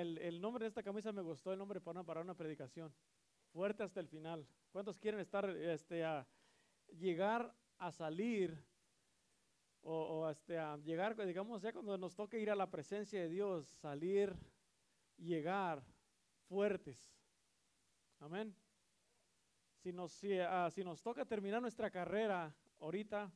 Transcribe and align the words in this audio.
el, 0.00 0.18
el 0.18 0.40
nombre 0.40 0.64
de 0.64 0.68
esta 0.68 0.82
camisa 0.82 1.12
me 1.12 1.22
gustó, 1.22 1.52
el 1.52 1.58
nombre 1.58 1.80
para 1.80 2.00
una, 2.00 2.06
para 2.06 2.20
una 2.20 2.34
predicación. 2.34 2.92
Fuerte 3.52 3.82
hasta 3.82 4.00
el 4.00 4.08
final. 4.08 4.46
¿Cuántos 4.70 4.98
quieren 4.98 5.20
estar, 5.20 5.48
este, 5.50 6.04
a 6.04 6.26
llegar 6.98 7.54
a 7.78 7.90
salir 7.92 8.64
o, 9.82 10.30
este, 10.30 10.58
a 10.58 10.76
llegar, 10.78 11.16
digamos, 11.26 11.60
ya 11.60 11.72
cuando 11.72 11.98
nos 11.98 12.14
toque 12.14 12.38
ir 12.38 12.50
a 12.50 12.54
la 12.54 12.70
presencia 12.70 13.20
de 13.20 13.28
Dios, 13.28 13.66
salir, 13.66 14.34
llegar 15.18 15.82
fuertes? 16.48 17.14
Amén. 18.20 18.54
Si 19.82 19.92
nos, 19.92 20.12
si, 20.12 20.38
ah, 20.38 20.70
si 20.70 20.84
nos 20.84 21.02
toca 21.02 21.24
terminar 21.24 21.60
nuestra 21.60 21.90
carrera 21.90 22.54
ahorita, 22.78 23.30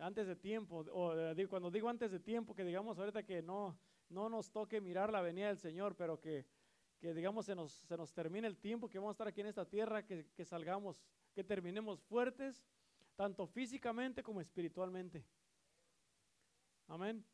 antes 0.00 0.26
de 0.26 0.36
tiempo, 0.36 0.78
o 0.92 1.14
eh, 1.14 1.46
cuando 1.48 1.70
digo 1.70 1.88
antes 1.88 2.10
de 2.10 2.20
tiempo, 2.20 2.54
que 2.54 2.64
digamos 2.64 2.98
ahorita 2.98 3.22
que 3.22 3.42
no, 3.42 3.78
no 4.10 4.28
nos 4.28 4.50
toque 4.50 4.80
mirar 4.80 5.12
la 5.12 5.20
venida 5.20 5.48
del 5.48 5.58
Señor, 5.58 5.94
pero 5.96 6.20
que, 6.20 6.46
que 6.98 7.14
digamos 7.14 7.46
se 7.46 7.54
nos, 7.54 7.72
se 7.72 7.96
nos 7.96 8.12
termine 8.12 8.46
el 8.46 8.58
tiempo 8.58 8.88
que 8.88 8.98
vamos 8.98 9.10
a 9.10 9.12
estar 9.12 9.28
aquí 9.28 9.40
en 9.40 9.48
esta 9.48 9.64
tierra, 9.64 10.04
que, 10.04 10.26
que 10.34 10.44
salgamos, 10.44 11.02
que 11.34 11.44
terminemos 11.44 12.00
fuertes, 12.02 12.64
tanto 13.16 13.46
físicamente 13.46 14.22
como 14.22 14.40
espiritualmente. 14.40 15.24
Amén. 16.86 17.24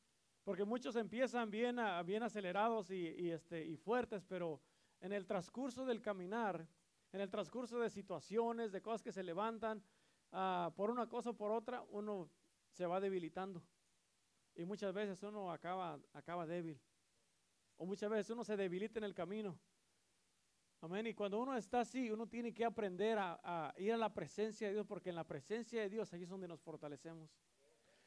Porque 0.42 0.64
muchos 0.64 0.96
empiezan 0.96 1.50
bien, 1.50 1.78
bien 2.04 2.22
acelerados 2.22 2.90
y, 2.90 3.08
y, 3.16 3.30
este, 3.30 3.64
y 3.64 3.76
fuertes, 3.76 4.24
pero 4.24 4.60
en 5.00 5.12
el 5.12 5.26
transcurso 5.26 5.86
del 5.86 6.02
caminar, 6.02 6.66
en 7.12 7.20
el 7.20 7.30
transcurso 7.30 7.78
de 7.78 7.88
situaciones, 7.88 8.72
de 8.72 8.82
cosas 8.82 9.02
que 9.02 9.12
se 9.12 9.22
levantan, 9.22 9.82
ah, 10.32 10.72
por 10.76 10.90
una 10.90 11.08
cosa 11.08 11.30
o 11.30 11.36
por 11.36 11.52
otra, 11.52 11.82
uno 11.90 12.28
se 12.72 12.86
va 12.86 13.00
debilitando. 13.00 13.62
Y 14.56 14.64
muchas 14.64 14.92
veces 14.92 15.22
uno 15.22 15.50
acaba, 15.50 15.98
acaba 16.12 16.46
débil. 16.46 16.80
O 17.76 17.86
muchas 17.86 18.08
veces 18.10 18.30
uno 18.30 18.44
se 18.44 18.56
debilita 18.56 18.98
en 18.98 19.04
el 19.04 19.14
camino. 19.14 19.58
Amén. 20.80 21.06
Y 21.06 21.14
cuando 21.14 21.40
uno 21.40 21.56
está 21.56 21.80
así, 21.80 22.10
uno 22.10 22.26
tiene 22.26 22.52
que 22.52 22.64
aprender 22.64 23.18
a, 23.18 23.74
ir 23.78 23.92
a 23.92 23.96
la 23.96 24.12
presencia 24.12 24.68
de 24.68 24.74
Dios, 24.74 24.86
porque 24.86 25.08
en 25.08 25.16
la 25.16 25.24
presencia 25.24 25.80
de 25.80 25.88
Dios 25.88 26.12
ahí 26.12 26.24
es 26.24 26.28
donde 26.28 26.46
nos 26.46 26.60
fortalecemos. 26.60 27.30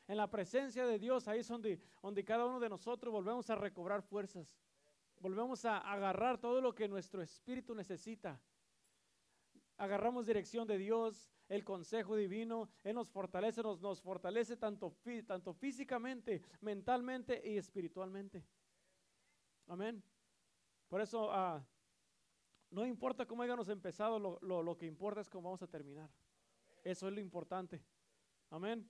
En 0.08 0.16
la 0.16 0.30
presencia 0.30 0.86
de 0.86 1.00
Dios 1.00 1.28
ahí 1.28 1.40
es 1.40 1.48
donde, 1.48 1.82
donde 2.02 2.24
cada 2.24 2.46
uno 2.46 2.60
de 2.60 2.70
nosotros 2.70 3.12
volvemos 3.12 3.50
a 3.50 3.56
recobrar 3.56 4.04
fuerzas. 4.04 4.48
Volvemos 5.20 5.66
a 5.66 5.80
agarrar 5.80 6.38
todo 6.38 6.62
lo 6.62 6.76
que 6.76 6.88
nuestro 6.88 7.22
espíritu 7.22 7.74
necesita. 7.74 8.40
Agarramos 9.78 10.28
dirección 10.28 10.68
de 10.68 10.78
Dios, 10.78 11.32
el 11.50 11.64
consejo 11.64 12.16
divino, 12.16 12.70
Él 12.84 12.96
nos 12.96 13.10
fortalece, 13.10 13.62
nos, 13.64 13.80
nos 13.82 14.02
fortalece 14.02 14.58
tanto, 14.58 14.94
tanto 15.26 15.54
físicamente, 15.54 16.42
mentalmente 16.62 17.42
y 17.44 17.58
espiritualmente. 17.58 18.44
Amén. 19.68 20.04
Por 20.90 21.02
eso, 21.02 21.32
ah, 21.32 21.66
no 22.70 22.86
importa 22.86 23.26
cómo 23.26 23.44
hayamos 23.44 23.70
empezado, 23.70 24.20
lo, 24.20 24.40
lo- 24.42 24.64
lo 24.64 24.78
que 24.78 24.86
importa 24.86 25.22
es 25.22 25.30
cómo 25.30 25.50
vamos 25.50 25.62
a 25.62 25.68
terminar. 25.68 26.10
Eso 26.84 27.08
es 27.08 27.14
lo 27.14 27.20
importante. 27.20 27.82
Amén. 28.50 28.90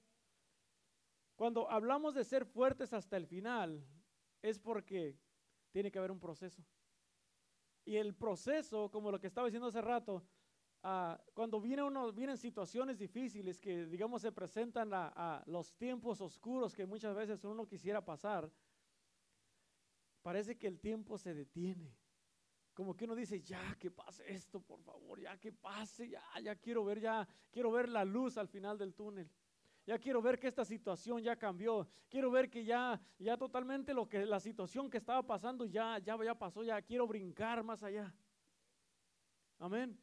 Cuando 1.35 1.69
hablamos 1.69 2.15
de 2.15 2.23
ser 2.23 2.45
fuertes 2.45 2.93
hasta 2.93 3.17
el 3.17 3.27
final, 3.27 3.83
es 4.41 4.59
porque 4.59 5.19
tiene 5.71 5.91
que 5.91 5.99
haber 5.99 6.11
un 6.11 6.19
proceso. 6.19 6.63
Y 7.85 7.95
el 7.95 8.13
proceso, 8.15 8.89
como 8.91 9.11
lo 9.11 9.19
que 9.19 9.27
estaba 9.27 9.47
diciendo 9.47 9.67
hace 9.67 9.81
rato, 9.81 10.23
ah, 10.89 11.19
cuando 11.33 11.59
viene 11.59 11.83
uno, 11.83 12.13
vienen 12.13 12.37
situaciones 12.37 12.97
difíciles 12.97 13.59
que, 13.59 13.85
digamos, 13.85 14.21
se 14.21 14.31
presentan 14.31 14.93
a, 14.93 15.11
a 15.15 15.43
los 15.45 15.75
tiempos 15.75 16.21
oscuros 16.21 16.73
que 16.73 16.85
muchas 16.85 17.13
veces 17.13 17.43
uno 17.43 17.67
quisiera 17.67 18.03
pasar, 18.03 18.49
parece 20.21 20.57
que 20.57 20.67
el 20.67 20.79
tiempo 20.79 21.17
se 21.17 21.33
detiene. 21.33 21.93
Como 22.73 22.95
que 22.95 23.05
uno 23.05 23.15
dice, 23.15 23.41
ya 23.41 23.75
que 23.75 23.91
pase 23.91 24.23
esto, 24.31 24.61
por 24.61 24.79
favor, 24.81 25.19
ya 25.19 25.37
que 25.37 25.51
pase, 25.51 26.07
ya, 26.09 26.23
ya 26.41 26.55
quiero 26.55 26.85
ver, 26.85 26.99
ya 26.99 27.27
quiero 27.51 27.71
ver 27.71 27.89
la 27.89 28.05
luz 28.05 28.37
al 28.37 28.47
final 28.47 28.77
del 28.77 28.93
túnel. 28.93 29.29
Ya 29.85 29.97
quiero 29.97 30.21
ver 30.21 30.37
que 30.37 30.47
esta 30.47 30.63
situación 30.63 31.21
ya 31.21 31.35
cambió. 31.37 31.87
Quiero 32.09 32.29
ver 32.29 32.49
que 32.49 32.63
ya, 32.63 33.01
ya 33.17 33.37
totalmente 33.37 33.93
lo 33.93 34.07
que 34.07 34.25
la 34.25 34.39
situación 34.39 34.89
que 34.89 34.97
estaba 34.97 35.23
pasando 35.23 35.65
ya, 35.65 35.97
ya, 35.99 36.17
ya 36.23 36.35
pasó. 36.35 36.61
Ya 36.63 36.81
quiero 36.81 37.07
brincar 37.07 37.63
más 37.63 37.81
allá. 37.83 38.13
Amén. 39.59 39.97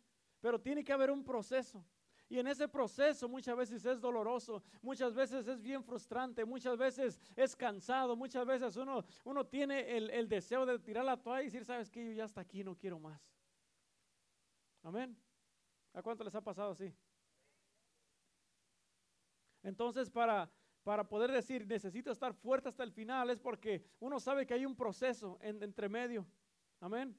Pero 0.45 0.61
tiene 0.61 0.85
que 0.85 0.93
haber 0.93 1.11
un 1.11 1.25
proceso. 1.25 1.83
Y 2.29 2.39
en 2.39 2.47
ese 2.47 2.69
proceso 2.69 3.27
muchas 3.31 3.57
veces 3.57 3.83
es 3.87 3.99
doloroso, 3.99 4.63
muchas 4.83 5.15
veces 5.15 5.49
es 5.49 5.63
bien 5.63 5.83
frustrante, 5.83 6.45
muchas 6.45 6.77
veces 6.77 7.19
es 7.35 7.57
cansado, 7.57 8.15
muchas 8.15 8.45
veces 8.45 8.77
uno, 8.77 9.07
uno 9.25 9.47
tiene 9.47 9.97
el, 9.97 10.11
el 10.11 10.29
deseo 10.29 10.67
de 10.67 10.79
tirar 10.81 11.07
la 11.07 11.17
toalla 11.17 11.41
y 11.41 11.45
decir, 11.47 11.65
sabes 11.65 11.91
que 11.91 12.05
yo 12.05 12.13
ya 12.13 12.25
hasta 12.25 12.43
aquí 12.43 12.63
no 12.63 12.77
quiero 12.77 12.99
más. 12.99 13.35
Amén. 14.83 15.17
¿A 15.95 16.03
cuánto 16.03 16.23
les 16.23 16.35
ha 16.35 16.43
pasado 16.43 16.73
así? 16.73 16.95
Entonces, 19.63 20.11
para, 20.11 20.51
para 20.83 21.09
poder 21.09 21.33
decir, 21.33 21.67
necesito 21.67 22.13
estar 22.13 22.35
fuerte 22.35 22.69
hasta 22.69 22.85
el 22.85 22.93
final, 22.93 23.31
es 23.31 23.41
porque 23.41 23.83
uno 23.99 24.21
sabe 24.21 24.47
que 24.47 24.53
hay 24.53 24.67
un 24.67 24.77
proceso 24.77 25.39
en, 25.41 25.63
entre 25.63 25.89
medio. 25.89 26.27
Amén. 26.81 27.19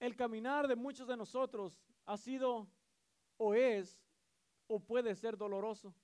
El 0.00 0.16
caminar 0.16 0.66
de 0.66 0.74
muchos 0.74 1.06
de 1.06 1.16
nosotros 1.16 1.78
ha 2.06 2.16
sido 2.16 2.66
o 3.36 3.54
es 3.54 4.02
o 4.66 4.80
puede 4.80 5.14
ser 5.14 5.36
doloroso, 5.36 5.94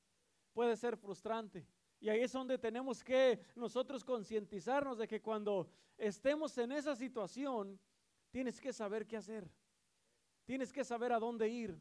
puede 0.52 0.76
ser 0.76 0.96
frustrante. 0.96 1.66
Y 1.98 2.10
ahí 2.10 2.20
es 2.20 2.32
donde 2.32 2.58
tenemos 2.58 3.02
que 3.02 3.40
nosotros 3.54 4.04
concientizarnos 4.04 4.98
de 4.98 5.08
que 5.08 5.22
cuando 5.22 5.70
estemos 5.96 6.56
en 6.58 6.72
esa 6.72 6.94
situación, 6.94 7.80
tienes 8.30 8.60
que 8.60 8.72
saber 8.72 9.06
qué 9.06 9.16
hacer. 9.16 9.50
Tienes 10.44 10.72
que 10.72 10.84
saber 10.84 11.12
a 11.12 11.18
dónde 11.18 11.48
ir. 11.48 11.80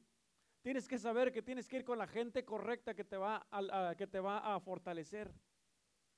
Tienes 0.62 0.88
que 0.88 0.98
saber 0.98 1.32
que 1.34 1.42
tienes 1.42 1.68
que 1.68 1.78
ir 1.78 1.84
con 1.84 1.98
la 1.98 2.08
gente 2.08 2.46
correcta 2.46 2.96
que 2.96 3.04
te 3.04 3.18
va 3.18 3.46
a, 3.52 3.94
que 3.96 4.08
te 4.08 4.20
va 4.20 4.56
a 4.56 4.60
fortalecer. 4.60 5.32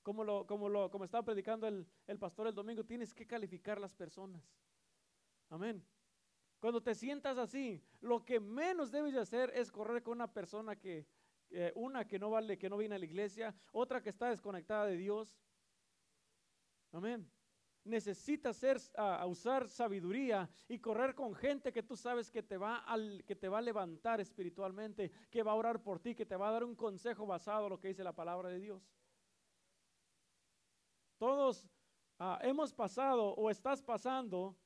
Como, 0.03 0.23
lo, 0.23 0.45
como, 0.45 0.69
lo, 0.69 0.89
como 0.89 1.03
estaba 1.03 1.23
predicando 1.23 1.67
el, 1.67 1.85
el 2.05 2.19
pastor 2.19 2.47
el 2.47 2.53
domingo, 2.53 2.83
tienes 2.85 3.13
que 3.13 3.25
calificar 3.25 3.81
las 3.81 3.93
personas. 3.93 4.41
Amén. 5.49 5.85
Cuando 6.59 6.81
te 6.81 6.95
sientas 6.95 7.37
así, 7.37 7.81
lo 8.01 8.25
que 8.25 8.39
menos 8.39 8.91
debes 8.91 9.13
de 9.13 9.19
hacer 9.19 9.51
es 9.55 9.71
correr 9.71 10.01
con 10.01 10.13
una 10.13 10.31
persona 10.31 10.75
que, 10.75 11.05
eh, 11.49 11.71
una 11.75 12.07
que 12.07 12.19
no 12.19 12.31
vale, 12.31 12.57
que 12.57 12.69
no 12.69 12.77
viene 12.77 12.95
a 12.95 12.99
la 12.99 13.05
iglesia, 13.05 13.55
otra 13.71 14.01
que 14.01 14.09
está 14.09 14.29
desconectada 14.29 14.85
de 14.85 14.97
Dios. 14.97 15.37
Amén. 16.91 17.29
Necesitas 17.83 18.61
a, 18.97 19.25
usar 19.27 19.69
sabiduría 19.69 20.49
y 20.67 20.79
correr 20.79 21.15
con 21.15 21.33
gente 21.33 21.71
que 21.71 21.83
tú 21.83 21.95
sabes 21.95 22.29
que 22.29 22.43
te, 22.43 22.57
va 22.57 22.83
que 23.25 23.35
te 23.35 23.47
va 23.47 23.59
a 23.59 23.61
levantar 23.61 24.19
espiritualmente, 24.19 25.09
que 25.29 25.41
va 25.41 25.51
a 25.51 25.55
orar 25.55 25.81
por 25.81 25.99
ti, 25.99 26.13
que 26.13 26.25
te 26.25 26.35
va 26.35 26.49
a 26.49 26.51
dar 26.51 26.65
un 26.65 26.75
consejo 26.75 27.25
basado 27.25 27.67
en 27.67 27.69
lo 27.69 27.79
que 27.79 27.87
dice 27.87 28.03
la 28.03 28.13
palabra 28.13 28.49
de 28.49 28.59
Dios. 28.59 28.91
Todos 31.17 31.69
ah, 32.19 32.39
hemos 32.41 32.73
pasado 32.73 33.33
o 33.35 33.49
estás 33.49 33.81
pasando 33.81 34.57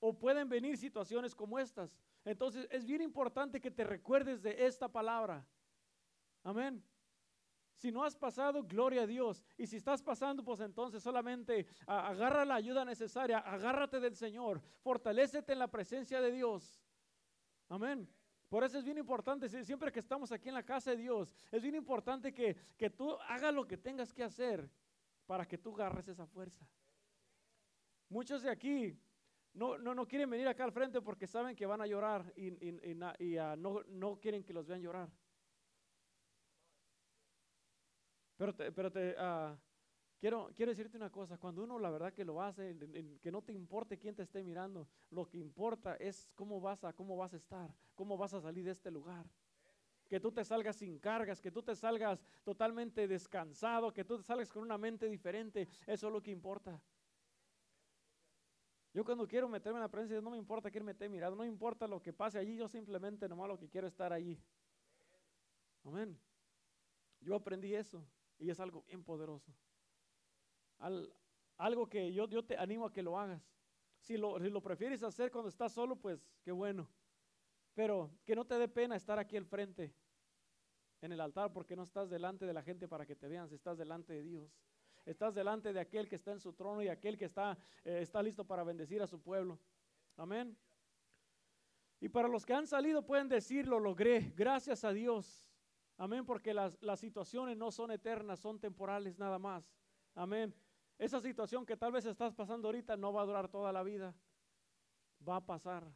o 0.00 0.12
pueden 0.18 0.48
venir 0.48 0.76
situaciones 0.76 1.34
como 1.34 1.58
estas. 1.58 1.96
Entonces 2.24 2.66
es 2.70 2.84
bien 2.86 3.02
importante 3.02 3.60
que 3.60 3.70
te 3.70 3.84
recuerdes 3.84 4.42
de 4.42 4.66
esta 4.66 4.88
palabra. 4.88 5.46
Amén. 6.42 6.82
Si 7.74 7.92
no 7.92 8.02
has 8.02 8.16
pasado, 8.16 8.64
gloria 8.64 9.02
a 9.02 9.06
Dios. 9.06 9.44
Y 9.56 9.66
si 9.66 9.76
estás 9.76 10.02
pasando, 10.02 10.44
pues 10.44 10.58
entonces 10.60 11.02
solamente 11.02 11.66
agarra 11.86 12.44
la 12.44 12.56
ayuda 12.56 12.84
necesaria, 12.84 13.38
agárrate 13.38 14.00
del 14.00 14.16
Señor, 14.16 14.60
fortalécete 14.80 15.52
en 15.52 15.60
la 15.60 15.68
presencia 15.68 16.20
de 16.20 16.32
Dios. 16.32 16.82
Amén. 17.68 18.08
Por 18.48 18.64
eso 18.64 18.78
es 18.78 18.84
bien 18.84 18.98
importante, 18.98 19.48
si- 19.48 19.62
siempre 19.62 19.92
que 19.92 20.00
estamos 20.00 20.32
aquí 20.32 20.48
en 20.48 20.54
la 20.54 20.64
casa 20.64 20.90
de 20.90 20.96
Dios, 20.96 21.36
es 21.52 21.62
bien 21.62 21.74
importante 21.74 22.32
que, 22.32 22.56
que 22.76 22.88
tú 22.90 23.12
hagas 23.28 23.54
lo 23.54 23.66
que 23.66 23.76
tengas 23.76 24.12
que 24.12 24.24
hacer 24.24 24.68
para 25.26 25.46
que 25.46 25.58
tú 25.58 25.74
agarres 25.74 26.08
esa 26.08 26.26
fuerza. 26.26 26.66
Muchos 28.08 28.42
de 28.42 28.50
aquí 28.50 28.98
no, 29.54 29.78
no, 29.78 29.94
no 29.94 30.06
quieren 30.06 30.30
venir 30.30 30.46
acá 30.48 30.64
al 30.64 30.72
frente 30.72 31.00
porque 31.00 31.26
saben 31.26 31.56
que 31.56 31.66
van 31.66 31.80
a 31.80 31.86
llorar 31.86 32.32
y, 32.36 33.36
ah, 33.38 33.56
no, 33.56 33.82
no 33.88 34.18
quieren 34.20 34.44
que 34.44 34.52
los 34.52 34.66
vean 34.66 34.80
llorar. 34.80 35.10
Pero, 38.36 38.54
te, 38.54 38.70
pero 38.70 38.92
te, 38.92 39.14
ah, 39.18 39.56
quiero, 40.20 40.50
quiero 40.54 40.70
decirte 40.70 40.96
una 40.96 41.10
cosa, 41.10 41.38
cuando 41.38 41.64
uno 41.64 41.78
la 41.78 41.90
verdad 41.90 42.12
que 42.12 42.24
lo 42.24 42.40
hace, 42.40 42.76
que 43.20 43.32
no 43.32 43.42
te 43.42 43.52
importe 43.52 43.98
quién 43.98 44.14
te 44.14 44.22
esté 44.22 44.44
mirando, 44.44 44.88
lo 45.10 45.26
que 45.26 45.38
importa 45.38 45.96
es 45.96 46.30
cómo 46.34 46.60
vas 46.60 46.84
a, 46.84 46.92
cómo 46.92 47.16
vas 47.16 47.34
a 47.34 47.36
estar, 47.36 47.74
cómo 47.94 48.16
vas 48.16 48.34
a 48.34 48.40
salir 48.40 48.64
de 48.64 48.70
este 48.70 48.90
lugar. 48.90 49.26
Que 50.08 50.20
tú 50.20 50.32
te 50.32 50.44
salgas 50.44 50.76
sin 50.76 50.98
cargas, 50.98 51.40
que 51.40 51.50
tú 51.50 51.62
te 51.62 51.74
salgas 51.74 52.24
totalmente 52.42 53.06
descansado, 53.08 53.92
que 53.92 54.04
tú 54.04 54.16
te 54.18 54.22
salgas 54.22 54.50
con 54.52 54.62
una 54.62 54.78
mente 54.78 55.06
diferente, 55.08 55.68
eso 55.86 56.06
es 56.06 56.12
lo 56.12 56.22
que 56.22 56.30
importa. 56.30 56.80
Yo 58.98 59.04
cuando 59.04 59.28
quiero 59.28 59.48
meterme 59.48 59.78
en 59.78 59.82
la 59.82 59.88
presencia, 59.88 60.20
no 60.20 60.30
me 60.30 60.38
importa 60.38 60.72
quién 60.72 60.84
me 60.84 60.90
esté 60.90 61.08
mirando, 61.08 61.36
no 61.36 61.44
importa 61.44 61.86
lo 61.86 62.02
que 62.02 62.12
pase 62.12 62.36
allí, 62.36 62.56
yo 62.56 62.66
simplemente 62.66 63.28
nomás 63.28 63.46
lo 63.46 63.56
que 63.56 63.68
quiero 63.68 63.86
es 63.86 63.92
estar 63.92 64.12
allí. 64.12 64.36
Amén. 65.84 66.18
Yo 67.20 67.36
aprendí 67.36 67.72
eso 67.76 68.04
y 68.40 68.50
es 68.50 68.58
algo 68.58 68.82
bien 68.82 69.04
poderoso. 69.04 69.54
Al, 70.78 71.14
algo 71.58 71.88
que 71.88 72.12
yo, 72.12 72.28
yo 72.28 72.44
te 72.44 72.56
animo 72.56 72.86
a 72.86 72.92
que 72.92 73.04
lo 73.04 73.16
hagas. 73.16 73.40
Si 74.00 74.16
lo, 74.16 74.40
si 74.40 74.50
lo 74.50 74.60
prefieres 74.60 75.00
hacer 75.04 75.30
cuando 75.30 75.48
estás 75.48 75.70
solo, 75.70 75.94
pues 75.94 76.28
qué 76.42 76.50
bueno. 76.50 76.90
Pero 77.74 78.10
que 78.24 78.34
no 78.34 78.44
te 78.44 78.58
dé 78.58 78.66
pena 78.66 78.96
estar 78.96 79.16
aquí 79.16 79.36
al 79.36 79.46
frente 79.46 79.94
en 81.02 81.12
el 81.12 81.20
altar 81.20 81.52
porque 81.52 81.76
no 81.76 81.84
estás 81.84 82.10
delante 82.10 82.46
de 82.46 82.52
la 82.52 82.64
gente 82.64 82.88
para 82.88 83.06
que 83.06 83.14
te 83.14 83.28
vean, 83.28 83.48
si 83.48 83.54
estás 83.54 83.78
delante 83.78 84.12
de 84.12 84.24
Dios. 84.24 84.50
Estás 85.08 85.34
delante 85.34 85.72
de 85.72 85.80
aquel 85.80 86.06
que 86.06 86.16
está 86.16 86.32
en 86.32 86.38
su 86.38 86.52
trono 86.52 86.82
y 86.82 86.88
aquel 86.88 87.16
que 87.16 87.24
está, 87.24 87.56
eh, 87.82 88.00
está 88.02 88.22
listo 88.22 88.44
para 88.44 88.62
bendecir 88.62 89.00
a 89.00 89.06
su 89.06 89.18
pueblo. 89.18 89.58
Amén. 90.18 90.54
Y 91.98 92.10
para 92.10 92.28
los 92.28 92.44
que 92.44 92.52
han 92.52 92.66
salido 92.66 93.06
pueden 93.06 93.26
decir, 93.26 93.66
lo 93.66 93.80
logré, 93.80 94.34
gracias 94.36 94.84
a 94.84 94.92
Dios. 94.92 95.48
Amén, 95.96 96.26
porque 96.26 96.52
las, 96.52 96.76
las 96.82 97.00
situaciones 97.00 97.56
no 97.56 97.70
son 97.70 97.90
eternas, 97.90 98.38
son 98.38 98.60
temporales 98.60 99.18
nada 99.18 99.38
más. 99.38 99.72
Amén. 100.14 100.54
Esa 100.98 101.22
situación 101.22 101.64
que 101.64 101.78
tal 101.78 101.92
vez 101.92 102.04
estás 102.04 102.34
pasando 102.34 102.68
ahorita 102.68 102.94
no 102.98 103.10
va 103.10 103.22
a 103.22 103.26
durar 103.26 103.48
toda 103.48 103.72
la 103.72 103.82
vida. 103.82 104.14
Va 105.26 105.36
a 105.36 105.46
pasar. 105.46 105.90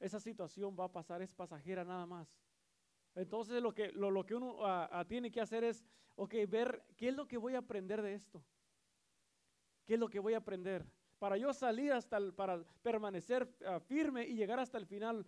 Esa 0.00 0.18
situación 0.18 0.76
va 0.76 0.86
a 0.86 0.92
pasar, 0.92 1.22
es 1.22 1.32
pasajera 1.32 1.84
nada 1.84 2.06
más. 2.06 2.28
Entonces 3.18 3.60
lo 3.60 3.74
que, 3.74 3.90
lo, 3.90 4.24
que 4.24 4.36
uno 4.36 4.64
ah, 4.64 4.88
ah, 4.92 5.04
tiene 5.04 5.28
que 5.28 5.40
hacer 5.40 5.64
es, 5.64 5.84
ok, 6.14 6.34
ver 6.48 6.84
qué 6.96 7.08
es 7.08 7.16
lo 7.16 7.26
que 7.26 7.36
voy 7.36 7.56
a 7.56 7.58
aprender 7.58 8.00
de 8.00 8.14
esto. 8.14 8.44
¿Qué 9.84 9.94
es 9.94 10.00
lo 10.00 10.08
que 10.08 10.20
voy 10.20 10.34
a 10.34 10.38
aprender? 10.38 10.86
Para 11.18 11.36
yo 11.36 11.52
salir 11.52 11.92
hasta 11.92 12.16
el, 12.16 12.32
para 12.32 12.62
permanecer 12.80 13.52
ah, 13.66 13.80
firme 13.80 14.24
y 14.24 14.36
llegar 14.36 14.60
hasta 14.60 14.78
el 14.78 14.86
final 14.86 15.26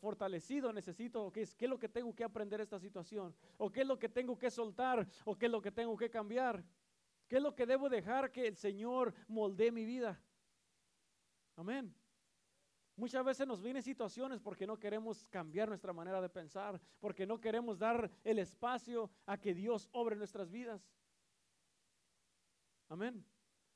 fortalecido, 0.00 0.72
necesito, 0.72 1.32
¿qué 1.32 1.40
es, 1.40 1.54
¿qué 1.56 1.64
es 1.64 1.70
lo 1.70 1.78
que 1.78 1.88
tengo 1.88 2.14
que 2.14 2.22
aprender 2.22 2.58
de 2.58 2.64
esta 2.64 2.78
situación? 2.78 3.34
¿O 3.56 3.72
qué 3.72 3.80
es 3.80 3.86
lo 3.88 3.98
que 3.98 4.08
tengo 4.08 4.38
que 4.38 4.50
soltar? 4.50 5.08
¿O 5.24 5.36
qué 5.36 5.46
es 5.46 5.52
lo 5.52 5.60
que 5.60 5.72
tengo 5.72 5.96
que 5.96 6.10
cambiar? 6.10 6.62
¿Qué 7.26 7.36
es 7.36 7.42
lo 7.42 7.56
que 7.56 7.66
debo 7.66 7.88
dejar 7.88 8.30
que 8.30 8.46
el 8.46 8.54
Señor 8.54 9.12
moldee 9.26 9.72
mi 9.72 9.84
vida? 9.84 10.22
Amén. 11.56 11.92
Muchas 12.96 13.22
veces 13.24 13.46
nos 13.46 13.62
vienen 13.62 13.82
situaciones 13.82 14.40
porque 14.40 14.66
no 14.66 14.78
queremos 14.78 15.26
cambiar 15.26 15.68
nuestra 15.68 15.92
manera 15.92 16.20
de 16.20 16.30
pensar, 16.30 16.80
porque 16.98 17.26
no 17.26 17.38
queremos 17.38 17.78
dar 17.78 18.10
el 18.24 18.38
espacio 18.38 19.10
a 19.26 19.36
que 19.36 19.52
Dios 19.52 19.88
obre 19.92 20.16
nuestras 20.16 20.50
vidas. 20.50 20.82
Amén. 22.88 23.22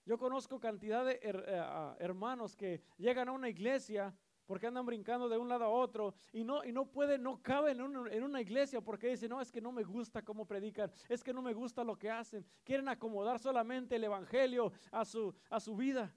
Yo 0.06 0.16
conozco 0.16 0.58
cantidad 0.58 1.04
de 1.04 1.20
eh, 1.22 1.94
hermanos 1.98 2.56
que 2.56 2.80
llegan 2.96 3.28
a 3.28 3.32
una 3.32 3.50
iglesia 3.50 4.14
porque 4.46 4.66
andan 4.66 4.86
brincando 4.86 5.28
de 5.28 5.36
un 5.36 5.48
lado 5.48 5.64
a 5.64 5.68
otro 5.68 6.14
y 6.32 6.42
no, 6.42 6.64
y 6.64 6.72
no 6.72 6.86
pueden, 6.86 7.22
no 7.22 7.42
caben 7.42 7.78
en, 7.78 8.24
una 8.24 8.40
iglesia 8.40 8.80
porque 8.80 9.08
dicen, 9.08 9.28
no, 9.28 9.40
es 9.40 9.52
que 9.52 9.60
no 9.60 9.70
me 9.70 9.84
gusta 9.84 10.22
cómo 10.22 10.46
predican, 10.46 10.90
es 11.08 11.22
que 11.22 11.34
no 11.34 11.42
me 11.42 11.52
gusta 11.52 11.84
lo 11.84 11.96
que 11.96 12.10
hacen, 12.10 12.44
quieren 12.64 12.88
acomodar 12.88 13.38
solamente 13.38 13.96
el 13.96 14.04
evangelio 14.04 14.72
a 14.90 15.04
su, 15.04 15.34
a 15.50 15.60
su 15.60 15.76
vida. 15.76 16.12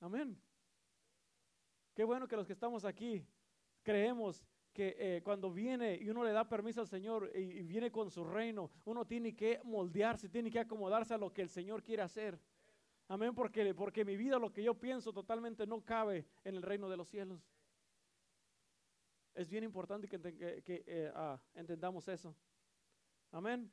Amén. 0.00 0.40
Qué 1.94 2.02
bueno 2.02 2.26
que 2.26 2.36
los 2.36 2.46
que 2.46 2.52
estamos 2.52 2.84
aquí 2.84 3.24
creemos 3.82 4.44
que 4.72 4.96
eh, 4.98 5.22
cuando 5.22 5.52
viene 5.52 5.96
y 5.96 6.10
uno 6.10 6.24
le 6.24 6.32
da 6.32 6.48
permiso 6.48 6.80
al 6.80 6.88
Señor 6.88 7.30
y, 7.32 7.62
viene 7.62 7.92
con 7.92 8.10
su 8.10 8.24
reino, 8.24 8.72
uno 8.84 9.06
tiene 9.06 9.36
que 9.36 9.60
moldearse, 9.62 10.28
tiene 10.28 10.50
que 10.50 10.58
acomodarse 10.58 11.14
a 11.14 11.18
lo 11.18 11.32
que 11.32 11.42
el 11.42 11.48
Señor 11.48 11.82
quiere 11.84 12.02
hacer. 12.02 12.40
Amén, 13.06 13.34
porque, 13.34 13.72
porque 13.74 14.04
mi 14.04 14.16
vida, 14.16 14.38
lo 14.38 14.52
que 14.52 14.64
yo 14.64 14.74
pienso 14.74 15.12
totalmente 15.12 15.64
no 15.66 15.82
cabe 15.82 16.26
en 16.42 16.56
el 16.56 16.62
reino 16.62 16.88
de 16.88 16.96
los 16.96 17.08
cielos. 17.08 17.40
Es 19.34 19.48
bien 19.48 19.62
importante 19.62 20.08
que, 20.08 20.18
que, 20.18 20.84
eh, 20.86 21.12
ah, 21.14 21.40
entendamos 21.54 22.08
eso. 22.08 22.34
Amén. 23.30 23.70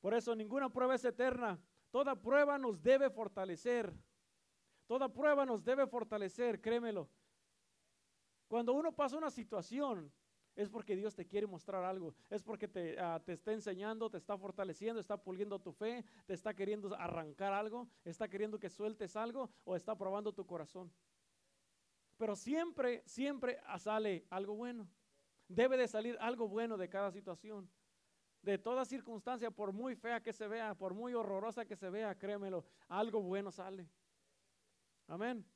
Por 0.00 0.14
eso 0.14 0.34
ninguna 0.34 0.68
prueba 0.70 0.96
es 0.96 1.04
eterna. 1.04 1.60
Toda 1.90 2.16
prueba 2.16 2.58
nos 2.58 2.82
debe 2.82 3.10
fortalecer. 3.10 3.92
Toda 4.86 5.08
prueba 5.08 5.46
nos 5.46 5.62
debe 5.62 5.86
fortalecer, 5.86 6.60
créemelo. 6.60 7.08
Cuando 8.50 8.72
uno 8.72 8.90
pasa 8.90 9.16
una 9.16 9.30
situación 9.30 10.12
es 10.56 10.68
porque 10.68 10.96
Dios 10.96 11.14
te 11.14 11.24
quiere 11.24 11.46
mostrar 11.46 11.84
algo, 11.84 12.16
es 12.28 12.42
porque 12.42 12.66
te, 12.66 12.98
ah, 12.98 13.22
te, 13.24 13.34
está 13.34 13.52
enseñando, 13.52 14.10
te 14.10 14.16
está 14.16 14.36
fortaleciendo, 14.36 15.00
está 15.00 15.16
puliendo 15.16 15.60
tu 15.60 15.70
fe, 15.70 16.04
te 16.26 16.34
está 16.34 16.52
queriendo 16.52 16.92
arrancar 16.96 17.52
algo, 17.52 17.88
está 18.04 18.28
queriendo 18.28 18.58
que 18.58 18.68
sueltes 18.68 19.14
algo 19.14 19.50
o 19.62 19.76
está 19.76 19.96
probando 19.96 20.32
tu 20.32 20.44
corazón. 20.44 20.92
Pero 22.16 22.34
siempre, 22.34 23.04
siempre 23.06 23.60
sale 23.78 24.26
algo 24.30 24.56
bueno. 24.56 24.88
Debe 25.46 25.76
de 25.76 25.86
salir 25.86 26.16
algo 26.18 26.48
bueno 26.48 26.76
de 26.76 26.88
cada 26.88 27.12
situación. 27.12 27.70
De 28.42 28.58
toda 28.58 28.84
circunstancia, 28.84 29.52
por 29.52 29.72
muy 29.72 29.94
fea 29.94 30.20
que 30.20 30.32
se 30.32 30.48
vea, 30.48 30.74
por 30.74 30.92
muy 30.92 31.14
horrorosa 31.14 31.64
que 31.64 31.76
se 31.76 31.88
vea, 31.88 32.18
créemelo, 32.18 32.64
algo 32.88 33.22
bueno 33.22 33.52
sale. 33.52 33.88
Amén. 35.06 35.46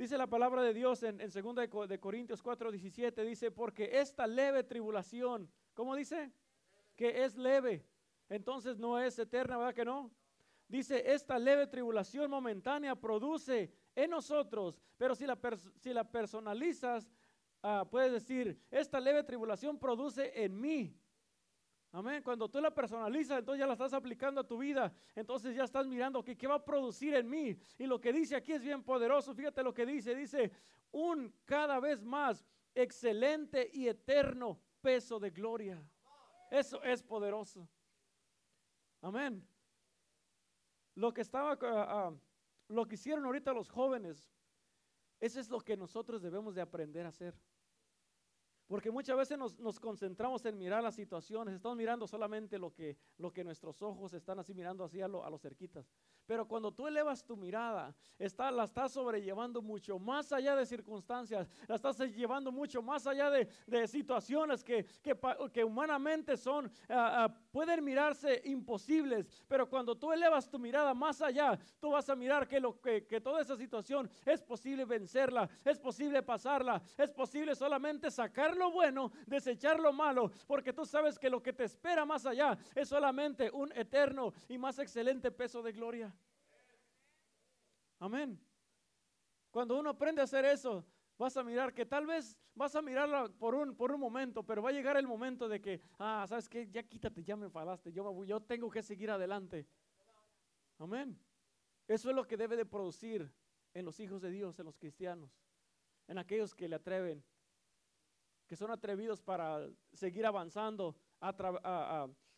Dice 0.00 0.16
la 0.16 0.28
palabra 0.28 0.62
de 0.62 0.72
Dios 0.72 1.02
en, 1.02 1.20
en 1.20 1.30
2 1.30 1.86
de, 1.86 2.00
Corintios 2.00 2.40
4, 2.40 2.70
17, 2.70 3.22
dice, 3.22 3.50
porque 3.50 4.00
esta 4.00 4.26
leve 4.26 4.64
tribulación, 4.64 5.52
¿cómo 5.74 5.94
dice? 5.94 6.32
Que 6.96 7.22
es 7.22 7.36
leve. 7.36 7.84
Entonces 8.30 8.78
no 8.78 8.98
es 8.98 9.18
eterna, 9.18 9.58
¿verdad 9.58 9.74
que 9.74 9.84
no? 9.84 10.10
Dice, 10.68 11.12
esta 11.12 11.38
leve 11.38 11.66
tribulación 11.66 12.30
momentánea 12.30 12.96
produce 12.96 13.74
en 13.94 14.08
nosotros, 14.08 14.80
pero 14.96 15.14
si 15.14 15.26
la, 15.26 15.38
si 15.76 15.92
la 15.92 16.10
personalizas, 16.10 17.12
ah, 17.62 17.86
puedes 17.90 18.10
decir, 18.10 18.58
esta 18.70 19.00
leve 19.00 19.22
tribulación 19.22 19.78
produce 19.78 20.32
en 20.42 20.58
mí 20.58 20.96
Amén. 21.92 22.22
Cuando 22.22 22.48
tú 22.48 22.60
la 22.60 22.72
personalizas, 22.72 23.40
entonces 23.40 23.58
ya 23.58 23.66
la 23.66 23.72
estás 23.72 23.92
aplicando 23.92 24.40
a 24.40 24.46
tu 24.46 24.58
vida. 24.58 24.92
Entonces 25.14 25.56
ya 25.56 25.64
estás 25.64 25.86
mirando 25.86 26.22
que 26.22 26.36
qué 26.36 26.46
va 26.46 26.56
a 26.56 26.64
producir 26.64 27.14
en 27.14 27.28
mí. 27.28 27.56
Y 27.78 27.86
lo 27.86 28.00
que 28.00 28.12
dice 28.12 28.36
aquí 28.36 28.52
es 28.52 28.62
bien 28.62 28.82
poderoso. 28.82 29.34
Fíjate 29.34 29.62
lo 29.62 29.74
que 29.74 29.84
dice. 29.84 30.14
Dice, 30.14 30.52
un 30.92 31.34
cada 31.44 31.80
vez 31.80 32.02
más 32.02 32.44
excelente 32.74 33.68
y 33.72 33.88
eterno 33.88 34.60
peso 34.80 35.18
de 35.18 35.30
gloria. 35.30 35.82
Eso 36.50 36.82
es 36.82 37.02
poderoso. 37.02 37.68
Amén. 39.02 39.46
Lo 40.94 41.12
que 41.12 41.22
estaba, 41.22 41.52
ah, 41.52 41.58
ah, 41.62 42.12
lo 42.68 42.86
que 42.86 42.94
hicieron 42.94 43.24
ahorita 43.24 43.52
los 43.52 43.68
jóvenes, 43.68 44.30
eso 45.18 45.40
es 45.40 45.48
lo 45.48 45.60
que 45.60 45.76
nosotros 45.76 46.22
debemos 46.22 46.54
de 46.54 46.62
aprender 46.62 47.06
a 47.06 47.10
hacer. 47.10 47.34
Porque 48.70 48.92
muchas 48.92 49.16
veces 49.16 49.36
nos, 49.36 49.80
concentramos 49.80 50.44
en 50.44 50.56
mirar 50.56 50.80
las 50.80 50.94
situaciones, 50.94 51.56
estamos 51.56 51.76
mirando 51.76 52.06
solamente 52.06 52.56
lo 52.56 52.72
que, 52.72 52.96
lo 53.18 53.32
que 53.32 53.42
nuestros 53.42 53.82
ojos 53.82 54.14
están 54.14 54.38
así 54.38 54.54
mirando 54.54 54.84
así 54.84 55.00
a, 55.00 55.08
los 55.08 55.40
cerquitas. 55.40 55.90
Pero 56.24 56.46
cuando 56.46 56.70
tú 56.70 56.86
elevas 56.86 57.24
tu 57.24 57.36
mirada, 57.36 57.92
está, 58.16 58.48
la 58.52 58.62
estás 58.62 58.92
sobrellevando 58.92 59.60
mucho 59.60 59.98
más 59.98 60.30
allá 60.30 60.54
de 60.54 60.64
circunstancias, 60.66 61.48
la 61.66 61.74
estás 61.74 61.98
llevando 61.98 62.52
mucho 62.52 62.80
más 62.80 63.08
allá 63.08 63.28
de, 63.28 63.48
situaciones 63.88 64.62
que, 64.62 64.86
que, 65.52 65.64
humanamente 65.64 66.36
son, 66.36 66.70
ah, 66.88 67.24
ah, 67.24 67.34
pueden 67.50 67.82
mirarse 67.82 68.40
imposibles. 68.44 69.26
Pero 69.48 69.68
cuando 69.68 69.96
tú 69.96 70.12
elevas 70.12 70.48
tu 70.48 70.60
mirada 70.60 70.94
más 70.94 71.20
allá, 71.20 71.58
tú 71.80 71.90
vas 71.90 72.08
a 72.08 72.14
mirar 72.14 72.46
que, 72.46 72.60
lo, 72.60 72.80
que, 72.80 73.04
que 73.04 73.20
toda 73.20 73.42
esa 73.42 73.56
situación 73.56 74.08
es 74.24 74.40
posible 74.40 74.84
vencerla, 74.84 75.50
es 75.64 75.80
posible 75.80 76.22
pasarla, 76.22 76.80
es 76.96 77.10
posible 77.10 77.56
solamente 77.56 78.12
sacarla 78.12 78.59
lo 78.60 78.70
bueno, 78.70 79.10
desechar 79.26 79.80
lo 79.80 79.92
malo, 79.92 80.30
porque 80.46 80.72
tú 80.72 80.86
sabes 80.86 81.18
que 81.18 81.28
lo 81.28 81.42
que 81.42 81.52
te 81.52 81.64
espera 81.64 82.04
más 82.04 82.24
allá 82.26 82.56
es 82.76 82.88
solamente 82.88 83.50
un 83.50 83.72
eterno 83.72 84.32
y 84.48 84.56
más 84.56 84.78
excelente 84.78 85.32
peso 85.32 85.62
de 85.62 85.72
gloria. 85.72 86.14
Amén. 87.98 88.38
Cuando 89.50 89.78
uno 89.78 89.90
aprende 89.90 90.20
a 90.20 90.24
hacer 90.24 90.44
eso, 90.44 90.84
vas 91.18 91.36
a 91.36 91.42
mirar 91.42 91.74
que 91.74 91.84
tal 91.84 92.06
vez 92.06 92.36
vas 92.54 92.76
a 92.76 92.82
mirarla 92.82 93.28
por 93.28 93.54
un, 93.54 93.74
por 93.74 93.90
un 93.92 94.00
momento, 94.00 94.42
pero 94.42 94.62
va 94.62 94.68
a 94.68 94.72
llegar 94.72 94.96
el 94.96 95.06
momento 95.06 95.48
de 95.48 95.60
que, 95.60 95.80
ah, 95.98 96.24
sabes 96.28 96.48
que 96.48 96.68
ya 96.70 96.82
quítate, 96.82 97.24
ya 97.24 97.36
me 97.36 97.46
enfadaste, 97.46 97.92
yo, 97.92 98.24
yo 98.24 98.40
tengo 98.40 98.70
que 98.70 98.82
seguir 98.82 99.10
adelante. 99.10 99.66
Amén. 100.78 101.18
Eso 101.88 102.08
es 102.10 102.14
lo 102.14 102.26
que 102.26 102.36
debe 102.36 102.56
de 102.56 102.64
producir 102.64 103.30
en 103.74 103.84
los 103.84 103.98
hijos 104.00 104.22
de 104.22 104.30
Dios, 104.30 104.58
en 104.58 104.66
los 104.66 104.76
cristianos, 104.76 105.30
en 106.06 106.18
aquellos 106.18 106.54
que 106.54 106.68
le 106.68 106.76
atreven 106.76 107.24
que 108.50 108.56
son 108.56 108.72
atrevidos 108.72 109.22
para 109.22 109.70
seguir 109.92 110.26
avanzando, 110.26 110.96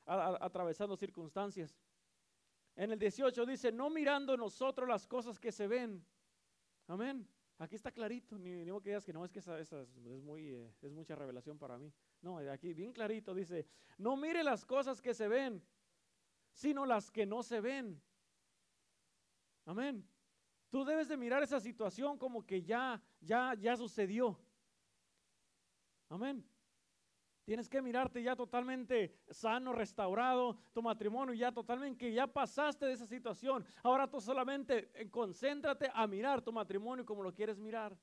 atravesando 0.04 0.95
circunstancias. 0.95 1.75
En 2.76 2.92
el 2.92 2.99
18 2.99 3.47
dice, 3.47 3.73
no 3.73 3.88
mirando 3.88 4.37
nosotros 4.37 4.87
las 4.87 5.07
cosas 5.07 5.40
que 5.40 5.50
se 5.50 5.66
ven. 5.66 6.04
Amén. 6.87 7.26
Aquí 7.57 7.76
está 7.76 7.90
clarito, 7.90 8.38
ni, 8.38 8.62
ni 8.62 8.81
que 8.83 8.90
digas 8.90 9.07
que 9.07 9.14
no, 9.14 9.25
es 9.25 9.33
que 9.33 9.38
esa, 9.38 9.59
es, 9.59 9.73
muy, 10.23 10.50
eh, 10.50 10.75
es 10.83 10.92
mucha 10.92 11.14
revelación 11.14 11.59
para 11.59 11.78
mí. 11.78 11.90
No, 12.21 12.37
aquí 12.37 12.75
bien 12.75 12.92
clarito 12.92 13.35
dice, 13.35 13.66
no 13.97 14.14
mire 14.14 14.45
las 14.45 14.66
cosas 14.66 15.00
que 15.00 15.14
se 15.14 15.28
ven, 15.28 15.64
sino 16.52 16.85
las 16.85 17.11
que 17.11 17.25
no 17.25 17.42
se 17.42 17.59
ven. 17.62 17.99
Amén. 19.64 20.07
Tú 20.69 20.85
debes 20.85 21.09
de 21.09 21.16
mirar 21.16 21.42
esa 21.42 21.59
situación 21.59 22.19
como 22.19 22.45
que 22.45 22.62
ya, 22.62 23.00
ya, 23.23 23.54
ya 23.54 23.78
sucedió. 23.78 24.38
Amén. 26.12 26.45
Tienes 27.42 27.71
que 27.71 27.81
mirarte 27.81 28.23
ya 28.23 28.37
totalmente 28.37 29.16
sano, 29.31 29.73
restaurado, 29.73 30.59
tu 30.75 30.83
matrimonio 30.83 31.33
ya 31.33 31.50
totalmente, 31.50 32.04
que 32.04 32.12
ya 32.12 32.26
pasaste 32.26 32.85
de 32.85 32.92
esa 32.92 33.07
situación. 33.07 33.64
Ahora 33.83 34.07
tú 34.07 34.21
solamente 34.21 34.90
eh, 34.92 35.09
concéntrate 35.11 35.90
a 35.92 36.07
mirar 36.07 36.42
tu 36.42 36.52
matrimonio 36.52 37.07
como 37.07 37.23
lo 37.23 37.33
quieres 37.33 37.59
mirar, 37.59 37.97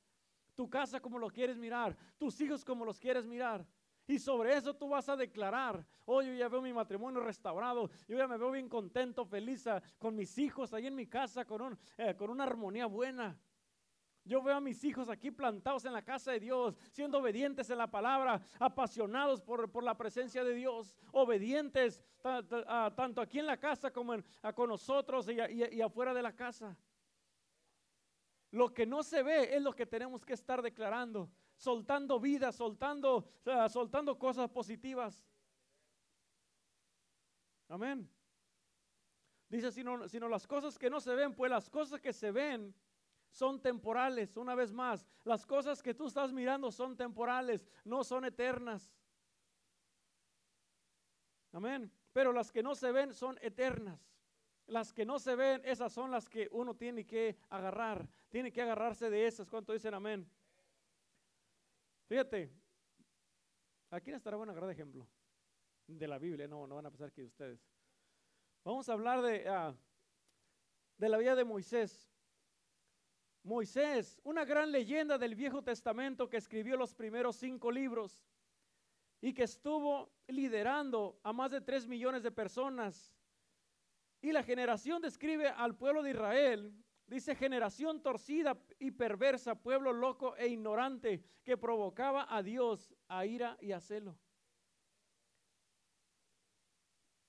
tu 0.56 0.68
casa 0.68 1.00
como 1.00 1.20
lo 1.20 1.30
quieres 1.30 1.60
mirar, 1.60 1.96
tus 2.18 2.42
hijos 2.42 2.66
como 2.66 2.84
los 2.84 3.00
quieres 3.00 3.28
mirar. 3.28 3.64
Y 4.08 4.18
sobre 4.18 4.58
eso 4.58 4.74
tú 4.74 4.90
vas 4.90 5.08
a 5.08 5.16
declarar, 5.16 5.86
oh, 6.06 6.24
yo 6.24 6.34
ya 6.34 6.50
veo 6.50 6.64
mi 6.64 6.74
matrimonio 6.74 7.22
restaurado, 7.22 7.92
yo 8.08 8.18
ya 8.18 8.28
me 8.28 8.40
veo 8.40 8.50
bien 8.50 8.68
contento, 8.68 9.24
feliz 9.24 9.68
ah, 9.68 9.84
con 10.00 10.16
mis 10.16 10.36
hijos 10.40 10.74
ahí 10.74 10.88
en 10.88 10.96
mi 10.96 11.06
casa, 11.06 11.46
con, 11.46 11.78
eh, 11.96 12.16
con 12.18 12.32
una 12.32 12.46
armonía 12.46 12.88
buena. 12.88 13.40
Yo 14.26 14.42
veo 14.42 14.56
a 14.56 14.62
mis 14.62 14.84
hijos 14.84 15.10
aquí 15.10 15.32
plantados 15.32 15.86
en 15.86 15.94
la 15.94 16.04
casa 16.04 16.32
de 16.32 16.40
Dios, 16.40 16.78
siendo 16.92 17.20
obedientes 17.20 17.70
en 17.70 17.78
la 17.78 17.90
palabra, 17.90 18.42
apasionados 18.60 19.42
por, 19.42 19.84
la 19.84 19.98
presencia 19.98 20.44
de 20.44 20.54
Dios, 20.54 20.96
obedientes 21.12 22.04
tanto 22.96 23.22
aquí 23.22 23.40
en 23.40 23.46
la 23.46 23.58
casa 23.58 23.92
como 23.92 24.14
con 24.56 24.70
nosotros 24.70 25.28
y, 25.30 25.82
afuera 25.82 26.14
de 26.14 26.22
la 26.22 26.36
casa. 26.36 26.78
Lo 28.52 28.74
que 28.74 28.86
no 28.86 29.04
se 29.04 29.24
ve 29.24 29.56
es 29.56 29.62
lo 29.62 29.74
que 29.74 29.86
tenemos 29.86 30.26
que 30.26 30.34
estar 30.34 30.62
declarando, 30.62 31.30
soltando 31.56 32.20
vida, 32.20 32.52
soltando, 32.52 33.28
soltando 33.70 34.18
cosas 34.18 34.50
positivas. 34.50 35.26
Amén. 37.68 38.10
Dice, 39.48 39.72
sino, 39.72 40.08
sino 40.08 40.28
las 40.28 40.46
cosas 40.46 40.78
que 40.78 40.90
no 40.90 41.00
se 41.00 41.16
ven, 41.16 41.34
pues 41.34 41.50
las 41.50 41.70
cosas 41.70 42.00
que 42.00 42.14
se 42.14 42.32
ven 42.32 42.76
son 43.32 43.62
temporales. 43.62 44.38
Una 44.38 44.56
vez 44.56 44.72
más, 44.72 45.06
las 45.24 45.46
cosas 45.46 45.82
que 45.82 45.94
tú 45.94 46.08
estás 46.08 46.32
mirando 46.32 46.72
son 46.72 46.96
temporales, 46.96 47.68
no 47.84 48.04
son 48.04 48.26
eternas. 48.26 48.92
Amén. 51.52 51.92
Pero 52.14 52.34
las 52.34 52.52
que 52.52 52.64
no 52.64 52.76
se 52.76 52.92
ven 52.92 53.14
son 53.14 53.38
eternas. 53.42 54.00
Las 54.68 54.94
que 54.94 55.06
no 55.06 55.18
se 55.18 55.36
ven, 55.36 55.62
esas 55.66 55.92
son 55.92 56.12
las 56.12 56.30
que 56.30 56.48
uno 56.52 56.76
tiene 56.76 57.06
que 57.06 57.38
agarrar. 57.50 58.08
Tiene 58.30 58.52
que 58.52 58.62
agarrarse 58.62 59.10
de 59.10 59.26
esas. 59.26 59.50
¿Cuánto 59.50 59.74
dicen 59.74 59.94
amén? 59.94 60.30
Fíjate, 62.08 62.52
aquí 63.90 64.12
estará 64.12 64.38
bueno 64.38 64.52
agarrar 64.52 64.72
ejemplo 64.72 65.08
de 65.88 66.08
la 66.08 66.20
Biblia. 66.20 66.48
No, 66.48 66.68
no 66.68 66.76
van 66.76 66.86
a 66.86 66.92
pensar 66.92 67.12
que 67.12 67.24
ustedes. 67.26 67.60
Vamos 68.64 68.90
a 68.90 68.94
hablar 68.94 69.22
de, 69.22 69.48
ah, 69.48 69.74
de 70.98 71.10
la 71.10 71.18
vida 71.18 71.36
de 71.36 71.46
Moisés. 71.46 72.10
Moisés, 73.44 74.20
una 74.24 74.46
gran 74.46 74.72
leyenda 74.72 75.18
del 75.18 75.36
Viejo 75.36 75.62
Testamento 75.64 76.30
que 76.30 76.38
escribió 76.38 76.76
los 76.78 76.94
primeros 76.94 77.38
cinco 77.38 77.72
libros 77.72 78.22
y 79.22 79.34
que 79.34 79.44
estuvo 79.44 80.12
liderando 80.28 81.20
a 81.24 81.34
más 81.34 81.52
de 81.52 81.62
tres 81.62 81.88
millones 81.88 82.24
de 82.24 82.32
personas. 82.32 83.16
Y 84.22 84.32
la 84.32 84.44
generación 84.44 85.02
describe 85.02 85.48
al 85.48 85.76
pueblo 85.76 86.04
de 86.04 86.12
Israel, 86.12 86.74
dice 87.08 87.36
generación 87.36 88.02
torcida 88.02 88.58
y 88.78 88.92
perversa, 88.92 89.56
pueblo 89.56 89.94
loco 89.94 90.36
e 90.36 90.48
ignorante 90.48 91.24
que 91.44 91.58
provocaba 91.58 92.28
a 92.30 92.44
Dios 92.44 92.94
a 93.08 93.26
ira 93.26 93.58
y 93.62 93.72
a 93.72 93.80
celo. 93.80 94.18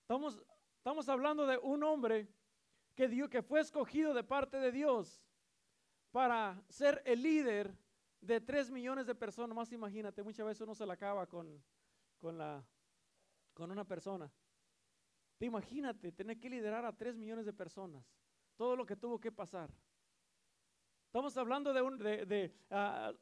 Estamos, 0.03 1.09
hablando 1.09 1.47
de 1.47 1.57
un 1.59 1.85
hombre 1.85 2.29
que, 2.97 3.07
dio, 3.07 3.31
que 3.31 3.43
fue 3.43 3.61
escogido 3.61 4.13
de 4.13 4.25
parte 4.25 4.59
de 4.59 4.73
Dios 4.73 5.23
para 6.11 6.61
ser 6.69 7.03
el 7.05 7.23
líder 7.23 7.75
de 8.21 8.41
tres 8.41 8.71
millones 8.71 9.07
de 9.07 9.15
personas. 9.15 9.57
Más 9.57 9.73
imagínate, 9.73 10.23
muchas 10.23 10.47
veces 10.47 10.61
uno 10.63 10.75
se 10.75 10.87
la 10.87 10.95
acaba 10.95 11.27
con, 11.27 11.63
con, 12.19 12.37
la, 12.37 12.65
con 13.55 13.71
una 13.71 13.85
persona. 13.85 14.31
Te 15.39 15.47
imagínate 15.47 16.13
tener 16.13 16.39
que 16.39 16.51
liderar 16.51 16.85
a 16.85 16.97
tres 16.97 17.17
millones 17.17 17.47
de 17.47 17.53
personas. 17.53 18.05
Todo 18.57 18.77
lo 18.77 18.85
que 18.85 18.97
tuvo 18.97 19.19
que 19.19 19.33
pasar. 19.33 19.71
Estamos 21.07 21.37
hablando 21.37 21.73
de, 21.73 21.83
un, 21.83 21.99
de, 21.99 22.55
ah, 22.71 23.13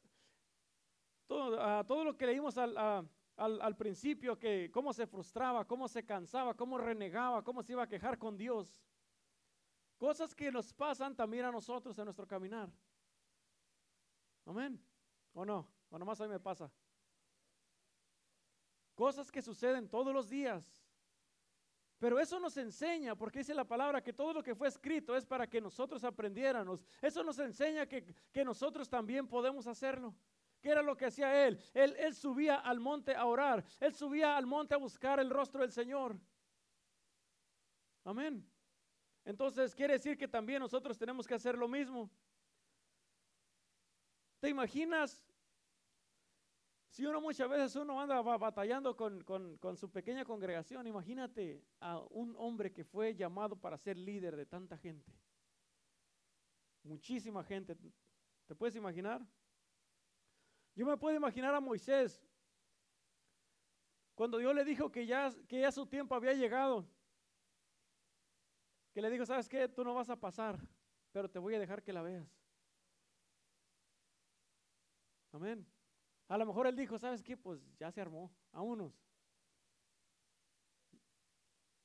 todo, 1.26 1.61
ah, 1.61 1.85
todo, 1.87 2.04
lo 2.04 2.16
que 2.16 2.26
leímos 2.26 2.59
al, 2.59 2.76
ah, 2.76 3.04
al, 3.37 3.61
al, 3.62 3.76
principio, 3.76 4.38
que 4.38 4.71
cómo 4.73 4.92
se 4.92 5.07
frustraba, 5.07 5.64
cómo 5.64 5.88
se 5.88 6.04
cansaba, 6.04 6.54
cómo 6.54 6.76
renegaba, 6.76 7.42
cómo 7.42 7.62
se 7.62 7.73
iba 7.73 7.85
a 7.85 7.88
quejar 7.88 8.18
con 8.18 8.37
Dios. 8.37 8.75
Cosas 9.99 10.35
que 10.35 10.50
nos 10.52 10.73
pasan 10.73 11.14
también 11.14 11.45
a 11.45 11.50
nosotros 11.50 11.99
en 11.99 12.05
nuestro 12.05 12.26
caminar. 12.26 12.71
Amén. 14.47 14.81
¿O 15.35 15.45
no? 15.45 15.69
¿O 15.90 15.99
nomás 15.99 16.21
a 16.21 16.25
mí 16.25 16.31
me 16.31 16.40
pasa? 16.40 16.71
Cosas 18.95 19.31
que 19.31 19.43
suceden 19.43 19.88
todos 19.88 20.14
los 20.14 20.28
días. 20.28 20.85
Pero 21.99 22.21
eso 22.21 22.38
nos 22.38 22.57
enseña, 22.57 23.17
porque 23.17 23.40
dice 23.40 23.52
la 23.55 23.64
palabra, 23.64 24.00
que 24.00 24.12
todo 24.12 24.33
lo 24.33 24.43
que 24.43 24.55
fue 24.55 24.69
escrito 24.69 25.17
es 25.17 25.26
para 25.26 25.49
que 25.49 25.61
nosotros 25.61 26.05
aprendiéramos. 26.05 26.85
Eso 27.02 27.25
nos 27.25 27.40
enseña 27.40 27.87
que, 27.87 28.05
que 28.33 28.45
nosotros 28.45 28.88
también 28.88 29.26
podemos 29.26 29.67
hacerlo. 29.67 30.14
¿Qué 30.61 30.71
era 30.71 30.83
lo 30.83 30.97
que 30.97 31.07
hacía 31.07 31.47
él? 31.47 31.61
él? 31.75 31.97
Él 31.99 32.14
subía 32.14 32.57
al 32.57 32.78
monte 32.78 33.17
a 33.17 33.25
orar. 33.25 33.64
Él 33.81 33.95
subía 33.95 34.37
al 34.37 34.47
monte 34.47 34.75
a 34.75 34.78
buscar 34.78 35.19
el 35.19 35.31
rostro 35.31 35.62
del 35.62 35.73
Señor. 35.73 36.17
Amén. 38.05 38.49
Entonces 39.28 39.75
quiere 39.75 39.92
decir 39.92 40.16
que 40.16 40.26
también 40.26 40.58
nosotros 40.58 40.97
tenemos 40.97 41.26
que 41.26 41.35
hacer 41.35 41.54
lo 41.54 41.68
mismo. 41.68 42.11
¿Te 44.40 44.49
imaginas? 44.49 45.30
Si 46.88 47.04
uno 47.04 47.20
muchas 47.20 47.47
veces 47.47 47.76
uno 47.76 48.00
anda 48.00 48.23
batallando 48.23 48.97
con, 48.97 49.23
con, 49.25 49.76
su 49.76 49.90
pequeña 49.90 50.25
congregación, 50.25 50.87
imagínate 50.87 51.62
a 51.78 51.99
un 52.08 52.35
hombre 52.38 52.73
que 52.73 52.85
fue 52.85 53.14
llamado 53.14 53.54
para 53.54 53.76
ser 53.76 53.99
líder 53.99 54.35
de 54.35 54.47
tanta 54.47 54.78
gente. 54.78 55.12
Muchísima 56.82 57.44
gente. 57.44 57.76
¿Te 58.47 58.54
puedes 58.54 58.76
imaginar? 58.76 59.20
Yo 60.75 60.87
me 60.87 60.97
puedo 60.97 61.14
imaginar 61.14 61.54
a 61.54 61.61
Moisés 61.61 62.26
cuando 64.14 64.38
Dios 64.38 64.54
le 64.54 64.64
dijo 64.64 64.90
que 64.90 65.04
ya, 65.04 65.30
que 65.47 65.61
ya 65.61 65.70
su 65.70 65.87
tiempo 65.87 66.14
había 66.14 66.32
llegado 66.32 66.88
que 68.92 69.02
le 69.02 69.11
digo, 69.11 69.25
¿sabes 69.26 69.49
qué? 69.49 69.68
Tú 69.68 69.85
no 69.85 69.95
vas 69.95 70.11
a 70.11 70.16
pasar, 70.16 70.59
pero 71.12 71.28
te 71.30 71.38
voy 71.38 71.54
a 71.54 71.59
dejar 71.59 71.83
que 71.83 71.92
la 71.92 72.02
veas. 72.02 72.28
Amén. 75.33 75.66
A 76.28 76.37
lo 76.37 76.47
mejor 76.47 76.66
él 76.66 76.76
dijo, 76.76 76.99
¿sabes 76.99 77.23
qué? 77.23 77.37
Pues 77.37 77.61
ya 77.78 77.90
se 77.90 78.00
armó, 78.00 78.30
a 78.52 78.62
unos. 78.62 78.92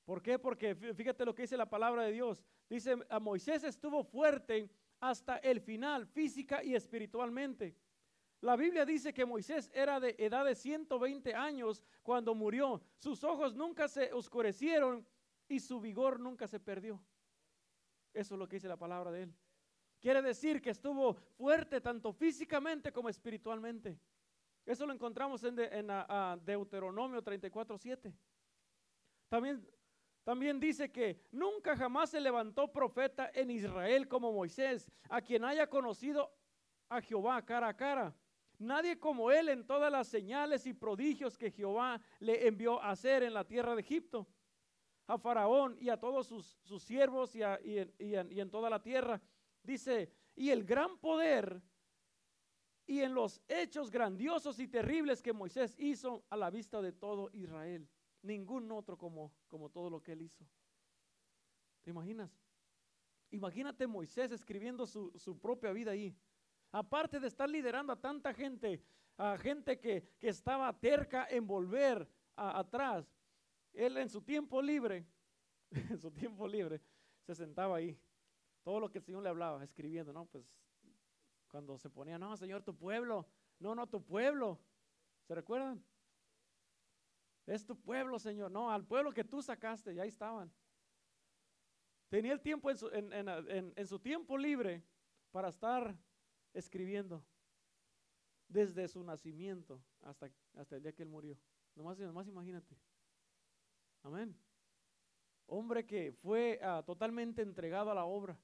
¿Por 0.05 0.21
qué? 0.21 0.37
Porque 0.37 0.75
fíjate 0.75 1.25
lo 1.25 1.33
que 1.33 1.43
dice 1.43 1.55
la 1.55 1.69
palabra 1.69 2.03
de 2.03 2.11
Dios. 2.11 2.43
Dice, 2.69 2.97
a 3.09 3.19
Moisés 3.19 3.63
estuvo 3.63 4.03
fuerte 4.03 4.69
hasta 4.99 5.37
el 5.37 5.61
final, 5.61 6.05
física 6.07 6.63
y 6.63 6.75
espiritualmente. 6.75 7.75
La 8.41 8.57
Biblia 8.57 8.85
dice 8.85 9.13
que 9.13 9.25
Moisés 9.25 9.71
era 9.73 10.01
de 10.01 10.15
edad 10.19 10.43
de 10.43 10.55
120 10.55 11.33
años 11.33 11.81
cuando 12.01 12.35
murió. 12.35 12.81
Sus 12.97 13.23
ojos 13.23 13.55
nunca 13.55 13.87
se 13.87 14.11
oscurecieron 14.11 15.07
y 15.53 15.59
su 15.59 15.79
vigor 15.79 16.19
nunca 16.19 16.47
se 16.47 16.59
perdió. 16.59 16.99
Eso 18.11 18.33
es 18.33 18.39
lo 18.39 18.47
que 18.47 18.55
dice 18.55 18.67
la 18.67 18.77
palabra 18.77 19.11
de 19.11 19.23
él. 19.23 19.35
Quiere 19.99 20.21
decir 20.21 20.61
que 20.61 20.71
estuvo 20.71 21.13
fuerte 21.13 21.79
tanto 21.79 22.11
físicamente 22.11 22.91
como 22.91 23.07
espiritualmente. 23.07 23.99
Eso 24.65 24.87
lo 24.87 24.93
encontramos 24.93 25.43
en, 25.43 25.55
Deuteronomio 26.43 27.21
34, 27.21 27.77
7. 27.77 28.13
También, 29.29 29.67
también 30.23 30.59
dice 30.59 30.91
que 30.91 31.21
nunca 31.31 31.77
jamás 31.77 32.09
se 32.09 32.19
levantó 32.19 32.71
profeta 32.71 33.29
en 33.33 33.51
Israel 33.51 34.07
como 34.07 34.33
Moisés, 34.33 34.91
a 35.07 35.21
quien 35.21 35.45
haya 35.45 35.67
conocido 35.69 36.35
a 36.89 36.99
Jehová 36.99 37.45
cara 37.45 37.67
a 37.67 37.77
cara. 37.77 38.15
Nadie 38.57 38.99
como 38.99 39.29
él 39.29 39.49
en 39.49 39.67
todas 39.67 39.91
las 39.91 40.07
señales 40.07 40.65
y 40.65 40.73
prodigios 40.73 41.37
que 41.37 41.51
Jehová 41.51 42.01
le 42.19 42.47
envió 42.47 42.81
a 42.81 42.91
hacer 42.91 43.21
en 43.21 43.35
la 43.35 43.45
tierra 43.45 43.75
de 43.75 43.81
Egipto 43.81 44.27
a 45.07 45.17
Faraón 45.17 45.77
y 45.79 45.89
a 45.89 45.97
todos 45.97 46.27
sus, 46.27 46.83
siervos 46.83 47.35
y, 47.35 47.41
en, 47.41 48.49
toda 48.49 48.69
la 48.69 48.81
tierra. 48.81 49.21
Dice, 49.61 50.11
y 50.35 50.49
el 50.49 50.63
gran 50.63 50.97
poder 50.97 51.61
y 52.85 52.99
en 52.99 53.13
los 53.13 53.41
hechos 53.47 53.89
grandiosos 53.89 54.59
y 54.59 54.67
terribles 54.67 55.21
que 55.21 55.33
Moisés 55.33 55.75
hizo 55.77 56.25
a 56.29 56.37
la 56.37 56.49
vista 56.49 56.81
de 56.81 56.91
todo 56.91 57.29
Israel. 57.33 57.87
Ningún 58.21 58.71
otro 58.71 58.97
como, 58.97 59.33
como 59.47 59.69
todo 59.69 59.89
lo 59.89 60.01
que 60.01 60.13
él 60.13 60.21
hizo. 60.21 60.45
¿Te 61.83 61.91
imaginas? 61.91 62.31
Imagínate 63.31 63.87
Moisés 63.87 64.31
escribiendo 64.31 64.85
su, 64.85 65.39
propia 65.41 65.71
vida 65.71 65.91
ahí. 65.91 66.15
Aparte 66.71 67.19
de 67.19 67.27
estar 67.27 67.49
liderando 67.49 67.91
a 67.91 67.99
tanta 67.99 68.33
gente, 68.33 68.81
a 69.17 69.37
gente 69.37 69.79
que, 69.79 70.07
estaba 70.21 70.71
terca 70.79 71.27
en 71.29 71.47
volver 71.47 72.07
atrás, 72.35 73.11
él 73.73 73.97
en 73.97 74.09
su 74.09 74.21
tiempo 74.21 74.61
libre, 74.61 75.05
en 75.71 75.99
su 75.99 76.11
tiempo 76.11 76.47
libre, 76.47 76.81
se 77.25 77.35
sentaba 77.35 77.77
ahí. 77.77 77.99
Todo 78.63 78.79
lo 78.79 78.89
que 78.89 78.99
el 78.99 79.03
Señor 79.03 79.23
le 79.23 79.29
hablaba, 79.29 79.63
escribiendo, 79.63 80.13
¿no? 80.13 80.25
Pues 80.25 80.45
cuando 81.47 81.77
se 81.77 81.89
ponía, 81.89 82.17
no, 82.17 82.35
Señor, 82.37 82.63
tu 82.63 82.75
pueblo, 82.75 83.27
no, 83.59 83.75
no, 83.75 83.87
tu 83.87 84.03
pueblo. 84.03 84.59
¿Se 85.27 85.35
recuerdan? 85.35 85.83
Es 87.45 87.65
tu 87.65 87.79
pueblo, 87.79 88.19
Señor. 88.19 88.51
No, 88.51 88.71
al 88.71 88.85
pueblo 88.85 89.11
que 89.11 89.23
tú 89.23 89.41
sacaste, 89.41 89.93
ya 89.93 90.05
estaban. 90.05 90.51
Tenía 92.09 92.31
el 92.31 92.41
tiempo 92.41 92.69
en 92.69 93.87
su, 93.87 93.99
tiempo 93.99 94.37
libre 94.37 94.83
para 95.31 95.49
estar 95.49 95.97
escribiendo 96.53 97.25
desde 98.47 98.87
su 98.87 99.03
nacimiento 99.03 99.83
hasta, 100.01 100.29
hasta 100.55 100.75
el 100.75 100.83
día 100.83 100.93
que 100.93 101.03
él 101.03 101.09
murió. 101.09 101.37
Nomás, 101.75 101.97
nomás 101.97 102.27
imagínate. 102.27 102.77
Amén. 104.03 104.37
Hombre 105.47 105.85
que 105.85 106.11
fue 106.11 106.59
ah, 106.61 106.83
totalmente 106.85 107.41
entregado 107.41 107.89
a 107.89 107.95
la 107.95 108.05
obra. 108.05 108.37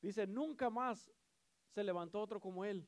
Dice, 0.00 0.26
nunca 0.26 0.70
más 0.70 1.10
se 1.70 1.82
levantó 1.82 2.20
otro 2.20 2.40
como 2.40 2.64
él. 2.64 2.86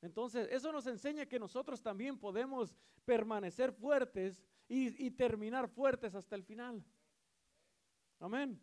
Entonces, 0.00 0.48
eso 0.50 0.70
nos 0.70 0.86
enseña 0.86 1.26
que 1.26 1.38
nosotros 1.38 1.82
también 1.82 2.18
podemos 2.18 2.76
permanecer 3.04 3.72
fuertes 3.72 4.42
y, 4.68 5.10
terminar 5.12 5.68
fuertes 5.68 6.14
hasta 6.14 6.36
el 6.36 6.44
final. 6.44 6.84
Amén. 8.20 8.60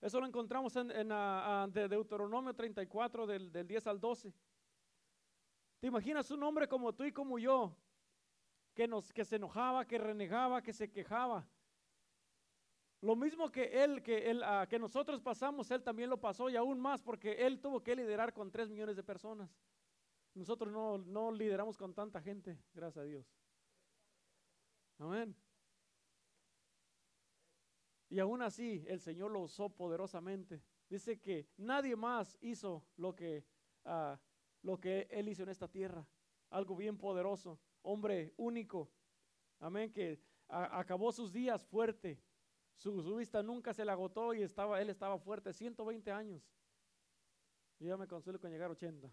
Eso 0.00 0.18
lo 0.20 0.26
encontramos 0.26 0.74
en, 0.76 1.12
ah, 1.12 1.64
ah, 1.64 1.68
Deuteronomio 1.68 2.54
34, 2.54 3.26
del, 3.26 3.52
del 3.52 3.66
10 3.66 3.86
al 3.86 4.00
12. 4.00 4.32
¿Te 5.80 5.86
imaginas 5.86 6.30
un 6.30 6.42
hombre 6.42 6.68
como 6.68 6.92
tú 6.94 7.04
y 7.04 7.12
como 7.12 7.38
yo, 7.38 7.76
que, 8.74 8.88
nos, 8.88 9.12
que 9.12 9.24
se 9.24 9.36
enojaba, 9.36 9.86
que 9.86 9.98
renegaba, 9.98 10.62
que 10.62 10.72
se 10.72 10.90
quejaba? 10.90 11.48
Lo 13.00 13.16
mismo 13.16 13.50
que 13.50 13.82
él, 13.82 14.02
que, 14.02 14.30
él, 14.30 14.42
ah, 14.44 14.66
que 14.68 14.78
nosotros 14.78 15.20
pasamos, 15.20 15.70
él 15.70 15.82
también 15.82 16.08
lo 16.08 16.20
pasó 16.20 16.48
y 16.48 16.56
aún 16.56 16.78
más 16.78 17.02
porque 17.02 17.46
él 17.46 17.60
tuvo 17.60 17.82
que 17.82 17.96
liderar 17.96 18.32
con 18.32 18.50
tres 18.50 18.68
millones 18.68 18.96
de 18.96 19.02
personas. 19.02 19.50
Nosotros 20.34 20.72
no, 20.72 20.98
no 20.98 21.32
lideramos 21.32 21.76
con 21.76 21.92
tanta 21.92 22.20
gente, 22.20 22.58
gracias 22.72 23.02
a 23.02 23.06
Dios. 23.06 23.26
Amén. 24.98 25.36
Y 28.08 28.20
aún 28.20 28.42
así 28.42 28.84
el 28.86 29.00
Señor 29.00 29.30
lo 29.30 29.40
usó 29.40 29.68
poderosamente. 29.68 30.62
Dice 30.88 31.18
que 31.18 31.48
nadie 31.56 31.96
más 31.96 32.36
hizo 32.40 32.84
lo 32.96 33.14
que 33.14 33.44
uh, 33.84 34.16
lo 34.62 34.78
que 34.78 35.08
Él 35.10 35.28
hizo 35.28 35.42
en 35.42 35.48
esta 35.48 35.68
tierra. 35.68 36.06
Algo 36.50 36.76
bien 36.76 36.96
poderoso. 36.96 37.58
Hombre 37.82 38.32
único. 38.36 38.90
Amén. 39.58 39.92
Que 39.92 40.20
acabó 40.48 41.12
sus 41.12 41.32
días 41.32 41.64
fuerte. 41.64 42.20
Su, 42.76 43.16
vista 43.16 43.42
nunca 43.42 43.72
se 43.72 43.84
le 43.84 43.92
agotó 43.92 44.34
y 44.34 44.42
estaba, 44.42 44.80
él 44.80 44.90
estaba 44.90 45.18
fuerte. 45.18 45.52
120 45.52 46.10
años. 46.10 46.42
Yo 47.78 47.88
ya 47.88 47.96
me 47.96 48.06
consuelo 48.06 48.40
con 48.40 48.50
llegar 48.50 48.68
a 48.68 48.72
80. 48.72 49.12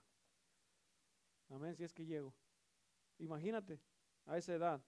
Amén. 1.49 1.75
Si 1.75 1.83
es 1.83 1.93
que 1.93 2.05
llego. 2.05 2.33
Imagínate 3.17 3.79
a 4.25 4.38
esa 4.38 4.53
edad. 4.53 4.81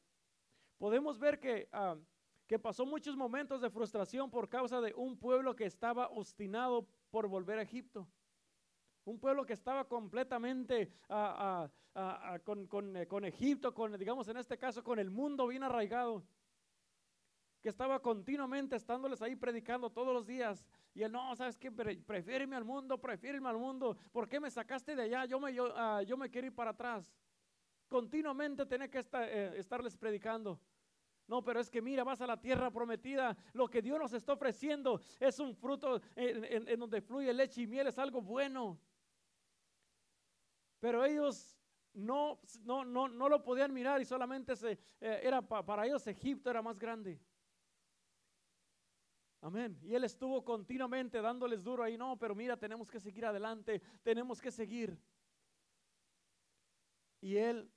Podemos 0.78 1.20
ver 1.20 1.40
que, 1.40 1.68
ah, 1.72 1.98
que 2.48 2.60
pasó 2.60 2.86
muchos 2.86 3.16
momentos 3.16 3.62
de 3.62 3.70
frustración 3.70 4.30
por 4.30 4.50
causa 4.50 4.82
de 4.82 4.94
un 4.94 5.18
pueblo 5.18 5.56
que 5.56 5.66
estaba 5.66 6.08
obstinado 6.10 6.88
por 7.10 7.28
volver 7.28 7.60
a 7.60 7.64
Egipto. 7.64 8.08
Un 9.06 9.20
pueblo 9.20 9.46
que 9.46 9.54
estaba 9.54 9.88
completamente 9.88 10.92
ah, 11.10 11.68
ah, 11.96 12.36
ah, 12.36 12.36
eh, 12.36 13.08
con, 13.08 13.26
Egipto, 13.26 13.74
con, 13.74 13.98
digamos 13.98 14.28
en 14.28 14.38
este 14.38 14.58
caso, 14.58 14.84
con 14.84 15.00
el 15.00 15.10
mundo 15.10 15.48
bien 15.48 15.64
arraigado. 15.64 16.24
Que 17.62 17.70
estaba 17.70 18.00
continuamente 18.00 18.76
estándoles 18.76 19.22
ahí 19.22 19.36
predicando 19.36 19.90
todos 19.90 20.14
los 20.14 20.26
días. 20.26 20.66
Y 20.94 21.04
él, 21.04 21.12
no, 21.12 21.36
¿sabes 21.36 21.58
qué? 21.58 21.72
Prefiéreme 21.72 22.56
al 22.56 22.64
mundo, 22.64 23.00
prefiéreme 23.00 23.50
al 23.50 23.58
mundo. 23.58 23.98
¿Por 24.12 24.28
qué 24.28 24.40
me 24.40 24.50
sacaste 24.50 24.96
de 24.96 25.04
allá? 25.04 25.26
Yo 25.26 25.40
me, 25.40 25.54
yo, 25.54 26.02
yo 26.02 26.18
me 26.18 26.30
quiero 26.30 26.48
ir 26.48 26.56
para 26.56 26.72
atrás. 26.72 27.12
Continuamente 27.88 28.66
tenía 28.66 28.90
que 28.90 29.00
eh, 29.14 29.54
estarles 29.58 29.98
predicando. 29.98 30.60
No, 31.28 31.44
pero 31.44 31.60
es 31.60 31.70
que 31.70 31.82
mira, 31.82 32.04
vas 32.04 32.22
a 32.22 32.28
la 32.28 32.40
tierra 32.40 32.72
prometida. 32.72 33.38
Lo 33.54 33.68
que 33.68 33.82
Dios 33.82 34.00
nos 34.00 34.14
está 34.14 34.34
ofreciendo 34.34 35.00
es 35.20 35.40
un 35.40 35.56
fruto 35.56 36.02
en 36.16 36.80
donde 36.80 37.02
fluye 37.02 37.34
leche 37.34 37.62
y 37.62 37.68
miel, 37.68 37.88
es 37.88 38.00
algo 38.00 38.22
bueno. 38.22 38.80
Pero 40.82 41.06
ellos 41.06 41.56
no, 41.94 42.42
no, 42.64 42.84
no, 42.84 43.08
no 43.08 43.30
lo 43.30 43.44
podían 43.44 43.72
mirar 43.72 44.02
y 44.02 44.06
solamente 44.06 44.56
se, 44.56 44.72
eh, 45.00 45.22
era 45.24 45.42
para 45.42 45.86
ellos 45.86 46.06
Egipto 46.08 46.50
era 46.50 46.62
más 46.62 46.78
grande. 46.80 47.22
Amén. 49.42 49.80
Y 49.84 49.94
él 49.94 50.04
estuvo 50.04 50.44
continuamente 50.44 51.22
dándoles 51.22 51.64
duro 51.64 51.84
ahí, 51.84 51.98
no, 51.98 52.18
pero 52.18 52.34
mira, 52.36 52.58
tenemos 52.58 52.90
que 52.90 53.00
seguir 53.00 53.26
adelante, 53.26 53.80
tenemos 54.02 54.42
que 54.42 54.52
seguir. 54.52 55.00
Y 57.22 57.38
él 57.38 57.72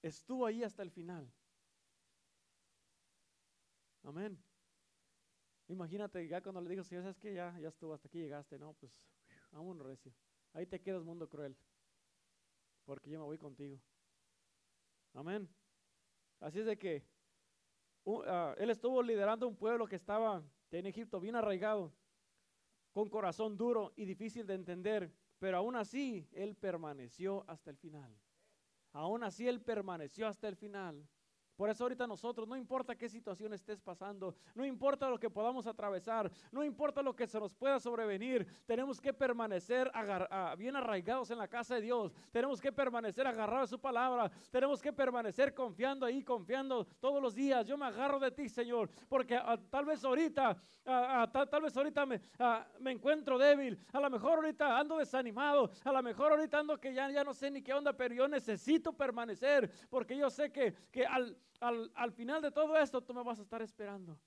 estuvo 0.00 0.46
ahí 0.46 0.62
hasta 0.62 0.82
el 0.82 0.90
final. 0.90 1.30
Amén. 4.02 4.42
Imagínate, 5.68 6.26
ya 6.28 6.40
cuando 6.40 6.62
le 6.62 6.70
digo, 6.70 6.82
si 6.82 6.94
sabes 6.94 7.18
que 7.18 7.34
ya, 7.34 7.58
ya 7.58 7.68
estuvo, 7.68 7.92
hasta 7.92 8.08
aquí 8.08 8.20
llegaste, 8.20 8.58
no, 8.58 8.72
pues, 8.74 9.02
aún 9.52 9.80
recio. 9.80 10.14
Ahí 10.52 10.66
te 10.66 10.80
quedas, 10.80 11.02
mundo 11.02 11.28
cruel 11.28 11.56
porque 12.86 13.10
yo 13.10 13.18
me 13.18 13.24
voy 13.26 13.36
contigo. 13.36 13.78
Amén. 15.12 15.48
Así 16.40 16.60
es 16.60 16.66
de 16.66 16.78
que 16.78 17.04
ah, 18.26 18.54
él 18.56 18.70
estuvo 18.70 19.02
liderando 19.02 19.46
un 19.48 19.56
pueblo 19.56 19.86
que 19.86 19.96
estaba 19.96 20.42
en 20.70 20.86
Egipto 20.86 21.20
bien 21.20 21.36
arraigado, 21.36 21.92
con 22.92 23.10
corazón 23.10 23.56
duro 23.56 23.92
y 23.96 24.04
difícil 24.04 24.46
de 24.46 24.54
entender, 24.54 25.12
pero 25.38 25.58
aún 25.58 25.76
así 25.76 26.28
él 26.32 26.54
permaneció 26.54 27.44
hasta 27.48 27.70
el 27.70 27.76
final. 27.76 28.16
Aún 28.92 29.22
así 29.24 29.46
él 29.46 29.60
permaneció 29.60 30.26
hasta 30.26 30.48
el 30.48 30.56
final. 30.56 31.06
Por 31.56 31.70
eso 31.70 31.84
ahorita 31.84 32.06
nosotros, 32.06 32.46
no 32.46 32.56
importa 32.56 32.94
qué 32.94 33.08
situación 33.08 33.52
estés 33.54 33.80
pasando, 33.80 34.34
no 34.54 34.64
importa 34.64 35.08
lo 35.08 35.18
que 35.18 35.30
podamos 35.30 35.66
atravesar, 35.66 36.30
no 36.52 36.62
importa 36.62 37.02
lo 37.02 37.16
que 37.16 37.26
se 37.26 37.40
nos 37.40 37.54
pueda 37.54 37.80
sobrevenir, 37.80 38.46
tenemos 38.66 39.00
que 39.00 39.12
permanecer 39.12 39.90
bien 40.58 40.76
arraigados 40.76 41.30
en 41.30 41.38
la 41.38 41.48
casa 41.48 41.76
de 41.76 41.80
Dios, 41.80 42.12
tenemos 42.30 42.60
que 42.60 42.72
permanecer 42.72 43.26
agarrados 43.26 43.70
a 43.70 43.76
su 43.76 43.80
palabra, 43.80 44.30
tenemos 44.50 44.82
que 44.82 44.92
permanecer 44.92 45.54
confiando 45.54 46.04
ahí, 46.04 46.22
confiando 46.22 46.84
todos 47.00 47.22
los 47.22 47.34
días. 47.34 47.66
Yo 47.66 47.78
me 47.78 47.86
agarro 47.86 48.18
de 48.18 48.30
ti, 48.30 48.48
Señor, 48.48 48.90
porque 49.08 49.36
ah, 49.36 49.58
tal 49.70 49.84
vez 49.86 50.04
ahorita, 50.04 50.56
ah, 50.84 51.22
ah, 51.34 51.46
tal, 51.48 51.62
vez 51.62 51.76
ahorita 51.76 52.04
me, 52.04 52.20
me, 52.80 52.92
encuentro 52.92 53.38
débil, 53.38 53.78
a 53.92 54.00
lo 54.00 54.10
mejor 54.10 54.34
ahorita 54.34 54.78
ando 54.78 54.98
desanimado, 54.98 55.70
a 55.84 55.92
lo 55.92 56.02
mejor 56.02 56.32
ahorita 56.32 56.58
ando 56.58 56.78
que 56.78 56.92
ya, 56.92 57.10
ya 57.10 57.24
no 57.24 57.32
sé 57.32 57.50
ni 57.50 57.62
qué 57.62 57.72
onda, 57.72 57.92
pero 57.92 58.14
yo 58.14 58.28
necesito 58.28 58.92
permanecer, 58.92 59.70
porque 59.88 60.16
yo 60.16 60.28
sé 60.28 60.52
que, 60.52 60.74
que 60.90 61.06
al 61.06 61.36
al, 61.60 62.12
final 62.12 62.42
de 62.42 62.50
todo 62.50 62.76
esto 62.76 63.02
tú 63.02 63.14
me 63.14 63.22
vas 63.22 63.38
a 63.38 63.42
estar 63.42 63.62
esperando. 63.62 64.18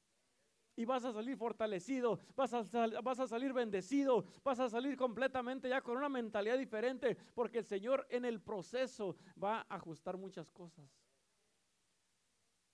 Y 0.75 0.85
vas 0.85 1.03
a 1.03 1.11
salir 1.11 1.35
fortalecido, 1.35 2.19
vas 2.35 2.53
a, 2.53 2.63
vas 3.03 3.19
a 3.19 3.27
salir 3.27 3.51
bendecido, 3.51 4.25
vas 4.43 4.59
a 4.61 4.69
salir 4.69 4.95
completamente 4.95 5.67
ya 5.67 5.81
con 5.81 5.97
una 5.97 6.07
mentalidad 6.07 6.57
diferente, 6.57 7.17
porque 7.33 7.57
el 7.57 7.65
Señor 7.65 8.07
en 8.09 8.23
el 8.23 8.39
proceso 8.39 9.17
va 9.41 9.65
a 9.67 9.75
ajustar 9.75 10.15
muchas 10.15 10.49
cosas. 10.51 10.89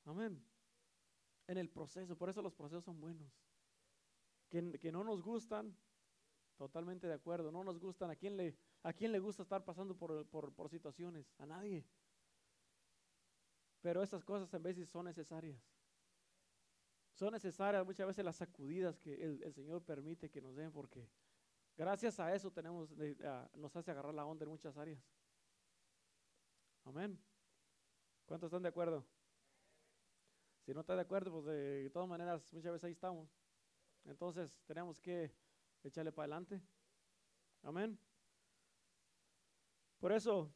Amén. 0.06 0.40
En 1.48 1.58
el 1.58 1.70
proceso, 1.70 2.16
por 2.16 2.30
eso 2.30 2.44
los 2.44 2.54
procesos 2.54 2.84
son 2.84 3.00
buenos. 3.00 3.32
Que, 4.50 4.80
que 4.80 4.92
no 4.92 5.04
nos 5.04 5.24
gustan, 5.24 5.76
totalmente 6.58 7.08
de 7.08 7.14
acuerdo, 7.14 7.52
no 7.52 7.64
nos 7.64 7.80
gustan. 7.80 8.12
¿A 8.12 8.16
quién 8.16 8.38
le, 8.38 8.56
a 8.84 8.94
quién 8.94 9.12
le 9.12 9.20
gusta 9.20 9.44
estar 9.44 9.64
pasando 9.64 9.96
por, 9.96 10.26
por, 10.28 10.54
por 10.54 10.70
situaciones? 10.70 11.34
A 11.40 11.46
nadie. 11.46 11.84
Pero 13.86 14.02
esas 14.02 14.26
cosas 14.26 14.52
en 14.52 14.64
veces 14.64 14.90
son 14.90 15.06
necesarias. 15.06 15.62
Son 17.14 17.32
necesarias 17.32 17.86
muchas 17.86 18.08
veces 18.08 18.26
las 18.26 18.36
sacudidas 18.36 18.98
que 18.98 19.14
el, 19.14 19.54
Señor 19.54 19.84
permite 19.84 20.32
que 20.32 20.42
nos 20.42 20.56
den 20.56 20.72
porque 20.72 21.08
gracias 21.78 22.20
a 22.20 22.34
eso 22.34 22.50
tenemos, 22.50 22.90
nos 23.54 23.76
hace 23.76 23.92
agarrar 23.92 24.16
la 24.16 24.26
onda 24.26 24.44
en 24.44 24.50
muchas 24.50 24.76
áreas. 24.76 25.00
Amén. 26.84 27.16
¿Cuántos 28.26 28.48
están 28.48 28.64
de 28.64 28.70
acuerdo? 28.70 29.06
Si 30.66 30.74
no 30.74 30.80
está 30.80 30.96
de 30.96 31.02
acuerdo, 31.02 31.32
pues 31.32 31.46
de 31.46 31.92
todas 31.92 32.10
maneras 32.10 32.52
muchas 32.54 32.72
veces 32.72 32.86
ahí 32.86 32.94
estamos. 32.94 33.30
Entonces 34.04 34.58
tenemos 34.66 35.00
que 35.00 35.32
echarle 35.84 36.12
para 36.12 36.24
adelante. 36.24 36.60
Amén. 37.62 38.00
Por 40.00 40.12
eso 40.12 40.52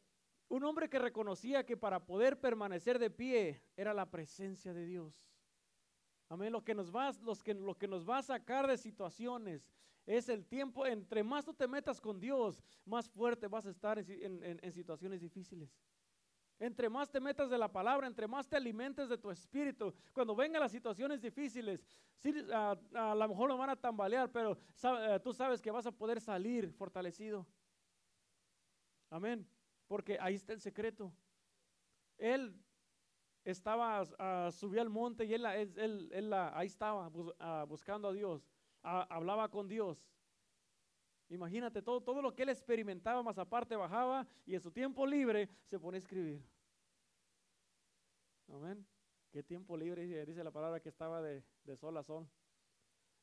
un 0.50 0.64
hombre 0.64 0.90
que 0.90 1.00
reconocía 1.00 1.66
que 1.66 1.78
para 1.78 2.04
poder 2.04 2.40
permanecer 2.40 2.98
de 3.00 3.12
pie 3.12 3.62
era 3.78 3.94
la 3.94 4.08
presencia 4.08 4.74
de 4.74 4.86
Dios. 4.86 5.30
Amén. 6.28 6.52
Lo 6.52 6.64
que 6.64 6.76
nos 6.76 6.94
va, 6.94 7.12
lo 7.22 7.78
que 7.78 7.88
nos 7.88 8.08
va 8.08 8.18
a 8.18 8.24
sacar 8.24 8.68
de 8.68 8.78
situaciones 8.78 9.72
es 10.06 10.28
el 10.28 10.46
tiempo. 10.46 10.86
Entre 10.86 11.24
más 11.24 11.46
tú 11.46 11.54
te 11.54 11.68
metas 11.68 12.02
con 12.02 12.20
Dios, 12.20 12.64
más 12.84 13.08
fuerte 13.08 13.48
vas 13.48 13.68
a 13.68 13.70
estar 13.70 14.00
en, 14.00 14.72
situaciones 14.72 15.22
difíciles. 15.22 15.70
Entre 16.60 16.90
más 16.90 17.10
te 17.10 17.20
metas 17.20 17.50
de 17.50 17.58
la 17.58 17.72
palabra, 17.72 18.06
entre 18.06 18.28
más 18.28 18.48
te 18.48 18.58
alimentes 18.58 19.08
de 19.08 19.18
tu 19.18 19.32
espíritu, 19.32 19.94
cuando 20.12 20.36
vengan 20.36 20.62
las 20.62 20.72
situaciones 20.72 21.22
difíciles, 21.22 21.86
sí, 22.18 22.34
a, 22.52 22.76
lo 23.16 23.30
mejor 23.30 23.50
lo 23.50 23.58
van 23.58 23.70
a 23.70 23.76
tambalear, 23.78 24.30
pero 24.30 24.58
eh, 24.84 25.20
tú 25.24 25.32
sabes 25.32 25.62
que 25.62 25.72
vas 25.72 25.86
a 25.86 25.92
poder 25.92 26.20
salir 26.20 26.74
fortalecido. 26.74 27.48
Amén 29.10 29.48
porque 29.90 30.20
ahí 30.22 30.36
está 30.36 30.54
el 30.54 30.62
secreto. 30.62 31.12
él 32.20 32.56
estaba, 33.44 34.04
uh, 34.04 34.52
subía 34.52 34.82
al 34.82 34.90
monte 34.90 35.26
y 35.26 35.34
él, 35.34 35.46
él, 35.46 36.10
él, 36.14 36.34
ahí 36.34 36.68
estaba 36.68 37.10
buscando 37.66 38.10
a 38.10 38.14
Dios, 38.14 38.48
hablaba 38.84 39.50
con 39.50 39.68
Dios. 39.68 40.06
Imagínate 41.30 41.82
todo, 41.82 42.02
todo 42.02 42.22
lo 42.22 42.36
que 42.36 42.44
él 42.44 42.50
experimentaba, 42.50 43.24
más 43.24 43.40
aparte 43.40 43.76
bajaba 43.76 44.28
y 44.46 44.54
en 44.54 44.62
su 44.62 44.72
tiempo 44.72 45.08
libre 45.08 45.50
se 45.66 45.80
pone 45.80 45.98
a 45.98 46.00
escribir. 46.00 46.44
Amén. 48.48 48.86
Qué 49.32 49.42
tiempo 49.44 49.76
libre, 49.76 50.26
dice 50.26 50.44
la 50.44 50.52
palabra 50.52 50.80
que 50.80 50.90
estaba 50.90 51.22
de, 51.22 51.44
de 51.64 51.78
sol 51.78 51.98
a 51.98 52.04
sol. 52.04 52.28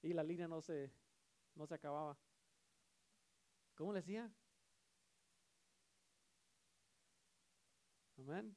Y 0.02 0.12
la 0.12 0.22
línea 0.22 0.48
no 0.48 0.61
se, 0.61 0.92
no 1.55 1.66
se 1.66 1.74
acababa. 1.74 2.16
¿Cómo 3.76 3.92
le 3.92 4.00
decía? 4.00 4.33
Amén. 8.18 8.57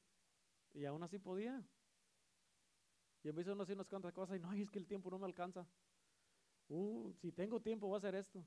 Y 0.72 0.84
aún 0.84 1.02
así 1.02 1.18
podía. 1.18 1.62
Y 3.22 3.28
empezó 3.28 3.52
a 3.52 3.62
hacer 3.62 3.74
unas 3.74 3.86
cuantas 3.86 4.12
cosas 4.12 4.36
y 4.36 4.40
no, 4.40 4.52
es 4.52 4.70
que 4.70 4.78
el 4.78 4.86
tiempo 4.86 5.10
no 5.10 5.18
me 5.18 5.26
alcanza. 5.26 5.66
Uh, 6.68 7.12
si 7.20 7.32
tengo 7.32 7.60
tiempo 7.60 7.86
voy 7.86 7.96
a 7.96 7.98
hacer 7.98 8.14
esto. 8.14 8.44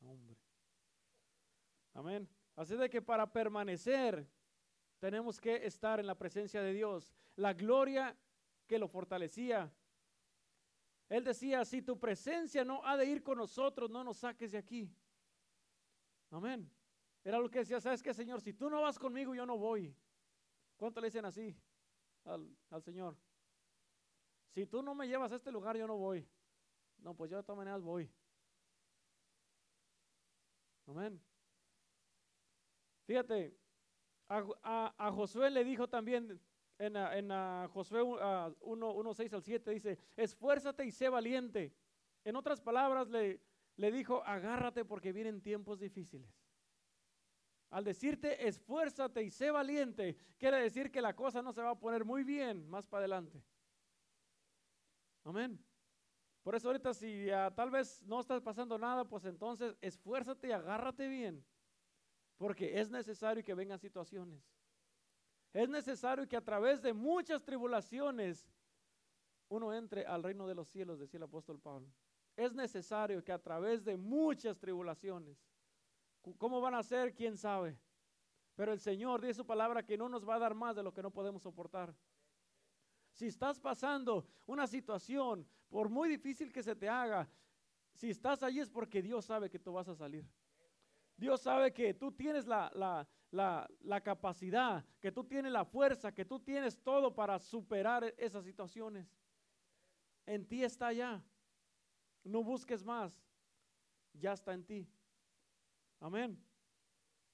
Hombre. 0.00 0.36
Amén. 1.94 2.28
Así 2.54 2.76
de 2.76 2.88
que 2.88 3.02
para 3.02 3.30
permanecer 3.30 4.26
tenemos 4.98 5.40
que 5.40 5.66
estar 5.66 5.98
en 5.98 6.06
la 6.06 6.14
presencia 6.14 6.62
de 6.62 6.72
Dios. 6.72 7.14
La 7.36 7.52
gloria 7.54 8.16
que 8.66 8.78
lo 8.78 8.88
fortalecía. 8.88 9.72
Él 11.08 11.24
decía, 11.24 11.64
si 11.64 11.82
tu 11.82 11.98
presencia 11.98 12.64
no 12.64 12.84
ha 12.84 12.96
de 12.96 13.06
ir 13.06 13.22
con 13.22 13.38
nosotros, 13.38 13.90
no 13.90 14.02
nos 14.02 14.18
saques 14.18 14.52
de 14.52 14.58
aquí. 14.58 14.90
Amén. 16.30 16.70
Era 17.26 17.40
lo 17.40 17.50
que 17.50 17.58
decía, 17.58 17.80
¿sabes 17.80 18.04
qué, 18.04 18.14
Señor? 18.14 18.40
Si 18.40 18.52
tú 18.52 18.70
no 18.70 18.82
vas 18.82 19.00
conmigo, 19.00 19.34
yo 19.34 19.44
no 19.44 19.58
voy. 19.58 19.92
¿Cuánto 20.76 21.00
le 21.00 21.08
dicen 21.08 21.24
así 21.24 21.60
al, 22.22 22.56
al 22.70 22.80
Señor? 22.84 23.16
Si 24.54 24.64
tú 24.64 24.80
no 24.80 24.94
me 24.94 25.08
llevas 25.08 25.32
a 25.32 25.34
este 25.34 25.50
lugar, 25.50 25.76
yo 25.76 25.88
no 25.88 25.96
voy. 25.96 26.24
No, 26.98 27.16
pues 27.16 27.28
yo 27.28 27.36
de 27.36 27.42
todas 27.42 27.56
maneras 27.56 27.82
voy. 27.82 28.08
Amén. 30.86 31.20
Fíjate, 33.06 33.58
a, 34.28 35.12
Josué 35.12 35.50
le 35.50 35.64
dijo 35.64 35.88
también 35.88 36.40
en, 36.78 36.94
en 36.96 37.68
Josué 37.70 38.02
1, 38.04 39.14
6 39.14 39.32
al 39.32 39.42
7, 39.42 39.70
dice, 39.72 39.98
esfuérzate 40.14 40.84
y 40.84 40.92
sé 40.92 41.08
valiente. 41.08 41.74
En 42.22 42.36
otras 42.36 42.60
palabras, 42.60 43.08
le, 43.08 43.40
le 43.74 43.90
dijo, 43.90 44.22
agárrate 44.24 44.84
porque 44.84 45.12
vienen 45.12 45.42
tiempos 45.42 45.80
difíciles. 45.80 46.45
Al 47.76 47.84
decirte 47.84 48.48
esfuérzate 48.48 49.22
y 49.22 49.30
sé 49.30 49.50
valiente, 49.50 50.16
quiere 50.38 50.62
decir 50.62 50.90
que 50.90 51.02
la 51.02 51.14
cosa 51.14 51.42
no 51.42 51.52
se 51.52 51.60
va 51.60 51.72
a 51.72 51.78
poner 51.78 52.06
muy 52.06 52.24
bien 52.24 52.66
más 52.70 52.86
para 52.86 53.00
adelante. 53.00 53.44
Amén. 55.24 55.62
Por 56.42 56.54
eso 56.54 56.68
ahorita 56.68 56.94
si 56.94 57.26
tal 57.54 57.70
vez 57.70 58.02
no 58.04 58.20
estás 58.20 58.40
pasando 58.40 58.78
nada, 58.78 59.04
pues 59.04 59.26
entonces 59.26 59.76
esfuérzate 59.82 60.48
y 60.48 60.52
agárrate 60.52 61.06
bien. 61.06 61.44
Porque 62.38 62.80
es 62.80 62.88
necesario 62.88 63.44
que 63.44 63.52
vengan 63.52 63.78
situaciones. 63.78 64.42
Es 65.52 65.68
necesario 65.68 66.26
que 66.26 66.38
a 66.38 66.40
través 66.40 66.80
de 66.80 66.94
muchas 66.94 67.44
tribulaciones 67.44 68.48
uno 69.50 69.74
entre 69.74 70.06
al 70.06 70.22
reino 70.22 70.46
de 70.46 70.54
los 70.54 70.68
cielos, 70.68 70.98
decía 70.98 71.18
el 71.18 71.24
apóstol 71.24 71.60
Pablo. 71.60 71.92
Es 72.36 72.54
necesario 72.54 73.22
que 73.22 73.32
a 73.32 73.38
través 73.38 73.84
de 73.84 73.98
muchas 73.98 74.58
tribulaciones, 74.58 75.44
¿cómo 76.38 76.60
van 76.60 76.74
a 76.74 76.82
ser? 76.82 77.14
¿Quién 77.14 77.36
sabe? 77.36 77.78
Pero 78.54 78.72
el 78.72 78.80
Señor 78.80 79.20
dice 79.20 79.34
su 79.34 79.46
palabra 79.46 79.84
que 79.84 79.98
no 79.98 80.08
nos 80.08 80.26
va 80.26 80.36
a 80.36 80.38
dar 80.38 80.54
más 80.54 80.74
de 80.74 80.82
lo 80.82 80.92
que 80.92 81.02
no 81.02 81.10
podemos 81.10 81.42
soportar. 81.42 81.94
Si 83.12 83.26
estás 83.26 83.60
pasando 83.60 84.26
una 84.46 84.66
situación, 84.66 85.46
por 85.68 85.88
muy 85.88 86.08
difícil 86.08 86.52
que 86.52 86.62
se 86.62 86.74
te 86.74 86.88
haga, 86.88 87.28
si 87.92 88.10
estás 88.10 88.42
allí 88.42 88.60
es 88.60 88.70
porque 88.70 89.02
Dios 89.02 89.24
sabe 89.24 89.48
que 89.48 89.58
tú 89.58 89.72
vas 89.72 89.88
a 89.88 89.94
salir. 89.94 90.26
Dios 91.16 91.40
sabe 91.40 91.72
que 91.72 91.94
tú 91.94 92.12
tienes 92.12 92.46
la, 92.46 92.70
la, 93.30 94.00
capacidad, 94.02 94.84
que 95.00 95.10
tú 95.10 95.24
tienes 95.24 95.50
la 95.50 95.64
fuerza, 95.64 96.12
que 96.12 96.24
tú 96.24 96.40
tienes 96.40 96.78
todo 96.82 97.14
para 97.14 97.38
superar 97.38 98.14
esas 98.18 98.44
situaciones. 98.44 99.08
En 100.26 100.46
ti 100.46 100.62
está 100.62 100.92
ya. 100.92 101.24
No 102.22 102.42
busques 102.42 102.84
más. 102.84 103.18
Ya 104.12 104.34
está 104.34 104.52
en 104.52 104.64
ti. 104.64 104.88
Amén. 106.00 106.42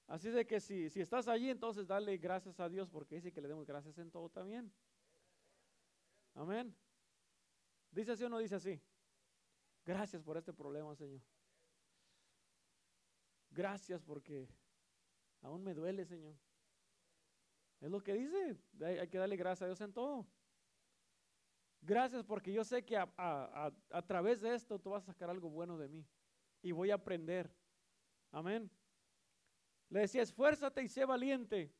Así 0.07 0.29
de 0.29 0.45
que 0.45 0.59
si, 0.59 0.89
si 0.89 1.01
estás 1.01 1.27
allí, 1.27 1.49
entonces 1.49 1.87
dale 1.87 2.17
gracias 2.17 2.59
a 2.59 2.69
Dios 2.69 2.89
porque 2.89 3.15
dice 3.15 3.31
que 3.31 3.41
le 3.41 3.47
demos 3.47 3.65
gracias 3.65 3.97
en 3.97 4.11
todo 4.11 4.29
también. 4.29 4.71
Amén. 6.35 6.75
¿Dice 7.91 8.11
así 8.11 8.23
o 8.23 8.29
no 8.29 8.39
dice 8.39 8.55
así? 8.55 8.81
Gracias 9.85 10.21
por 10.23 10.37
este 10.37 10.53
problema, 10.53 10.95
Señor. 10.95 11.21
Gracias 13.51 14.01
porque 14.01 14.49
aún 15.41 15.63
me 15.63 15.73
duele, 15.73 16.05
Señor. 16.05 16.35
Es 17.81 17.91
lo 17.91 18.01
que 18.01 18.13
dice. 18.13 18.57
Hay, 18.81 19.07
que 19.09 19.17
darle 19.17 19.35
gracias 19.35 19.63
a 19.63 19.65
Dios 19.65 19.81
en 19.81 19.93
todo. 19.93 20.25
Gracias 21.81 22.23
porque 22.23 22.51
yo 22.53 22.63
sé 22.63 22.83
que 22.83 22.97
a, 22.97 23.11
a, 23.17 24.01
través 24.03 24.41
de 24.41 24.55
esto 24.55 24.79
tú 24.79 24.91
vas 24.91 25.03
a 25.03 25.11
sacar 25.11 25.29
algo 25.29 25.49
bueno 25.49 25.77
de 25.77 25.89
mí. 25.89 26.07
Y 26.61 26.71
voy 26.71 26.91
a 26.91 26.95
aprender. 26.95 27.53
Amén. 28.33 28.69
Le 29.87 30.01
decía, 30.01 30.21
esfuérzate 30.21 30.83
y 30.83 30.89
sé 30.89 31.05
valiente. 31.05 31.73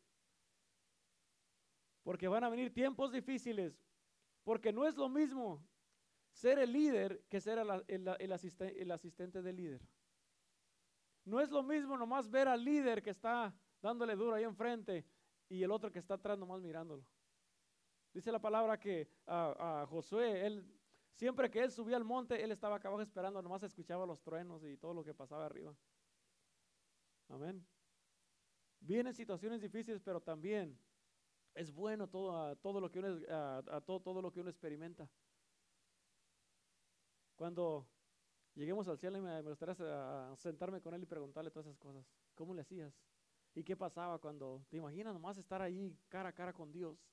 Porque 2.03 2.29
van 2.29 2.45
a 2.45 2.49
venir 2.49 2.73
tiempos 2.73 3.11
difíciles. 3.11 3.77
Porque 4.45 4.71
no 4.71 4.87
es 4.87 4.95
lo 4.95 5.09
mismo 5.09 5.61
ser 6.31 6.59
el 6.59 6.71
líder 6.71 7.25
que 7.27 7.41
ser 7.41 7.59
el, 7.87 8.07
el 8.17 8.91
asistente 8.91 9.41
del 9.41 9.55
líder. 9.57 9.81
No 11.25 11.41
es 11.41 11.49
lo 11.49 11.63
mismo 11.63 11.97
nomás 11.97 12.29
ver 12.29 12.47
al 12.47 12.63
líder 12.63 13.03
que 13.03 13.09
está 13.09 13.53
dándole 13.81 14.15
duro 14.15 14.35
ahí 14.35 14.43
enfrente 14.43 15.05
y 15.49 15.63
el 15.63 15.71
otro 15.71 15.91
que 15.91 15.99
está 15.99 16.15
atrás 16.15 16.37
nomás 16.37 16.61
mirándolo. 16.61 17.03
Dice 18.13 18.31
la 18.31 18.39
palabra 18.39 18.79
que 18.79 19.09
a, 19.25 19.85
Josué, 19.89 20.45
él, 20.45 20.65
siempre 21.13 21.49
que 21.49 21.63
él 21.63 21.71
subía 21.71 21.97
al 21.97 22.03
monte, 22.03 22.43
él 22.43 22.51
estaba 22.51 22.75
acá 22.75 22.87
abajo 22.87 23.01
esperando, 23.01 23.41
nomás 23.41 23.63
escuchaba 23.63 24.05
los 24.05 24.21
truenos 24.21 24.63
y 24.63 24.77
todo 24.77 24.93
lo 24.93 25.03
que 25.03 25.13
pasaba 25.13 25.45
arriba. 25.45 25.73
Amén. 27.33 27.65
Vienen 28.79 29.11
situaciones 29.15 29.59
difíciles, 29.59 29.99
pero 30.03 30.21
también 30.21 30.77
es 31.55 31.73
bueno 31.73 32.07
todo, 32.07 32.55
todo 32.57 32.79
lo 32.79 32.91
que 32.91 32.99
uno, 32.99 33.19
a, 33.27 33.81
todo, 33.81 33.99
todo 34.01 34.21
lo 34.21 34.31
que 34.31 34.39
uno 34.39 34.51
experimenta. 34.51 35.09
Cuando 37.35 37.87
lleguemos 38.53 38.87
al 38.87 38.99
cielo 38.99 39.19
me, 39.19 39.41
gustaría 39.41 40.35
sentarme 40.37 40.79
con 40.79 40.93
él 40.93 41.01
y 41.01 41.05
preguntarle 41.07 41.49
todas 41.49 41.65
esas 41.65 41.79
cosas. 41.79 42.05
¿Cómo 42.35 42.53
le 42.53 42.61
hacías? 42.61 42.93
¿Y 43.55 43.63
qué 43.63 43.75
pasaba 43.75 44.19
cuando 44.19 44.63
te 44.69 44.77
imaginas 44.77 45.11
nomás 45.11 45.39
estar 45.39 45.59
ahí 45.59 45.97
cara 46.09 46.29
a 46.29 46.33
cara 46.33 46.53
con 46.53 46.71
Dios? 46.71 47.03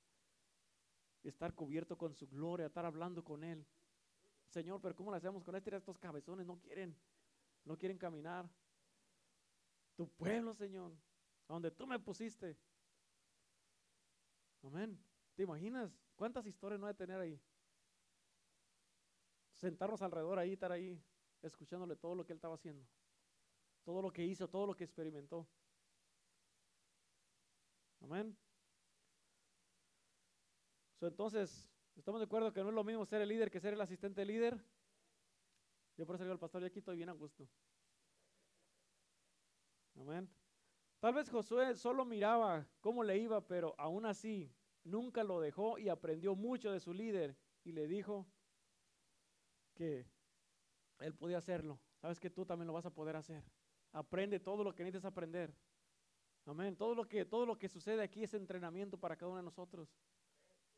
Estar 1.23 1.55
cubierto 1.55 1.97
con 1.97 2.15
su 2.15 2.29
gloria, 2.29 2.67
estar 2.67 2.85
hablando 2.85 3.25
con 3.25 3.43
Él. 3.43 3.67
Señor, 4.51 4.83
pero 4.83 4.95
¿cómo 4.95 5.13
le 5.13 5.17
hacemos 5.17 5.43
con 5.43 5.57
este? 5.57 5.75
Estos 5.75 5.97
cabezones 5.97 6.47
no 6.47 6.59
quieren, 6.59 6.95
no 7.65 7.79
quieren 7.79 7.97
caminar. 7.97 8.51
Tu 9.97 10.09
pueblo, 10.09 10.55
Señor, 10.55 10.93
donde 11.47 11.71
tú 11.71 11.87
me 11.87 11.99
pusiste. 11.99 12.57
Amén. 14.63 14.99
¿Te 15.35 15.43
imaginas 15.43 15.91
cuántas 16.17 16.47
historias 16.47 16.81
no 16.81 16.87
hay 16.87 16.93
de 16.93 16.99
tener 16.99 17.21
ahí? 17.21 17.41
Sentarnos 19.55 20.03
alrededor 20.03 20.39
ahí, 20.39 20.53
estar 20.53 20.73
ahí, 20.73 21.03
escuchándole 21.43 21.97
todo 21.97 22.15
lo 22.15 22.25
que 22.25 22.33
él 22.33 22.39
estaba 22.39 22.55
haciendo, 22.55 22.87
todo 23.85 24.03
lo 24.03 24.11
que 24.11 24.25
hizo, 24.25 24.49
todo 24.49 24.67
lo 24.67 24.75
que 24.75 24.85
experimentó. 24.85 25.47
Amén. 28.01 28.37
entonces, 31.03 31.69
¿estamos 31.97 32.21
de 32.21 32.25
acuerdo 32.25 32.53
que 32.53 32.63
no 32.63 32.69
es 32.69 32.75
lo 32.75 32.85
mismo 32.85 33.05
ser 33.07 33.23
el 33.23 33.29
líder 33.29 33.51
que 33.51 33.61
ser 33.61 33.75
el 33.75 33.81
asistente 33.81 34.25
líder? 34.25 34.63
Yo 35.97 36.07
por 36.07 36.15
eso 36.15 36.25
digo 36.25 36.33
al 36.33 36.39
pastor, 36.39 36.63
yo 36.63 36.67
aquí 36.67 36.79
estoy 36.79 36.97
bien 36.97 37.09
a 37.11 37.13
gusto. 37.13 37.47
Amén. 40.01 40.31
Tal 40.99 41.13
vez 41.13 41.29
Josué 41.29 41.75
solo 41.75 42.07
miraba 42.07 42.67
cómo 42.81 43.05
le 43.05 43.19
iba, 43.19 43.47
pero 43.47 43.75
aún 43.77 44.07
así 44.07 44.51
nunca 44.83 45.23
lo 45.23 45.41
dejó 45.41 45.79
y 45.79 45.91
aprendió 45.91 46.35
mucho 46.35 46.73
de 46.73 46.81
su 46.81 46.95
líder 46.95 47.37
y 47.65 47.73
le 47.73 47.87
dijo 47.87 48.27
que 49.75 50.07
él 51.01 51.15
podía 51.15 51.37
hacerlo. 51.37 51.79
Sabes 51.99 52.19
que 52.19 52.31
tú 52.31 52.47
también 52.47 52.67
lo 52.67 52.73
vas 52.73 52.87
a 52.87 52.95
poder 52.95 53.15
hacer. 53.17 53.45
Aprende 53.93 54.41
todo 54.41 54.65
lo 54.65 54.75
que 54.75 54.85
necesitas 54.85 55.05
aprender. 55.11 55.55
Amén. 56.47 56.77
Todo 56.77 56.95
lo 56.95 57.07
que, 57.07 57.27
todo 57.27 57.45
lo 57.45 57.59
que 57.59 57.69
sucede 57.69 58.03
aquí 58.03 58.25
es 58.25 58.33
entrenamiento 58.33 58.97
para 58.99 59.17
cada 59.17 59.29
uno 59.31 59.39
de 59.39 59.45
nosotros. 59.45 59.95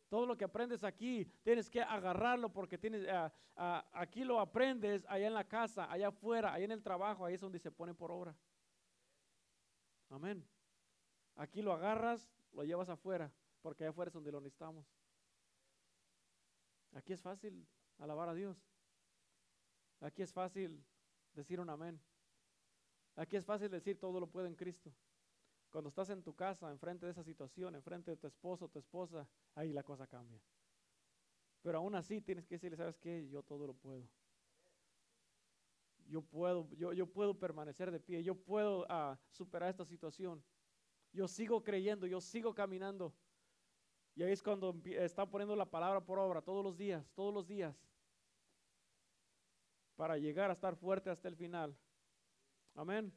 Todo 0.09 0.27
lo 0.27 0.37
que 0.37 0.45
aprendes 0.45 0.83
aquí, 0.83 1.25
tienes 1.43 1.71
que 1.71 1.81
agarrarlo 1.81 2.53
porque 2.53 2.77
tienes, 2.77 3.07
ah, 3.09 3.33
ah, 3.55 3.89
aquí 3.93 4.25
lo 4.25 4.41
aprendes, 4.41 5.07
allá 5.09 5.29
en 5.29 5.35
la 5.35 5.47
casa, 5.47 5.91
allá 5.91 6.09
afuera, 6.09 6.53
allá 6.53 6.65
en 6.65 6.73
el 6.73 6.83
trabajo, 6.83 7.25
ahí 7.25 7.35
es 7.35 7.41
donde 7.41 7.61
se 7.61 7.71
pone 7.71 7.95
por 7.95 8.11
obra. 8.11 8.37
Amén. 10.13 10.47
Aquí 11.37 11.63
lo 11.63 11.73
agarras, 11.73 12.31
lo 12.53 12.65
llevas 12.65 12.91
afuera, 12.91 13.33
porque 13.63 13.85
allá 13.85 13.91
afuera 13.91 14.11
es 14.11 14.13
donde 14.13 14.31
lo 14.31 14.41
necesitamos. 14.41 14.87
Aquí 16.93 17.15
es 17.15 17.23
fácil 17.23 17.67
alabar 17.99 18.29
a 18.29 18.35
Dios. 18.35 18.57
Aquí 20.01 20.23
es 20.23 20.33
fácil 20.33 20.85
decir 21.33 21.61
un 21.61 21.71
amén. 21.71 21.99
Aquí 23.17 23.37
es 23.37 23.47
fácil 23.47 23.71
decir 23.71 23.99
todo 23.99 24.21
lo 24.21 24.27
puedo 24.27 24.47
en 24.47 24.55
Cristo. 24.55 24.93
Cuando 25.71 25.89
estás 25.89 26.11
en 26.11 26.23
tu 26.23 26.35
casa, 26.35 26.71
enfrente 26.71 27.07
de 27.07 27.13
esa 27.13 27.25
situación, 27.25 27.75
enfrente 27.75 28.11
de 28.11 28.19
tu 28.19 28.27
esposo, 28.27 28.69
tu 28.69 28.79
esposa, 28.79 29.27
ahí 29.55 29.73
la 29.73 29.83
cosa 29.83 30.07
cambia. 30.07 30.41
Pero 31.63 31.79
aún 31.79 31.95
así 31.95 32.21
tienes 32.21 32.47
que 32.47 32.57
decirle, 32.57 32.77
¿sabes 32.77 32.99
qué? 32.99 33.27
Yo 33.29 33.43
todo 33.43 33.67
lo 33.67 33.73
puedo. 33.73 34.07
Yo 36.13 36.21
puedo, 36.21 36.69
yo, 36.77 36.93
yo 36.93 37.07
puedo 37.07 37.33
permanecer 37.33 37.91
de 37.91 37.99
pie, 37.99 38.23
yo 38.23 38.35
puedo 38.35 38.85
ah, 38.91 39.19
superar 39.31 39.71
esta 39.71 39.87
situación. 39.87 40.45
Yo 41.11 41.27
sigo 41.27 41.65
creyendo, 41.65 42.07
yo 42.07 42.21
sigo 42.21 42.55
caminando. 42.55 43.15
Y 44.15 44.23
ahí 44.23 44.31
es 44.31 44.43
cuando 44.43 44.79
está 44.85 45.25
poniendo 45.25 45.57
la 45.57 45.65
palabra 45.65 46.05
por 46.05 46.19
obra 46.19 46.43
todos 46.43 46.63
los 46.63 46.77
días, 46.77 47.11
todos 47.15 47.33
los 47.33 47.49
días, 47.49 47.75
para 49.97 50.19
llegar 50.19 50.51
a 50.51 50.53
estar 50.53 50.77
fuerte 50.77 51.09
hasta 51.09 51.29
el 51.29 51.35
final. 51.35 51.75
Amén. 52.75 53.11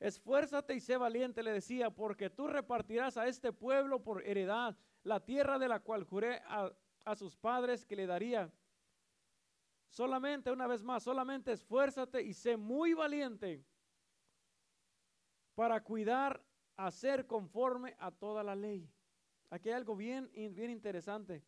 Esfuérzate 0.00 0.74
y 0.76 0.80
sé 0.80 0.96
valiente, 0.96 1.42
le 1.42 1.52
decía, 1.52 1.90
porque 1.90 2.30
tú 2.30 2.46
repartirás 2.46 3.18
a 3.18 3.26
este 3.26 3.52
pueblo 3.52 4.02
por 4.02 4.26
heredad 4.26 4.78
la 5.02 5.22
tierra 5.22 5.58
de 5.58 5.68
la 5.68 5.80
cual 5.80 6.04
juré 6.04 6.40
a, 6.46 6.72
a 7.04 7.14
sus 7.16 7.36
padres 7.36 7.84
que 7.84 7.96
le 7.96 8.06
daría. 8.06 8.50
Solamente, 9.88 10.50
una 10.50 10.66
vez 10.66 10.82
más, 10.82 11.02
solamente 11.02 11.52
esfuérzate 11.52 12.22
y 12.22 12.34
sé 12.34 12.56
muy 12.56 12.94
valiente 12.94 13.64
para 15.54 15.82
cuidar, 15.82 16.44
hacer 16.76 17.26
conforme 17.26 17.96
a 17.98 18.10
toda 18.10 18.44
la 18.44 18.54
ley. 18.54 18.88
Aquí 19.50 19.70
hay 19.70 19.74
algo 19.74 19.96
bien, 19.96 20.30
bien 20.32 20.70
interesante. 20.70 21.42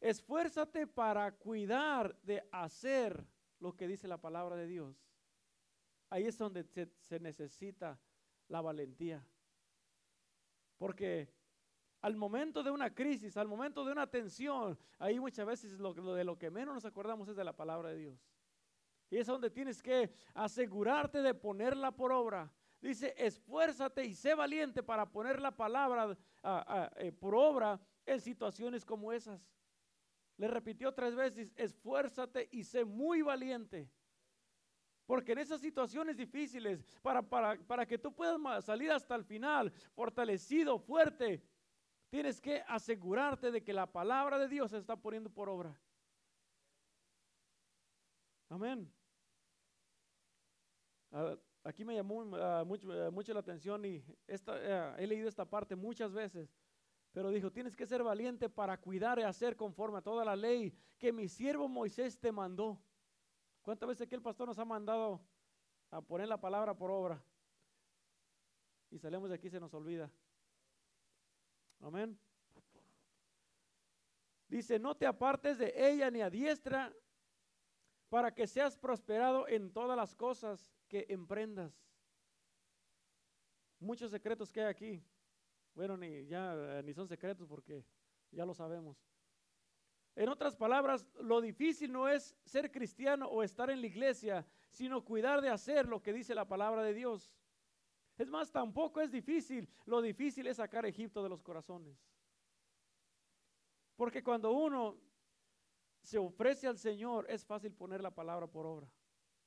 Esfuérzate 0.00 0.86
para 0.86 1.32
cuidar 1.32 2.18
de 2.22 2.46
hacer 2.52 3.26
lo 3.58 3.76
que 3.76 3.88
dice 3.88 4.08
la 4.08 4.20
palabra 4.20 4.56
de 4.56 4.66
Dios. 4.66 4.96
Ahí 6.10 6.24
es 6.24 6.38
donde 6.38 6.64
se, 6.64 7.20
necesita 7.20 7.98
la 8.48 8.60
valentía. 8.60 9.26
Porque 10.78 11.34
al 12.06 12.14
momento 12.14 12.62
de 12.62 12.70
una 12.70 12.94
crisis, 12.94 13.36
al 13.36 13.48
momento 13.48 13.84
de 13.84 13.90
una 13.90 14.06
tensión, 14.06 14.78
ahí 15.00 15.18
muchas 15.18 15.44
veces 15.44 15.76
de 15.76 16.24
lo 16.24 16.38
que 16.38 16.50
menos 16.52 16.72
nos 16.72 16.84
acordamos 16.84 17.28
es 17.28 17.34
de 17.34 17.42
la 17.42 17.52
palabra 17.52 17.88
de 17.88 17.96
Dios. 17.96 18.24
Y 19.10 19.16
es 19.16 19.26
donde 19.26 19.50
tienes 19.50 19.82
que 19.82 20.12
asegurarte 20.32 21.20
de 21.20 21.34
ponerla 21.34 21.90
por 21.90 22.12
obra. 22.12 22.48
Dice, 22.80 23.12
esfuérzate 23.18 24.04
y 24.04 24.14
sé 24.14 24.36
valiente 24.36 24.84
para 24.84 25.04
poner 25.04 25.40
la 25.40 25.50
palabra 25.50 26.16
eh, 26.96 27.10
por 27.10 27.34
obra 27.34 27.80
en 28.04 28.20
situaciones 28.20 28.84
como 28.84 29.12
esas. 29.12 29.44
Le 30.36 30.46
repitió 30.46 30.94
tres 30.94 31.16
veces, 31.16 31.52
esfuérzate 31.56 32.48
y 32.52 32.62
sé 32.62 32.84
muy 32.84 33.22
valiente. 33.22 33.90
Porque 35.06 35.32
en 35.32 35.38
esas 35.38 35.60
situaciones 35.60 36.16
difíciles, 36.16 36.84
para, 37.02 37.20
para, 37.20 37.58
para 37.66 37.84
que 37.84 37.98
tú 37.98 38.14
puedas 38.14 38.64
salir 38.64 38.92
hasta 38.92 39.16
el 39.16 39.24
final, 39.24 39.72
fortalecido, 39.92 40.78
fuerte, 40.78 41.42
tienes 42.08 42.40
que 42.40 42.62
asegurarte 42.68 43.50
de 43.50 43.62
que 43.62 43.72
la 43.72 43.86
palabra 43.86 44.38
de 44.38 44.48
Dios 44.48 44.70
se 44.70 44.78
está 44.78 44.96
poniendo 44.96 45.30
por 45.30 45.48
obra. 45.48 45.78
Amén. 48.48 48.92
Aquí 51.64 51.84
me 51.84 51.94
llamó 51.94 52.22
ah, 52.36 52.62
mucho, 52.64 52.92
ah, 52.92 53.10
mucho, 53.10 53.34
la 53.34 53.40
atención 53.40 53.84
y 53.84 54.04
ah, 54.46 54.94
he 54.98 55.06
leído 55.06 55.28
esta 55.28 55.44
parte 55.44 55.74
muchas 55.74 56.12
veces, 56.12 56.54
pero 57.12 57.30
dijo, 57.30 57.50
tienes 57.50 57.74
que 57.74 57.86
ser 57.86 58.02
valiente 58.02 58.48
para 58.48 58.78
cuidar 58.78 59.18
y 59.18 59.22
hacer 59.22 59.56
conforme 59.56 59.98
a 59.98 60.02
toda 60.02 60.24
la 60.24 60.36
ley 60.36 60.72
que 60.98 61.12
mi 61.12 61.28
siervo 61.28 61.68
Moisés 61.68 62.18
te 62.18 62.30
mandó. 62.30 62.78
¿Cuántas 63.62 63.88
veces 63.88 64.06
aquí 64.06 64.14
el 64.14 64.22
pastor 64.22 64.46
nos 64.46 64.58
ha 64.58 64.64
mandado 64.64 65.20
a 65.90 66.00
poner 66.00 66.28
la 66.28 66.40
palabra 66.40 66.74
por 66.74 66.90
obra? 66.90 67.20
Y 68.90 68.98
salimos 68.98 69.28
de 69.28 69.34
aquí 69.34 69.50
se 69.50 69.58
nos 69.58 69.74
olvida. 69.74 70.10
Amén. 71.80 72.18
Dice, 74.48 74.78
no 74.78 74.96
te 74.96 75.06
apartes 75.06 75.58
de 75.58 75.72
ella 75.76 76.10
ni 76.10 76.20
a 76.20 76.30
diestra 76.30 76.94
para 78.08 78.32
que 78.32 78.46
seas 78.46 78.76
prosperado 78.76 79.48
en 79.48 79.72
todas 79.72 79.96
las 79.96 80.14
cosas 80.14 80.72
que 80.88 81.06
emprendas. 81.08 81.84
Muchos 83.78 84.10
secretos 84.10 84.52
que 84.52 84.60
hay 84.60 84.66
aquí. 84.66 85.04
Bueno, 85.74 85.96
ni 85.96 86.26
ya 86.26 86.54
eh, 86.54 86.82
ni 86.82 86.94
son 86.94 87.08
secretos 87.08 87.46
porque 87.48 87.84
ya 88.30 88.46
lo 88.46 88.54
sabemos. 88.54 88.96
En 90.14 90.30
otras 90.30 90.56
palabras, 90.56 91.06
lo 91.20 91.42
difícil 91.42 91.92
no 91.92 92.08
es 92.08 92.34
ser 92.44 92.70
cristiano 92.70 93.26
o 93.26 93.42
estar 93.42 93.68
en 93.68 93.82
la 93.82 93.86
iglesia, 93.86 94.46
sino 94.70 95.04
cuidar 95.04 95.42
de 95.42 95.50
hacer 95.50 95.86
lo 95.86 96.02
que 96.02 96.14
dice 96.14 96.34
la 96.34 96.48
palabra 96.48 96.82
de 96.82 96.94
Dios. 96.94 97.30
Es 98.16 98.28
más, 98.28 98.50
tampoco 98.50 99.00
es 99.00 99.10
difícil. 99.10 99.68
Lo 99.84 100.00
difícil 100.00 100.46
es 100.46 100.56
sacar 100.56 100.86
Egipto 100.86 101.22
de 101.22 101.28
los 101.28 101.42
corazones. 101.42 101.96
Porque 103.96 104.22
cuando 104.22 104.52
uno 104.52 104.96
se 106.02 106.18
ofrece 106.18 106.66
al 106.66 106.78
Señor, 106.78 107.26
es 107.28 107.44
fácil 107.44 107.72
poner 107.72 108.00
la 108.02 108.10
palabra 108.10 108.46
por 108.46 108.66
obra. 108.66 108.88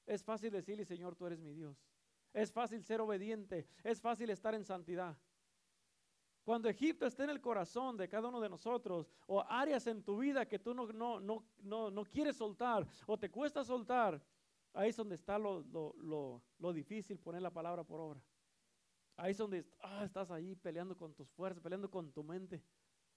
Es 0.05 0.23
fácil 0.23 0.51
decirle, 0.51 0.85
Señor, 0.85 1.15
tú 1.15 1.25
eres 1.25 1.39
mi 1.39 1.53
Dios. 1.53 1.77
Es 2.33 2.51
fácil 2.51 2.83
ser 2.83 3.01
obediente. 3.01 3.67
Es 3.83 4.01
fácil 4.01 4.29
estar 4.29 4.53
en 4.53 4.63
santidad. 4.63 5.17
Cuando 6.43 6.67
Egipto 6.67 7.05
esté 7.05 7.25
en 7.25 7.29
el 7.29 7.41
corazón 7.41 7.95
de 7.95 8.09
cada 8.09 8.27
uno 8.27 8.41
de 8.41 8.49
nosotros, 8.49 9.11
o 9.27 9.43
áreas 9.47 9.85
en 9.85 10.01
tu 10.01 10.17
vida 10.17 10.47
que 10.47 10.57
tú 10.57 10.73
no, 10.73 10.87
no, 10.87 11.19
no, 11.19 11.45
no, 11.59 11.91
no 11.91 12.03
quieres 12.05 12.37
soltar, 12.37 12.87
o 13.05 13.19
te 13.19 13.29
cuesta 13.29 13.63
soltar, 13.63 14.19
ahí 14.73 14.89
es 14.89 14.95
donde 14.95 15.13
está 15.13 15.37
lo, 15.37 15.61
lo, 15.61 16.41
lo, 16.57 16.73
difícil 16.73 17.19
poner 17.19 17.43
la 17.43 17.51
palabra 17.51 17.83
por 17.83 17.99
obra. 17.99 18.19
Ahí 19.19 19.31
es 19.31 19.37
donde 19.37 19.65
ah, 19.81 20.05
estás 20.05 20.31
ahí 20.31 20.55
peleando 20.55 20.95
con 20.95 21.13
tus 21.13 21.29
fuerzas, 21.31 21.61
peleando 21.61 21.91
con 21.91 22.09
tu 22.13 22.23
mente. 22.23 22.63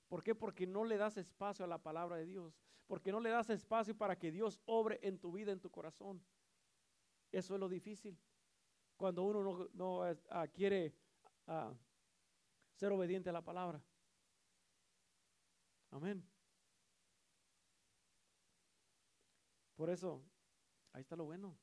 ¿Por 0.09 0.25
qué? 0.25 0.35
Porque 0.35 0.67
no 0.67 0.85
le 0.85 0.97
das 0.97 1.17
espacio 1.17 1.65
a 1.65 1.69
la 1.69 1.79
palabra 1.79 2.17
de 2.17 2.27
Dios. 2.27 2.61
Porque 2.89 3.13
no 3.13 3.21
le 3.21 3.31
das 3.31 3.51
espacio 3.51 3.97
para 3.97 4.19
que 4.19 4.33
Dios 4.33 4.61
obre 4.65 4.99
en 5.03 5.21
tu 5.21 5.31
vida, 5.31 5.53
en 5.53 5.61
tu 5.61 5.71
corazón. 5.71 6.21
Eso 7.31 7.55
es 7.55 7.61
lo 7.61 7.69
difícil. 7.69 8.19
Cuando 8.97 9.23
uno 9.23 9.45
no, 9.45 9.69
no 9.75 10.03
ah, 10.31 10.49
quiere 10.49 10.93
ah, 11.47 11.73
ser 12.75 12.91
obediente 12.91 13.31
a 13.31 13.33
la 13.33 13.43
palabra. 13.43 13.81
Amén. 15.93 16.29
Por 19.77 19.89
eso, 19.89 20.21
ahí 20.93 21.03
está 21.03 21.15
lo 21.15 21.27
bueno. 21.27 21.57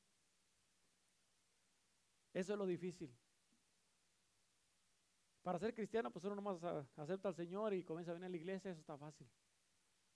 Eso 2.32 2.54
es 2.54 2.58
lo 2.58 2.64
difícil. 2.64 3.14
Para 5.42 5.58
ser 5.58 5.74
cristiano, 5.74 6.10
pues 6.10 6.24
uno 6.24 6.34
nomás 6.34 6.62
acepta 6.96 7.28
al 7.28 7.34
Señor 7.34 7.72
y 7.74 7.82
comienza 7.82 8.10
a 8.10 8.14
venir 8.14 8.26
a 8.26 8.30
la 8.30 8.36
iglesia, 8.36 8.70
eso 8.70 8.80
está 8.80 8.96
fácil. 8.98 9.26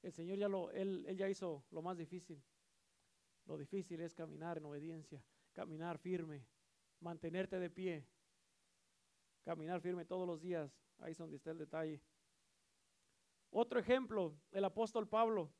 El 0.02 0.12
Señor 0.12 0.36
ya 0.36 0.48
lo, 0.48 0.70
él, 0.70 1.04
él 1.08 1.16
ya 1.16 1.28
hizo 1.28 1.64
lo 1.70 1.80
más 1.80 1.96
difícil. 1.96 2.42
Lo 3.46 3.56
difícil 3.56 4.00
es 4.00 4.14
caminar 4.14 4.58
en 4.58 4.66
obediencia 4.66 5.24
caminar 5.54 5.98
firme, 5.98 6.46
mantenerte 7.00 7.58
de 7.58 7.70
pie, 7.70 8.06
caminar 9.44 9.80
firme 9.80 10.04
todos 10.04 10.26
los 10.26 10.42
días. 10.42 10.70
Ahí 10.98 11.12
es 11.12 11.18
donde 11.18 11.36
está 11.36 11.50
el 11.52 11.58
detalle. 11.58 12.02
Otro 13.50 13.78
ejemplo, 13.78 14.36
el 14.50 14.64
apóstol 14.64 15.08
Pablo. 15.08 15.50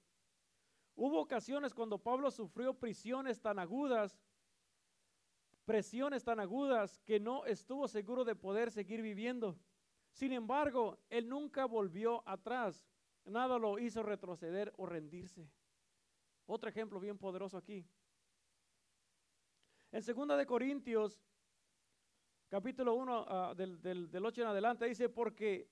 Hubo 0.96 1.20
ocasiones 1.20 1.72
cuando 1.72 1.98
Pablo 1.98 2.31
sufrió 2.31 2.74
prisiones 2.74 3.40
tan 3.40 3.59
agudas, 3.59 4.18
presiones 5.64 6.24
tan 6.24 6.40
agudas, 6.40 7.00
que 7.00 7.18
no 7.18 7.44
estuvo 7.46 7.88
seguro 7.88 8.24
de 8.24 8.35
poder 8.35 8.70
seguir 8.70 9.03
viviendo. 9.03 9.59
Sin 10.12 10.33
embargo, 10.33 10.98
él 11.11 11.29
nunca 11.29 11.64
volvió 11.64 12.22
atrás. 12.29 12.87
Nada 13.24 13.59
lo 13.59 13.79
hizo 13.79 14.03
retroceder 14.03 14.72
o 14.77 14.87
rendirse. 14.87 15.50
Otro 16.46 16.68
ejemplo 16.68 17.00
bien 17.00 17.18
poderoso 17.18 17.57
aquí. 17.57 17.85
En 19.90 20.03
segunda 20.03 20.37
de 20.37 20.44
Corintios, 20.44 21.22
capítulo 22.48 22.94
1, 22.94 23.27
ah, 23.29 23.55
del, 23.57 23.81
del, 23.81 24.24
8 24.27 24.42
en 24.42 24.48
adelante, 24.48 24.87
dice, 24.87 25.09
porque 25.09 25.70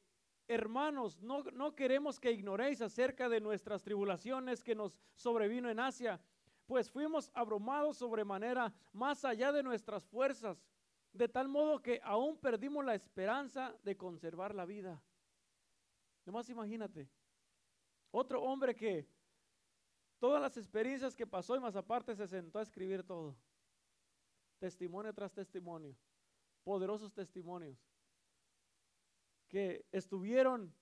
hermanos, 0.49 1.21
no, 1.21 1.43
no 1.53 1.75
queremos 1.75 2.19
que 2.19 2.33
ignoréis 2.33 2.81
acerca 2.81 3.29
de 3.29 3.41
nuestras 3.41 3.83
tribulaciones 3.83 4.63
que 4.63 4.75
nos 4.75 4.97
sobrevino 5.15 5.69
en 5.71 5.81
Asia, 5.81 6.21
pues 6.67 6.91
fuimos 6.91 7.31
abrumados 7.35 7.99
sobremanera 7.99 8.73
más 8.93 9.25
allá 9.25 9.53
de 9.53 9.63
nuestras 9.63 10.07
fuerzas, 10.07 10.65
de 11.13 11.29
tal 11.29 11.49
modo 11.49 11.83
que 11.83 12.01
aún 12.03 12.39
perdimos 12.39 12.85
la 12.85 12.95
esperanza 12.95 13.75
de 13.83 13.97
conservar 13.97 14.55
la 14.55 14.65
vida. 14.65 15.03
Nomás 16.25 16.49
imagínate, 16.49 17.09
otro 18.11 18.43
hombre 18.43 18.75
que 18.75 19.07
todas 20.19 20.41
las 20.41 20.57
experiencias 20.57 21.17
que 21.17 21.27
pasó 21.27 21.57
y 21.57 21.61
más 21.61 21.77
aparte 21.77 22.15
se 22.15 22.27
sentó 22.27 22.59
a 22.59 22.63
escribir 22.63 23.03
todo 23.03 23.37
testimonio 24.59 25.13
tras 25.13 25.33
testimonio, 25.33 25.97
poderosos 26.63 27.13
testimonios, 27.13 27.77
que 29.49 29.85
estuvieron 29.91 30.73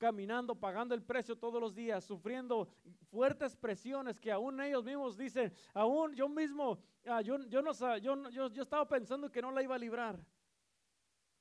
caminando, 0.00 0.54
pagando 0.54 0.94
el 0.94 1.02
precio 1.02 1.36
todos 1.36 1.60
los 1.60 1.74
días, 1.74 2.02
sufriendo 2.02 2.66
fuertes 3.10 3.54
presiones 3.54 4.18
que 4.18 4.32
aún 4.32 4.58
ellos 4.62 4.82
mismos 4.82 5.14
dicen, 5.14 5.52
aún 5.74 6.14
yo 6.14 6.26
mismo, 6.26 6.78
ah, 7.04 7.20
yo, 7.20 7.38
yo, 7.48 7.60
no, 7.60 7.72
yo, 7.98 8.30
yo, 8.30 8.48
yo 8.48 8.62
estaba 8.62 8.88
pensando 8.88 9.30
que 9.30 9.42
no 9.42 9.52
la 9.52 9.62
iba 9.62 9.74
a 9.74 9.78
librar. 9.78 10.18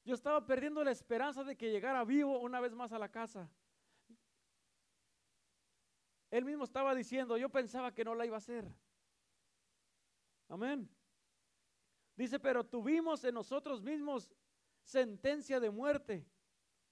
Yo 0.03 0.13
estaba 0.13 0.45
perdiendo 0.45 0.83
la 0.83 0.91
esperanza 0.91 1.41
de 1.45 1.55
que 1.55 1.71
llegara 1.71 2.03
vivo 2.03 2.37
una 2.39 2.59
vez 2.59 2.75
más 2.75 2.91
a 2.91 2.99
la 2.99 3.09
casa. 3.09 3.49
Él 6.29 6.43
mismo 6.43 6.65
estaba 6.65 6.93
diciendo, 6.93 7.37
yo 7.37 7.47
pensaba 7.47 7.93
que 7.93 8.03
no 8.03 8.13
la 8.13 8.25
iba 8.25 8.35
a 8.35 8.39
hacer. 8.39 8.69
Amén. 10.49 10.89
Dice, 12.17 12.39
pero 12.41 12.65
tuvimos 12.65 13.23
en 13.23 13.35
nosotros 13.35 13.81
mismos 13.81 14.29
sentencia 14.83 15.61
de 15.61 15.69
muerte 15.69 16.25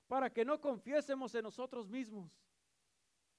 para 0.08 0.32
que 0.32 0.46
no 0.46 0.60
confiésemos 0.60 1.34
en 1.36 1.44
nosotros 1.44 1.88
mismos. 1.90 2.32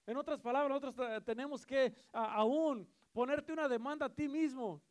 En 0.06 0.16
otras 0.16 0.40
palabras, 0.40 0.70
nosotros 0.70 1.24
tenemos 1.24 1.66
que 1.66 1.94
aún 2.12 2.88
ponerte 3.12 3.52
una 3.52 3.68
demanda 3.68 4.06
a 4.06 4.14
ti 4.14 4.28
mismo 4.28 4.82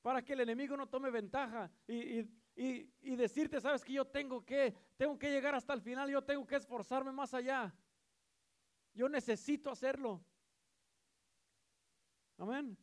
para 0.00 0.22
que 0.22 0.32
el 0.32 0.40
enemigo 0.40 0.76
no 0.76 0.86
tome 0.86 1.10
ventaja 1.10 1.70
y, 1.86 2.26
y 2.54 3.16
decirte, 3.16 3.60
sabes 3.60 3.84
que 3.84 3.92
yo 3.92 4.04
tengo 4.04 4.44
que, 4.44 4.74
tengo 4.96 5.18
que 5.18 5.30
llegar 5.30 5.54
hasta 5.54 5.74
el 5.74 5.80
final, 5.80 6.10
yo 6.10 6.22
tengo 6.22 6.46
que 6.46 6.56
esforzarme 6.56 7.12
más 7.12 7.34
allá. 7.34 7.74
Yo 8.94 9.08
necesito 9.08 9.70
hacerlo. 9.70 10.20
Amén. 12.36 12.76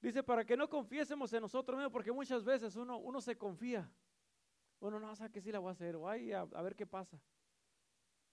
Dice, 0.00 0.22
para 0.22 0.44
que 0.44 0.56
no 0.56 0.68
confiésemos 0.68 1.32
en 1.32 1.42
nosotros 1.42 1.76
mismos, 1.76 1.92
porque 1.92 2.12
muchas 2.12 2.44
veces 2.44 2.76
uno, 2.76 2.98
uno 2.98 3.20
se 3.20 3.36
confía. 3.36 3.90
Bueno, 4.80 5.00
no, 5.00 5.12
o 5.12 5.30
que 5.30 5.40
sí 5.40 5.50
la 5.50 5.58
voy 5.58 5.70
a 5.70 5.72
hacer, 5.72 5.96
o 5.96 6.08
a 6.08 6.62
ver 6.62 6.76
qué 6.76 6.86
pasa. 6.86 7.20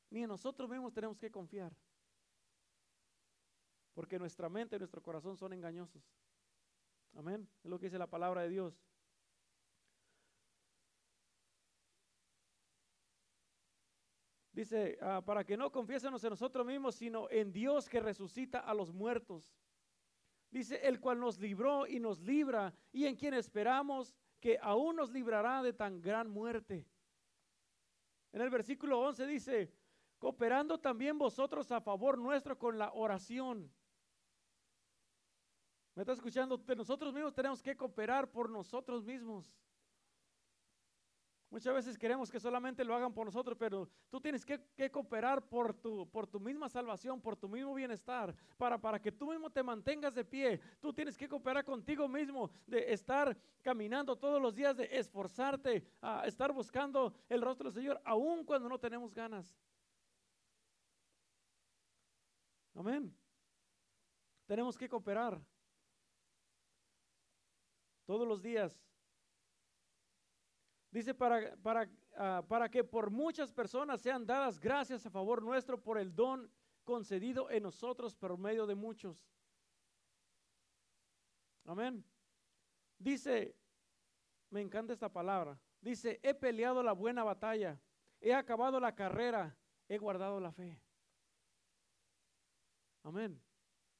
Ni 0.09 0.23
en 0.23 0.29
nosotros 0.29 0.69
mismos 0.69 0.93
tenemos 0.93 1.17
que 1.17 1.31
confiar. 1.31 1.75
Porque 3.93 4.19
nuestra 4.19 4.49
mente 4.49 4.75
y 4.75 4.79
nuestro 4.79 5.01
corazón 5.01 5.35
son 5.37 5.53
engañosos. 5.53 6.03
Amén. 7.15 7.47
Es 7.63 7.69
lo 7.69 7.79
que 7.79 7.85
dice 7.87 7.97
la 7.97 8.09
palabra 8.09 8.41
de 8.41 8.49
Dios. 8.49 8.79
Dice, 14.51 14.97
ah, 15.01 15.21
para 15.25 15.43
que 15.43 15.57
no 15.57 15.69
confiésemos 15.71 16.23
en 16.23 16.29
nosotros 16.29 16.65
mismos, 16.65 16.95
sino 16.95 17.29
en 17.29 17.51
Dios 17.51 17.89
que 17.89 17.99
resucita 17.99 18.59
a 18.59 18.73
los 18.73 18.93
muertos. 18.93 19.53
Dice, 20.49 20.79
el 20.87 21.01
cual 21.01 21.19
nos 21.19 21.39
libró 21.39 21.85
y 21.87 21.99
nos 21.99 22.21
libra, 22.21 22.73
y 22.93 23.05
en 23.05 23.17
quien 23.17 23.33
esperamos 23.33 24.15
que 24.45 24.59
aún 24.61 24.95
nos 24.95 25.09
librará 25.11 25.63
de 25.63 25.73
tan 25.73 25.99
gran 25.99 26.29
muerte. 26.29 26.85
En 28.31 28.41
el 28.41 28.51
versículo 28.51 28.99
11 28.99 29.25
dice, 29.25 29.73
cooperando 30.19 30.79
también 30.79 31.17
vosotros 31.17 31.71
a 31.71 31.81
favor 31.81 32.19
nuestro 32.19 32.55
con 32.55 32.77
la 32.77 32.93
oración. 32.93 33.73
¿Me 35.95 36.03
está 36.03 36.13
escuchando? 36.13 36.63
Nosotros 36.77 37.11
mismos 37.11 37.33
tenemos 37.33 37.63
que 37.63 37.75
cooperar 37.75 38.29
por 38.29 38.47
nosotros 38.47 39.03
mismos. 39.03 39.51
Muchas 41.49 41.73
veces 41.73 41.97
queremos 41.97 42.31
que 42.31 42.39
solamente 42.39 42.83
lo 42.83 42.95
hagan 42.95 43.13
por 43.13 43.25
nosotros, 43.25 43.55
pero 43.57 43.87
tú 44.09 44.19
tienes 44.19 44.43
que, 44.45 44.59
cooperar 44.91 45.47
por 45.47 45.73
tu, 45.73 46.09
por 46.09 46.27
tu 46.27 46.39
misma 46.39 46.67
salvación, 46.67 47.21
por 47.21 47.35
tu 47.35 47.47
mismo 47.47 47.73
bienestar, 47.73 48.35
para, 48.57 48.77
para 48.79 48.99
que 48.99 49.11
tú 49.11 49.29
mismo 49.29 49.49
te 49.49 49.63
mantengas 49.63 50.15
de 50.15 50.25
pie. 50.25 50.59
Tú 50.81 50.91
tienes 50.91 51.17
que 51.17 51.29
cooperar 51.29 51.63
contigo 51.63 52.07
mismo, 52.07 52.49
de 52.65 52.91
estar 52.91 53.37
caminando 53.61 54.17
todos 54.17 54.41
los 54.41 54.55
días, 54.55 54.75
de 54.75 54.89
esforzarte, 54.91 55.87
a 56.01 56.25
estar 56.25 56.51
buscando 56.51 57.13
el 57.29 57.41
rostro 57.41 57.65
del 57.65 57.73
Señor, 57.73 58.01
aun 58.03 58.43
cuando 58.43 58.67
no 58.67 58.79
tenemos 58.79 59.13
ganas. 59.13 59.55
Amén. 62.73 63.15
Tenemos 64.45 64.77
que 64.77 64.89
cooperar 64.89 65.41
todos 68.05 68.27
los 68.27 68.41
días 68.41 68.79
Dice, 70.95 71.13
para, 71.13 71.53
para, 71.57 71.89
ah, 72.15 72.41
para 72.47 72.71
que 72.71 72.81
por 72.81 73.11
muchas 73.11 73.51
personas 73.51 73.99
sean 73.99 74.25
dadas 74.25 74.57
gracias 74.57 75.05
a 75.05 75.09
favor 75.09 75.43
nuestro 75.43 75.77
por 75.77 75.97
el 75.97 76.15
don 76.15 76.49
concedido 76.85 77.51
en 77.51 77.63
nosotros 77.63 78.15
por 78.15 78.37
medio 78.37 78.65
de 78.65 78.75
muchos. 78.75 79.29
Amén. 81.65 82.01
Dice, 82.97 83.57
me 84.49 84.61
encanta 84.61 84.93
esta 84.93 85.09
palabra. 85.09 85.59
Dice, 85.81 86.17
he 86.23 86.33
peleado 86.33 86.81
la 86.81 86.93
buena 86.93 87.25
batalla, 87.25 87.77
he 88.21 88.33
acabado 88.33 88.79
la 88.79 88.95
carrera, 88.95 89.53
he 89.89 89.97
guardado 89.97 90.39
la 90.39 90.53
fe. 90.53 90.79
Amén. 93.03 93.37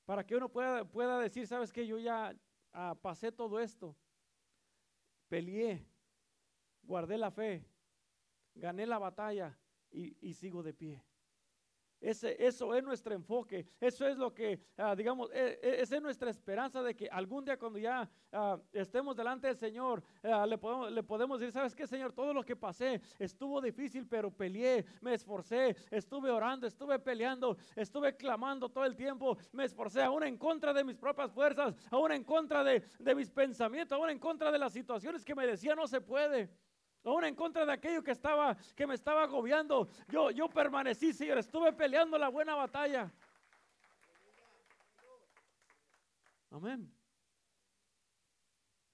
Para 0.06 0.26
que 0.26 0.38
uno 0.38 0.48
pueda, 0.48 0.86
pueda 0.86 1.20
decir, 1.20 1.46
sabes 1.46 1.74
que 1.74 1.86
yo 1.86 2.00
ya 2.00 2.34
ah, 2.72 2.96
pasé 3.02 3.34
todo 3.34 3.60
esto, 3.60 3.98
peleé, 5.28 5.86
guardé 6.88 7.18
la 7.18 7.32
fe, 7.32 7.66
gané 8.56 8.86
la 8.86 9.00
batalla 9.00 9.58
y, 9.92 10.34
sigo 10.34 10.62
de 10.64 10.74
pie. 10.74 11.04
Ese, 12.02 12.36
eso 12.46 12.76
es 12.76 12.84
nuestro 12.84 13.16
enfoque, 13.16 13.66
eso 13.80 14.06
es 14.06 14.18
lo 14.18 14.32
que, 14.32 14.60
ah, 14.78 14.96
digamos, 14.96 15.32
e, 15.32 15.60
e, 15.64 15.82
esa 15.82 15.96
es 15.96 16.02
nuestra 16.02 16.30
esperanza 16.30 16.84
de 16.84 16.94
que 16.94 17.08
algún 17.08 17.46
día 17.46 17.58
cuando 17.58 17.80
ya 17.80 18.08
ah, 18.34 18.60
estemos 18.74 19.16
delante 19.16 19.48
del 19.48 19.56
Señor, 19.56 20.04
ah, 20.22 20.46
le, 20.46 20.58
podemos, 20.58 20.92
le 20.92 21.02
podemos 21.02 21.40
decir, 21.40 21.54
¿sabes 21.54 21.74
qué, 21.74 21.88
Señor? 21.88 22.12
Todo 22.12 22.34
lo 22.34 22.44
que 22.44 22.56
pasé 22.56 23.02
estuvo 23.18 23.60
difícil, 23.60 24.06
pero 24.08 24.30
peleé, 24.30 24.86
me 25.02 25.14
esforcé, 25.14 25.76
estuve 25.90 26.30
orando, 26.30 26.68
estuve 26.68 27.00
peleando, 27.00 27.58
estuve 27.76 28.16
clamando 28.16 28.70
todo 28.70 28.86
el 28.86 28.96
tiempo, 28.96 29.38
me 29.54 29.64
esforcé 29.64 30.04
aún 30.04 30.24
en 30.26 30.38
contra 30.38 30.74
de 30.74 30.84
mis 30.84 30.98
propias 30.98 31.32
fuerzas, 31.32 31.74
aún 31.90 32.12
en 32.12 32.24
contra 32.24 32.64
de, 32.64 32.84
de 33.00 33.16
mis 33.16 33.32
pensamientos, 33.32 33.98
aún 33.98 34.10
en 34.12 34.20
contra 34.20 34.52
de 34.52 34.60
las 34.60 34.74
situaciones 34.74 35.26
que 35.26 35.34
me 35.34 35.48
decía 35.48 35.74
no 35.74 35.88
se 35.88 36.02
puede 36.02 36.52
aún 37.06 37.24
en 37.26 37.36
contra 37.36 37.66
de 37.66 37.74
aquello 37.74 38.04
que 38.04 38.12
estaba, 38.12 38.58
que 38.76 38.88
me 38.88 38.96
estaba 38.96 39.24
agobiando. 39.24 39.90
Yo, 40.08 40.32
yo 40.32 40.50
permanecí, 40.50 41.14
Señor, 41.14 41.38
estuve 41.38 41.72
peleando 41.74 42.18
la 42.18 42.30
buena 42.30 42.56
batalla. 42.56 43.12
Amén. 46.52 46.92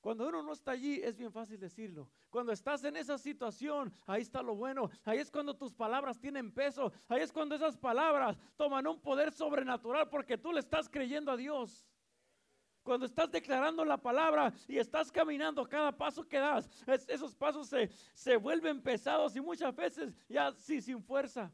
Cuando 0.01 0.27
uno 0.27 0.41
no 0.41 0.53
está 0.53 0.71
allí 0.71 0.99
es 1.03 1.15
bien 1.15 1.31
fácil 1.31 1.59
decirlo. 1.59 2.09
Cuando 2.31 2.51
estás 2.51 2.83
en 2.83 2.97
esa 2.97 3.19
situación, 3.19 3.93
ahí 4.07 4.23
está 4.23 4.41
lo 4.41 4.55
bueno. 4.55 4.89
Ahí 5.05 5.19
es 5.19 5.29
cuando 5.29 5.55
tus 5.55 5.73
palabras 5.73 6.19
tienen 6.19 6.51
peso. 6.51 6.91
Ahí 7.07 7.21
es 7.21 7.31
cuando 7.31 7.53
esas 7.53 7.77
palabras 7.77 8.35
toman 8.57 8.87
un 8.87 8.99
poder 8.99 9.31
sobrenatural 9.31 10.09
porque 10.09 10.39
tú 10.39 10.51
le 10.51 10.59
estás 10.59 10.89
creyendo 10.89 11.31
a 11.31 11.37
Dios. 11.37 11.85
Cuando 12.83 13.05
estás 13.05 13.29
declarando 13.29 13.85
la 13.85 13.97
palabra 13.97 14.51
y 14.67 14.77
estás 14.77 15.11
caminando 15.11 15.67
cada 15.67 15.95
paso 15.95 16.27
que 16.27 16.37
das, 16.37 16.67
esos 17.07 17.35
pasos 17.35 17.71
se, 18.13 18.37
vuelven 18.37 18.81
pesados 18.81 19.35
y 19.35 19.41
muchas 19.41 19.75
veces 19.75 20.13
ya 20.27 20.51
sin 20.53 21.03
fuerza. 21.03 21.51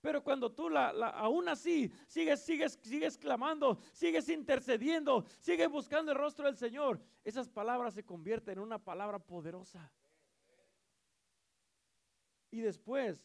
Pero 0.00 0.24
cuando 0.24 0.50
tú 0.50 0.68
la, 0.68 0.88
aún 1.10 1.48
así 1.48 1.92
sigues, 2.06 2.40
sigues, 2.40 2.78
sigues 2.82 3.18
clamando, 3.18 3.78
sigues 3.92 4.28
intercediendo, 4.28 5.24
sigues 5.38 5.68
buscando 5.68 6.10
el 6.10 6.18
rostro 6.18 6.46
del 6.46 6.56
Señor, 6.56 7.00
esas 7.22 7.48
palabras 7.48 7.94
se 7.94 8.04
convierten 8.04 8.54
en 8.54 8.64
una 8.64 8.78
palabra 8.78 9.18
poderosa. 9.18 9.92
Y 12.50 12.60
después 12.60 13.24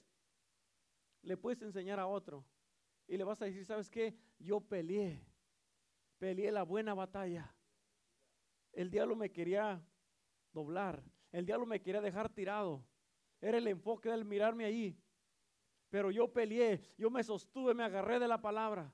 le 1.24 1.38
puedes 1.38 1.62
enseñar 1.62 2.00
a 2.00 2.08
otro 2.08 2.46
y 3.08 3.18
le 3.18 3.24
vas 3.24 3.42
a 3.42 3.46
decir, 3.46 3.66
¿sabes 3.66 3.90
qué? 3.90 4.16
Yo 4.38 4.60
peleé 4.60 5.26
peleé 6.18 6.52
la 6.52 6.64
buena 6.64 6.94
batalla. 6.94 7.54
El 8.72 8.90
diablo 8.92 9.16
me 9.16 9.32
quería 9.32 9.82
doblar. 10.52 11.04
El 11.32 11.46
diablo 11.46 11.66
me 11.66 11.82
quería 11.82 12.02
dejar 12.02 12.30
tirado. 12.30 12.86
Era 13.42 13.58
el 13.58 13.68
enfoque 13.68 14.10
del 14.10 14.26
mirarme 14.26 14.66
ahí. 14.66 14.98
Pero 15.90 16.12
yo 16.12 16.32
peleé, 16.32 16.82
yo 16.98 17.10
me 17.10 17.24
sostuve, 17.24 17.74
me 17.74 17.84
agarré 17.84 18.20
de 18.20 18.28
la 18.28 18.42
palabra. 18.42 18.94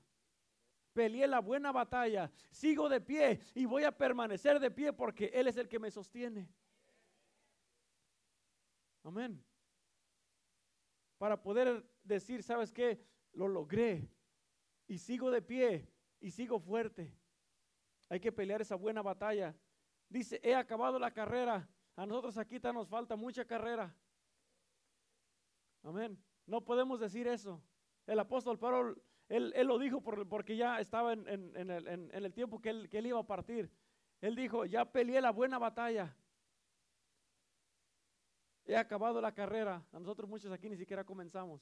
Peleé 0.92 1.26
la 1.26 1.40
buena 1.40 1.72
batalla. 1.72 2.30
Sigo 2.50 2.88
de 2.88 3.00
pie 3.00 3.40
y 3.54 3.64
voy 3.64 3.84
a 3.84 3.96
permanecer 3.96 4.60
de 4.60 4.70
pie 4.70 4.92
porque 4.92 5.30
Él 5.34 5.48
es 5.48 5.56
el 5.56 5.68
que 5.68 5.78
me 5.78 5.90
sostiene. 5.90 6.48
Amén. 9.02 9.42
Para 11.18 11.40
poder 11.42 11.84
decir, 12.02 12.42
¿sabes 12.42 12.72
qué? 12.72 13.04
Lo 13.32 13.48
logré 13.48 14.08
y 14.86 14.98
sigo 14.98 15.30
de 15.30 15.40
pie 15.40 15.91
y 16.22 16.30
sigo 16.30 16.58
fuerte. 16.58 17.12
Hay 18.08 18.20
que 18.20 18.32
pelear 18.32 18.62
esa 18.62 18.76
buena 18.76 19.02
batalla. 19.02 19.54
Dice, 20.08 20.40
he 20.42 20.54
acabado 20.54 20.98
la 20.98 21.10
carrera. 21.10 21.68
A 21.96 22.06
nosotros 22.06 22.38
aquí 22.38 22.58
nos 22.60 22.88
falta 22.88 23.16
mucha 23.16 23.44
carrera. 23.44 23.94
Amén. 25.82 26.16
No 26.46 26.64
podemos 26.64 27.00
decir 27.00 27.26
eso. 27.26 27.60
El 28.06 28.18
apóstol 28.18 28.58
Pablo, 28.58 28.96
él, 29.28 29.52
lo 29.66 29.78
dijo 29.78 30.00
porque 30.00 30.56
ya 30.56 30.78
estaba 30.80 31.12
en, 31.12 31.26
el, 31.26 32.32
tiempo 32.32 32.60
que 32.60 32.70
él, 32.70 32.88
que 32.88 32.98
él 32.98 33.06
iba 33.06 33.18
a 33.18 33.26
partir. 33.26 33.70
Él 34.20 34.36
dijo, 34.36 34.64
ya 34.64 34.84
peleé 34.84 35.20
la 35.20 35.32
buena 35.32 35.58
batalla. 35.58 36.16
he 38.64 38.76
acabado 38.76 39.20
la 39.20 39.32
carrera. 39.32 39.84
A 39.92 39.98
nosotros 39.98 40.28
muchos 40.28 40.52
aquí 40.52 40.68
ni 40.68 40.76
siquiera 40.76 41.04
comenzamos. 41.04 41.60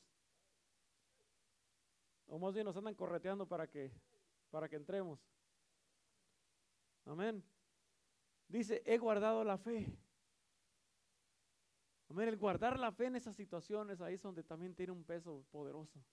O 2.26 2.38
más 2.38 2.54
bien 2.54 2.64
nos 2.66 2.76
andan 2.76 2.94
correteando 2.94 3.46
para 3.46 3.66
que, 3.66 3.90
para 4.51 4.68
que 4.68 4.76
entremos. 4.76 5.20
Amén. 7.07 7.42
Dice, 8.48 8.82
he 8.84 8.98
guardado 8.98 9.44
la 9.44 9.57
fe. 9.57 9.86
Amén. 12.09 12.28
El 12.28 12.36
guardar 12.36 12.78
la 12.78 12.90
fe 12.90 13.07
en 13.07 13.16
esas 13.16 13.36
situaciones, 13.36 14.01
ahí 14.01 14.14
es 14.14 14.22
donde 14.22 14.42
también 14.42 14.74
tiene 14.74 14.92
un 14.92 15.05
peso 15.05 15.44
poderoso. 15.51 16.05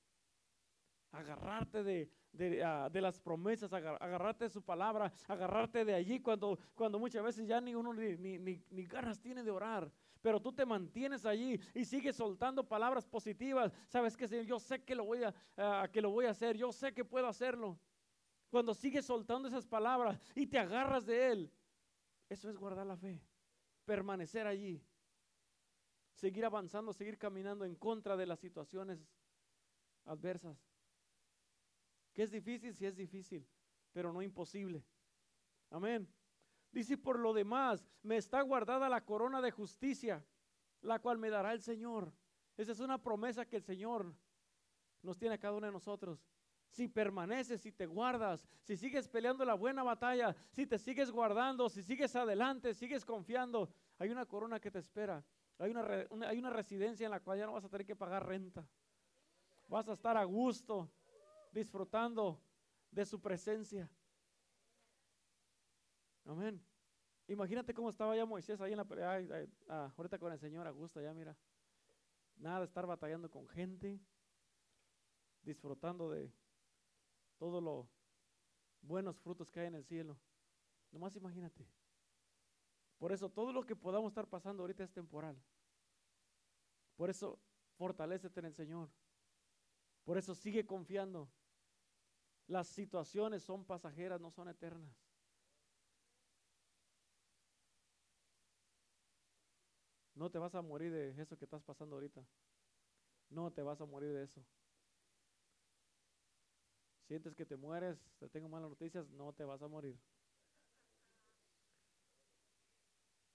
Agarrarte 1.11 1.83
de, 1.83 2.11
de, 2.31 2.63
ah, 2.63 2.89
las 2.93 3.19
promesas, 3.19 3.73
agarrarte 3.73 4.45
de 4.45 4.49
su 4.49 4.61
palabra, 4.61 5.11
agarrarte 5.27 5.83
de 5.85 5.95
allí 5.95 6.19
cuando, 6.19 6.59
cuando 6.75 6.99
muchas 6.99 7.23
veces 7.23 7.47
ya 7.47 7.59
ni 7.59 7.73
uno 7.73 7.93
ni, 7.93 8.17
ni, 8.17 8.63
ni, 8.69 8.85
ganas 8.85 9.19
tiene 9.19 9.43
de 9.43 9.49
orar. 9.49 9.91
Pero 10.21 10.39
tú 10.39 10.51
te 10.51 10.65
mantienes 10.65 11.25
allí 11.25 11.59
y 11.73 11.85
sigues 11.85 12.15
soltando 12.15 12.67
palabras 12.67 13.07
positivas. 13.07 13.71
Sabes 13.87 14.17
que 14.17 14.27
Señor, 14.27 14.45
yo 14.45 14.59
sé 14.59 14.83
que 14.83 14.93
lo 14.93 15.05
voy 15.05 15.23
a, 15.23 15.33
ah, 15.55 15.87
que 15.91 16.01
lo 16.01 16.11
voy 16.11 16.25
a 16.25 16.31
hacer, 16.31 16.57
yo 16.57 16.71
sé 16.71 16.93
que 16.93 17.05
puedo 17.05 17.27
hacerlo. 17.27 17.79
Cuando 18.49 18.73
sigues 18.73 19.05
soltando 19.05 19.47
esas 19.47 19.65
palabras 19.65 20.19
y 20.35 20.47
te 20.47 20.57
agarras 20.57 21.05
de 21.05 21.31
Él, 21.31 21.51
eso 22.29 22.49
es 22.49 22.57
guardar 22.57 22.85
la 22.85 22.97
fe, 22.97 23.21
permanecer 23.85 24.47
allí, 24.47 24.81
seguir 26.13 26.45
avanzando, 26.45 26.93
seguir 26.93 27.17
caminando 27.17 27.65
en 27.65 27.75
contra 27.75 28.15
de 28.15 28.25
las 28.25 28.39
situaciones 28.39 28.99
adversas. 30.05 30.57
Que 32.13 32.23
es 32.23 32.31
difícil, 32.31 32.73
sí 32.73 32.85
es 32.85 32.95
difícil, 32.95 33.47
pero 33.91 34.11
no 34.11 34.21
imposible. 34.21 34.83
Amén. 35.69 36.07
Dice, 36.71 36.97
por 36.97 37.19
lo 37.19 37.33
demás, 37.33 37.85
me 38.01 38.17
está 38.17 38.41
guardada 38.41 38.89
la 38.89 39.05
corona 39.05 39.41
de 39.41 39.51
justicia, 39.51 40.25
la 40.81 40.99
cual 40.99 41.17
me 41.17 41.29
dará 41.29 41.53
el 41.53 41.61
Señor. 41.61 42.13
Esa 42.55 42.71
es 42.71 42.79
una 42.79 43.01
promesa 43.01 43.45
que 43.45 43.55
el 43.57 43.63
Señor 43.63 44.13
nos 45.01 45.17
tiene 45.17 45.35
a 45.35 45.37
cada 45.37 45.55
uno 45.55 45.67
de 45.67 45.73
nosotros. 45.73 46.19
Si 46.69 46.87
permaneces, 46.87 47.61
si 47.61 47.71
te 47.71 47.85
guardas, 47.85 48.47
si 48.63 48.77
sigues 48.77 49.07
peleando 49.07 49.45
la 49.45 49.55
buena 49.55 49.83
batalla, 49.83 50.35
si 50.51 50.67
te 50.67 50.77
sigues 50.77 51.09
guardando, 51.09 51.69
si 51.69 51.81
sigues 51.81 52.15
adelante, 52.15 52.73
sigues 52.73 53.05
confiando, 53.05 53.69
hay 53.97 54.09
una 54.09 54.25
corona 54.25 54.59
que 54.59 54.69
te 54.69 54.79
espera. 54.79 55.23
Hay 55.59 55.71
una, 55.71 56.27
hay 56.27 56.37
una 56.37 56.51
residencia 56.51 57.05
en 57.05 57.11
la 57.11 57.19
cual 57.19 57.39
ya 57.39 57.45
no 57.47 57.53
vas 57.53 57.65
a 57.65 57.69
tener 57.69 57.85
que 57.85 57.95
pagar 57.95 58.27
renta. 58.27 58.67
Vas 59.67 59.87
a 59.89 59.93
estar 59.93 60.15
a 60.15 60.23
gusto 60.23 60.89
disfrutando 61.51 62.39
de 62.91 63.05
su 63.05 63.19
presencia. 63.19 63.89
Amén. 66.25 66.61
Imagínate 67.27 67.73
cómo 67.73 67.89
estaba 67.89 68.15
ya 68.15 68.25
Moisés 68.25 68.61
ahí 68.61 68.71
en 68.71 68.77
la 68.77 68.87
ah, 69.67 69.91
ahorita 69.97 70.19
con 70.19 70.31
el 70.31 70.39
Señor 70.39 70.67
a 70.67 70.71
gusto, 70.71 71.01
ya 71.01 71.13
mira. 71.13 71.35
Nada 72.37 72.59
de 72.59 72.65
estar 72.65 72.85
batallando 72.85 73.29
con 73.29 73.47
gente, 73.47 73.99
disfrutando 75.41 76.09
de 76.11 76.31
todos 77.37 77.61
los 77.61 77.87
buenos 78.81 79.17
frutos 79.19 79.49
que 79.49 79.59
hay 79.61 79.67
en 79.67 79.75
el 79.75 79.85
cielo. 79.85 80.17
Nomás 80.91 81.15
imagínate. 81.15 81.67
Por 82.97 83.11
eso 83.11 83.29
todo 83.29 83.53
lo 83.53 83.65
que 83.65 83.75
podamos 83.75 84.11
estar 84.11 84.27
pasando 84.27 84.63
ahorita 84.63 84.83
es 84.83 84.91
temporal. 84.91 85.37
Por 86.95 87.09
eso 87.09 87.39
fortalecete 87.77 88.39
en 88.39 88.47
el 88.47 88.55
Señor. 88.55 88.89
Por 90.03 90.17
eso 90.17 90.33
sigue 90.33 90.65
confiando. 90.65 91.29
Las 92.47 92.67
situaciones 92.67 93.43
son 93.43 93.65
pasajeras, 93.65 94.21
no 94.21 94.31
son 94.31 94.47
eternas. 94.47 94.95
No 100.15 100.31
te 100.31 100.39
vas 100.39 100.55
a 100.55 100.61
morir 100.63 100.91
de 100.91 101.21
eso 101.21 101.37
que 101.37 101.45
estás 101.45 101.61
pasando 101.61 101.95
ahorita. 101.95 102.25
No 103.29 103.51
te 103.51 103.61
vas 103.61 103.79
a 103.81 103.85
morir 103.85 104.13
de 104.13 104.23
eso. 104.23 104.43
Sientes 107.07 107.33
que 107.33 107.45
te 107.45 107.55
mueres, 107.55 107.97
te 108.19 108.27
tengo 108.27 108.49
malas 108.49 108.69
noticias, 108.69 109.09
no 109.09 109.33
te 109.33 109.45
vas 109.45 109.61
a 109.61 109.67
morir. 109.67 109.97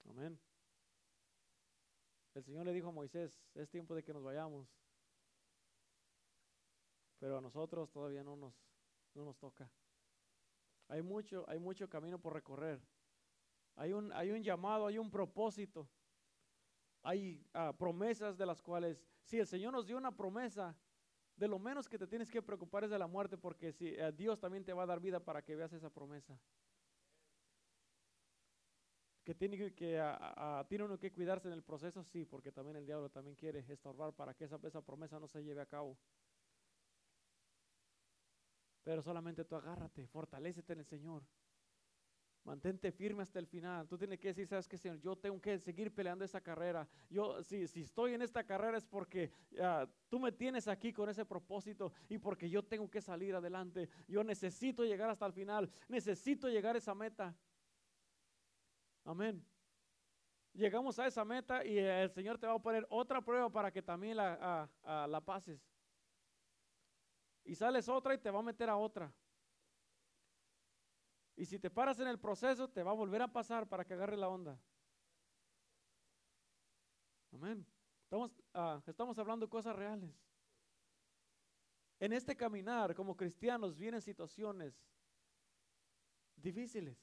Amén. 0.09 0.39
El 2.35 2.43
Señor 2.43 2.65
le 2.65 2.73
dijo 2.73 2.89
a 2.89 2.91
Moisés, 2.91 3.41
es 3.55 3.69
tiempo 3.69 3.95
de 3.95 4.03
que 4.03 4.13
nos 4.13 4.23
vayamos. 4.23 4.67
Pero 7.19 7.37
a 7.37 7.41
nosotros 7.41 7.91
todavía 7.91 8.23
no 8.23 8.35
nos 8.35 8.53
no 9.15 9.25
nos 9.25 9.37
toca. 9.37 9.69
Hay 10.87 11.01
mucho, 11.01 11.45
hay 11.47 11.59
mucho 11.59 11.89
camino 11.89 12.19
por 12.19 12.33
recorrer. 12.33 12.81
Hay 13.75 13.93
un, 13.93 14.11
hay 14.13 14.31
un 14.31 14.43
llamado, 14.43 14.87
hay 14.87 14.97
un 14.97 15.09
propósito. 15.09 15.87
Hay 17.01 17.45
ah, 17.53 17.73
promesas 17.77 18.37
de 18.37 18.45
las 18.45 18.61
cuales, 18.61 19.03
si 19.23 19.39
el 19.39 19.47
Señor 19.47 19.73
nos 19.73 19.85
dio 19.85 19.97
una 19.97 20.15
promesa, 20.15 20.75
de 21.35 21.47
lo 21.47 21.59
menos 21.59 21.89
que 21.89 21.97
te 21.97 22.07
tienes 22.07 22.29
que 22.29 22.41
preocupar 22.41 22.83
es 22.83 22.89
de 22.89 22.99
la 22.99 23.07
muerte, 23.07 23.37
porque 23.37 23.71
si 23.73 23.87
eh, 23.89 24.11
Dios 24.11 24.39
también 24.39 24.63
te 24.63 24.73
va 24.73 24.83
a 24.83 24.87
dar 24.87 24.99
vida 24.99 25.19
para 25.19 25.41
que 25.41 25.55
veas 25.55 25.73
esa 25.73 25.89
promesa. 25.89 26.39
Que 29.23 29.33
tiene 29.33 29.57
que 29.57 29.73
tiene 30.67 30.83
uno 30.83 30.99
que 30.99 31.11
cuidarse 31.11 31.47
en 31.47 31.53
el 31.53 31.63
proceso, 31.63 32.03
sí, 32.03 32.25
porque 32.25 32.51
también 32.51 32.75
el 32.75 32.85
diablo 32.85 33.09
también 33.09 33.35
quiere 33.35 33.59
estorbar 33.69 34.13
para 34.13 34.33
que 34.33 34.43
esa, 34.43 34.59
esa 34.63 34.81
promesa 34.81 35.19
no 35.19 35.27
se 35.27 35.43
lleve 35.43 35.61
a 35.61 35.65
cabo. 35.65 35.97
Pero 38.83 39.01
solamente 39.01 39.45
tú 39.45 39.55
agárrate, 39.55 40.05
fortalecete 40.07 40.73
en 40.73 40.79
el 40.79 40.85
Señor. 40.85 41.23
Mantente 42.43 42.91
firme 42.91 43.23
hasta 43.23 43.39
el 43.39 43.47
final. 43.47 43.87
Tú 43.87 43.97
tienes 43.97 44.19
que 44.19 44.27
decir, 44.29 44.45
sabes 44.45 44.67
que 44.67 44.77
Señor, 44.77 44.99
yo 44.99 45.15
tengo 45.15 45.39
que 45.39 45.57
seguir 45.59 45.93
peleando 45.93 46.25
esta 46.25 46.41
carrera. 46.41 46.87
Yo, 47.09 47.41
si, 47.41 47.67
si 47.67 47.81
estoy 47.81 48.13
en 48.13 48.21
esta 48.21 48.43
carrera 48.43 48.77
es 48.77 48.85
porque 48.85 49.31
tú 50.09 50.19
me 50.19 50.31
tienes 50.31 50.67
aquí 50.67 50.91
con 50.91 51.07
ese 51.07 51.25
propósito 51.25 51.93
y 52.09 52.17
porque 52.17 52.49
yo 52.49 52.61
tengo 52.61 52.89
que 52.89 52.99
salir 52.99 53.33
adelante. 53.33 53.89
Yo 54.07 54.23
necesito 54.23 54.83
llegar 54.83 55.09
hasta 55.09 55.25
el 55.25 55.33
final. 55.33 55.71
Necesito 55.87 56.49
llegar 56.49 56.75
a 56.75 56.79
esa 56.79 56.93
meta. 56.93 57.33
Amén. 59.05 59.45
Llegamos 60.53 60.99
a 60.99 61.07
esa 61.07 61.23
meta 61.23 61.65
y 61.65 61.77
el 61.77 62.09
Señor 62.11 62.37
te 62.37 62.45
va 62.45 62.53
a 62.53 62.59
poner 62.59 62.85
otra 62.89 63.21
prueba 63.21 63.49
para 63.49 63.71
que 63.71 63.81
también 63.81 64.17
la, 64.17 64.69
la 64.83 65.21
pases 65.21 65.65
y 67.45 67.55
sales 67.55 67.89
otra 67.89 68.13
y 68.13 68.17
te 68.17 68.29
va 68.29 68.39
a 68.39 68.43
meter 68.43 68.69
a 68.69 68.77
otra. 68.77 69.11
Y 71.35 71.45
si 71.45 71.57
te 71.59 71.69
paras 71.69 71.99
en 71.99 72.07
el 72.07 72.19
proceso, 72.19 72.69
te 72.69 72.83
va 72.83 72.91
a 72.91 72.95
volver 72.95 73.21
a 73.21 73.27
pasar 73.27 73.67
para 73.67 73.83
que 73.83 73.93
agarre 73.93 74.17
la 74.17 74.29
onda. 74.29 74.59
Amén. 77.31 77.65
Estamos, 78.03 78.31
ah, 78.53 78.81
estamos 78.85 79.17
hablando 79.17 79.49
cosas 79.49 79.75
reales. 79.75 80.11
En 81.99 82.13
este 82.13 82.35
caminar 82.35 82.93
como 82.93 83.15
cristianos 83.15 83.77
vienen 83.77 84.01
situaciones 84.01 84.75
difíciles. 86.35 86.97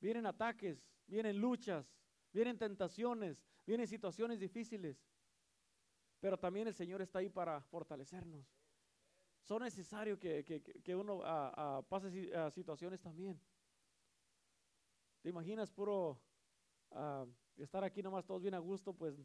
Vienen 0.00 0.24
ataques, 0.24 0.82
vienen 1.06 1.38
luchas, 1.38 1.92
vienen 2.32 2.56
tentaciones, 2.56 3.44
vienen 3.66 3.86
situaciones 3.86 4.40
difíciles. 4.40 5.04
Pero 6.20 6.38
también 6.38 6.68
el 6.68 6.74
Señor 6.74 7.02
está 7.02 7.18
ahí 7.18 7.28
para 7.28 7.60
fortalecernos 7.64 8.59
son 9.42 9.62
necesarios 9.62 10.18
que, 10.18 10.94
uno 10.94 11.20
pase 11.88 12.34
a 12.34 12.50
situaciones 12.50 13.00
también. 13.00 13.40
¿Te 15.22 15.28
imaginas 15.28 15.70
puro 15.70 16.20
estar 17.56 17.84
aquí 17.84 18.02
nomás 18.02 18.24
todos 18.24 18.42
bien 18.42 18.54
a 18.54 18.58
gusto? 18.58 18.92
Pues 18.92 19.16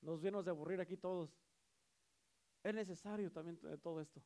nos 0.00 0.20
vienes 0.20 0.44
de 0.44 0.50
aburrir 0.50 0.80
aquí 0.80 0.96
todos. 0.96 1.30
Es 2.62 2.74
necesario 2.74 3.30
también 3.30 3.58
todo 3.80 4.00
esto. 4.00 4.22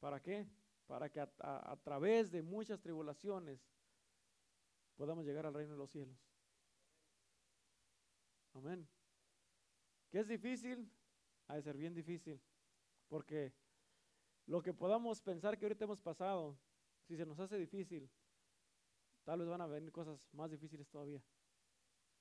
¿Para 0.00 0.20
qué? 0.20 0.48
Para 0.86 1.08
que 1.08 1.20
a, 1.20 1.28
a 1.40 1.76
través 1.82 2.30
de 2.30 2.42
muchas 2.42 2.80
tribulaciones 2.80 3.60
podamos 4.96 5.24
llegar 5.24 5.46
al 5.46 5.54
reino 5.54 5.72
de 5.72 5.78
los 5.78 5.90
cielos. 5.90 6.18
Amén. 8.54 8.88
¿Qué 10.10 10.20
es 10.20 10.28
difícil? 10.28 10.88
Ha 11.48 11.56
de 11.56 11.62
ser 11.62 11.76
bien 11.76 11.94
difícil, 11.94 12.40
porque 13.08 13.52
lo 14.46 14.62
que 14.62 14.72
podamos 14.72 15.20
pensar 15.20 15.58
que 15.58 15.64
ahorita 15.64 15.84
hemos 15.84 16.00
pasado, 16.00 16.58
si 17.06 17.16
se 17.16 17.26
nos 17.26 17.38
hace 17.38 17.58
difícil, 17.58 18.10
tal 19.24 19.40
vez 19.40 19.48
van 19.48 19.60
a 19.60 19.66
venir 19.66 19.90
cosas 19.92 20.28
más 20.32 20.50
difíciles 20.50 20.88
todavía. 20.88 21.22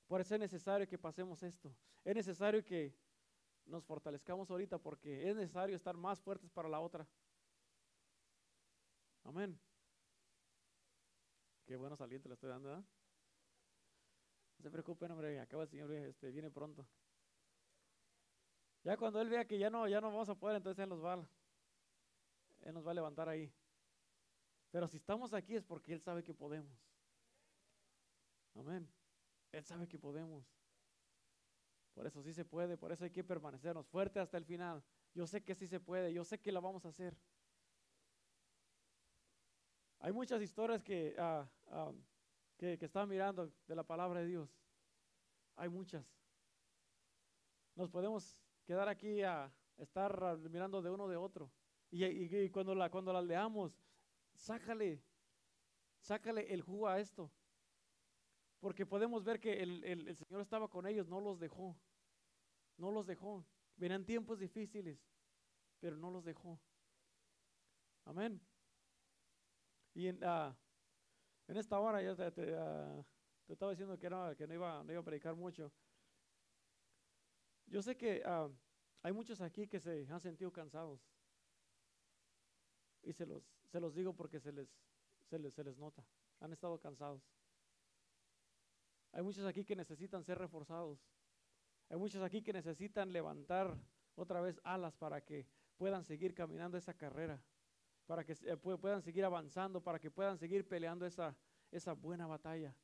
Por 0.08 0.22
eso 0.22 0.36
es 0.36 0.40
necesario 0.40 0.88
que 0.88 0.98
pasemos 0.98 1.42
esto. 1.44 1.76
Es 2.04 2.16
necesario 2.16 2.64
que 2.64 2.96
nos 3.66 3.84
fortalezcamos 3.86 4.50
ahorita 4.52 4.78
porque 4.78 5.30
es 5.30 5.36
necesario 5.36 5.76
estar 5.76 5.96
más 5.96 6.22
fuertes 6.22 6.52
para 6.52 6.70
la 6.70 6.80
otra. 6.80 7.08
Amén. 9.24 9.60
Qué 11.66 11.76
bueno 11.78 11.96
saliente 11.96 12.28
le 12.28 12.34
estoy 12.36 12.50
dando, 12.50 12.78
¿eh? 12.78 12.84
No 14.58 14.64
se 14.64 14.70
preocupen, 14.70 15.12
hombre, 15.12 15.40
acaba 15.40 15.64
el 15.64 15.70
Señor, 15.70 15.92
este, 15.92 16.32
viene 16.32 16.52
pronto. 16.52 16.86
Ya 18.84 18.98
cuando 18.98 19.22
Él 19.22 19.30
vea 19.30 19.46
que 19.46 19.58
ya 19.58 19.70
no, 19.70 19.88
ya 19.88 20.02
no 20.02 20.12
vamos 20.12 20.30
a 20.30 20.36
poder, 20.36 20.58
entonces 20.58 20.84
Él 20.84 20.90
nos 20.90 21.04
va, 21.04 21.26
Él 22.62 22.74
nos 22.74 22.86
va 22.86 22.92
a 22.92 22.94
levantar 22.94 23.30
ahí. 23.30 23.52
Pero 24.72 24.88
si 24.88 24.98
estamos 24.98 25.34
aquí 25.34 25.56
es 25.56 25.64
porque 25.64 25.94
Él 25.94 26.02
sabe 26.02 26.24
que 26.24 26.34
podemos. 26.34 26.78
Amén. 28.56 28.90
Él 29.52 29.64
sabe 29.64 29.88
que 29.88 29.98
podemos. 29.98 30.46
Por 31.94 32.08
eso 32.08 32.22
sí 32.24 32.34
se 32.34 32.44
puede, 32.44 32.76
por 32.76 32.92
eso 32.92 33.04
hay 33.04 33.12
que 33.12 33.24
permanecernos 33.24 33.88
fuertes 33.88 34.22
hasta 34.22 34.38
el 34.38 34.46
final. 34.46 34.84
Yo 35.14 35.28
sé 35.28 35.44
que 35.44 35.56
sí 35.56 35.68
se 35.68 35.80
puede, 35.80 36.12
yo 36.12 36.24
sé 36.24 36.40
que 36.40 36.52
la 36.52 36.60
vamos 36.60 36.86
a 36.86 36.90
hacer. 36.90 37.16
Hay 40.00 40.12
muchas 40.12 40.42
historias 40.42 40.84
que, 40.84 41.16
uh, 41.18 41.94
que, 42.58 42.78
que 42.78 42.86
están 42.86 43.08
mirando 43.08 43.50
de 43.68 43.76
la 43.76 43.84
palabra 43.84 44.20
de 44.20 44.26
Dios. 44.26 44.50
Hay 45.56 45.70
muchas. 45.70 46.04
Nos 47.76 47.90
podemos 47.90 48.38
quedar 48.66 48.88
aquí 48.88 49.22
a 49.22 49.52
estar 49.78 50.38
mirando 50.50 50.82
de 50.82 50.90
uno 50.90 51.08
de 51.08 51.18
otro. 51.18 51.52
Y, 51.92 52.50
cuando, 52.50 52.74
la, 52.74 52.90
cuando 52.90 53.14
las 53.14 53.24
leamos, 53.24 53.80
sácale, 54.34 55.04
sácale 56.00 56.52
el 56.52 56.62
jugo 56.62 56.88
a 56.88 57.00
esto. 57.00 57.32
Porque 58.60 58.86
podemos 58.86 59.24
ver 59.24 59.40
que 59.40 59.62
el, 59.62 59.84
el, 59.84 60.16
Señor 60.16 60.42
estaba 60.42 60.68
con 60.68 60.88
ellos, 60.88 61.08
no 61.08 61.20
los 61.20 61.40
dejó. 61.40 61.78
No 62.78 62.92
los 62.92 63.06
dejó. 63.06 63.46
Venían 63.76 64.06
tiempos 64.06 64.40
difíciles, 64.40 65.00
pero 65.80 65.96
no 65.98 66.10
los 66.10 66.24
dejó. 66.24 66.60
Amén. 68.06 68.42
Y 69.94 70.08
en, 70.08 70.24
uh, 70.24 70.56
en 71.48 71.58
esta 71.58 71.80
hora 71.80 72.02
ya 72.02 72.16
te, 72.16 72.32
te, 72.32 72.56
uh, 72.56 73.06
te, 73.46 73.54
estaba 73.54 73.72
diciendo 73.72 74.00
que, 74.00 74.10
no, 74.10 74.36
que 74.36 74.48
no, 74.48 74.54
iba, 74.56 74.84
no 74.84 74.92
iba 74.92 75.02
a 75.02 75.06
predicar 75.06 75.36
mucho. 75.36 75.72
Yo 77.68 77.82
sé 77.82 77.96
que 77.98 78.22
uh, 78.26 78.54
hay 79.02 79.12
muchos 79.12 79.42
aquí 79.42 79.68
que 79.68 79.80
se 79.80 80.08
han 80.10 80.20
sentido 80.20 80.52
cansados. 80.52 81.02
Y 83.04 83.12
se 83.14 83.26
los, 83.26 83.44
se 83.68 83.80
los 83.80 83.94
digo 83.94 84.14
porque 84.16 84.40
se 84.40 84.52
les, 84.52 84.70
se, 85.30 85.38
les, 85.40 85.54
se 85.54 85.64
les 85.64 85.78
nota. 85.78 86.06
Han 86.40 86.54
estado 86.54 86.80
cansados. 86.80 87.22
Hay 89.12 89.22
muchos 89.22 89.46
aquí 89.46 89.64
que 89.64 89.76
necesitan 89.76 90.24
ser 90.24 90.38
reforzados. 90.38 91.00
Hay 91.90 91.98
muchos 91.98 92.24
aquí 92.24 92.42
que 92.42 92.54
necesitan 92.54 93.12
levantar 93.12 93.78
otra 94.16 94.42
vez 94.42 94.60
alas 94.64 94.96
para 94.96 95.22
que 95.22 95.46
puedan 95.78 96.04
seguir 96.04 96.34
caminando 96.34 96.78
esa 96.78 96.94
carrera, 96.94 97.44
para 98.06 98.24
que 98.24 98.34
eh, 98.34 98.58
puedan 98.58 99.02
seguir 99.02 99.26
avanzando, 99.26 99.82
para 99.82 100.00
que 100.00 100.10
puedan 100.10 100.38
seguir 100.38 100.68
peleando 100.68 101.06
esa, 101.06 101.36
esa 101.72 101.94
buena 101.94 102.26
batalla. 102.26 102.76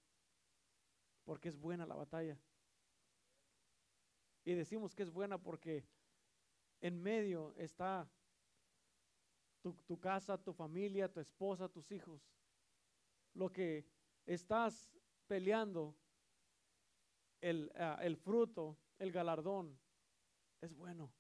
Porque 1.24 1.50
es 1.50 1.58
buena 1.58 1.86
la 1.86 1.96
batalla. 1.96 2.38
Y 4.46 4.54
decimos 4.54 4.96
que 4.96 5.04
es 5.04 5.12
buena 5.12 5.38
porque 5.38 5.86
en 6.82 7.02
medio 7.02 7.54
está 7.58 8.10
tu, 9.62 10.00
casa, 10.00 10.38
tu 10.38 10.54
familia, 10.54 11.12
tu 11.12 11.20
esposa, 11.20 11.68
tus 11.68 11.92
hijos. 11.92 12.22
Lo 13.34 13.52
que 13.52 13.86
estás 14.26 14.98
peleando, 15.28 15.96
el, 17.42 17.72
uh, 17.76 18.02
el 18.02 18.18
fruto, 18.18 18.78
el 18.98 19.12
galardón, 19.12 19.78
es 20.62 20.74
bueno. 20.74 21.12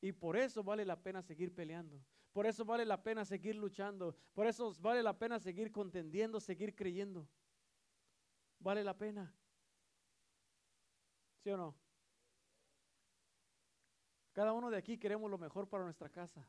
Y 0.00 0.12
por 0.12 0.36
eso 0.36 0.62
vale 0.62 0.84
la 0.84 1.00
pena 1.02 1.22
seguir 1.22 1.54
peleando. 1.54 2.00
Por 2.32 2.46
eso 2.46 2.64
vale 2.64 2.84
la 2.84 3.02
pena 3.02 3.24
seguir 3.24 3.54
luchando. 3.54 4.16
Por 4.32 4.46
eso 4.46 4.74
vale 4.80 5.02
la 5.02 5.16
pena 5.16 5.38
seguir 5.38 5.70
contendiendo, 5.70 6.40
seguir 6.40 6.74
creyendo. 6.74 7.28
Vale 8.58 8.82
la 8.82 8.96
pena. 8.96 9.32
¿Sí 11.44 11.50
o 11.50 11.58
no? 11.58 11.74
Cada 14.32 14.54
uno 14.54 14.70
de 14.70 14.78
aquí 14.78 14.96
queremos 14.96 15.30
lo 15.30 15.36
mejor 15.36 15.68
para 15.68 15.84
nuestra 15.84 16.08
casa. 16.08 16.48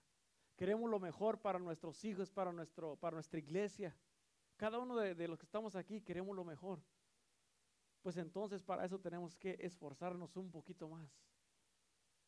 Queremos 0.55 0.89
lo 0.89 1.01
mejor 1.01 1.37
para 1.41 1.59
nuestros 1.59 2.05
hijos, 2.05 2.31
para, 2.31 2.53
nuestro, 2.53 2.95
para 2.95 3.15
nuestra 3.15 3.37
iglesia. 3.37 3.93
Cada 4.55 4.79
uno 4.79 4.95
de, 4.95 5.27
los 5.27 5.37
que 5.37 5.43
estamos 5.43 5.75
aquí 5.75 5.99
queremos 5.99 6.33
lo 6.33 6.45
mejor. 6.45 6.81
Pues 8.03 8.15
entonces 8.15 8.63
para 8.63 8.85
eso 8.85 8.97
tenemos 8.97 9.35
que 9.35 9.57
esforzarnos 9.59 10.37
un 10.37 10.49
poquito 10.49 10.87
más. 10.87 11.11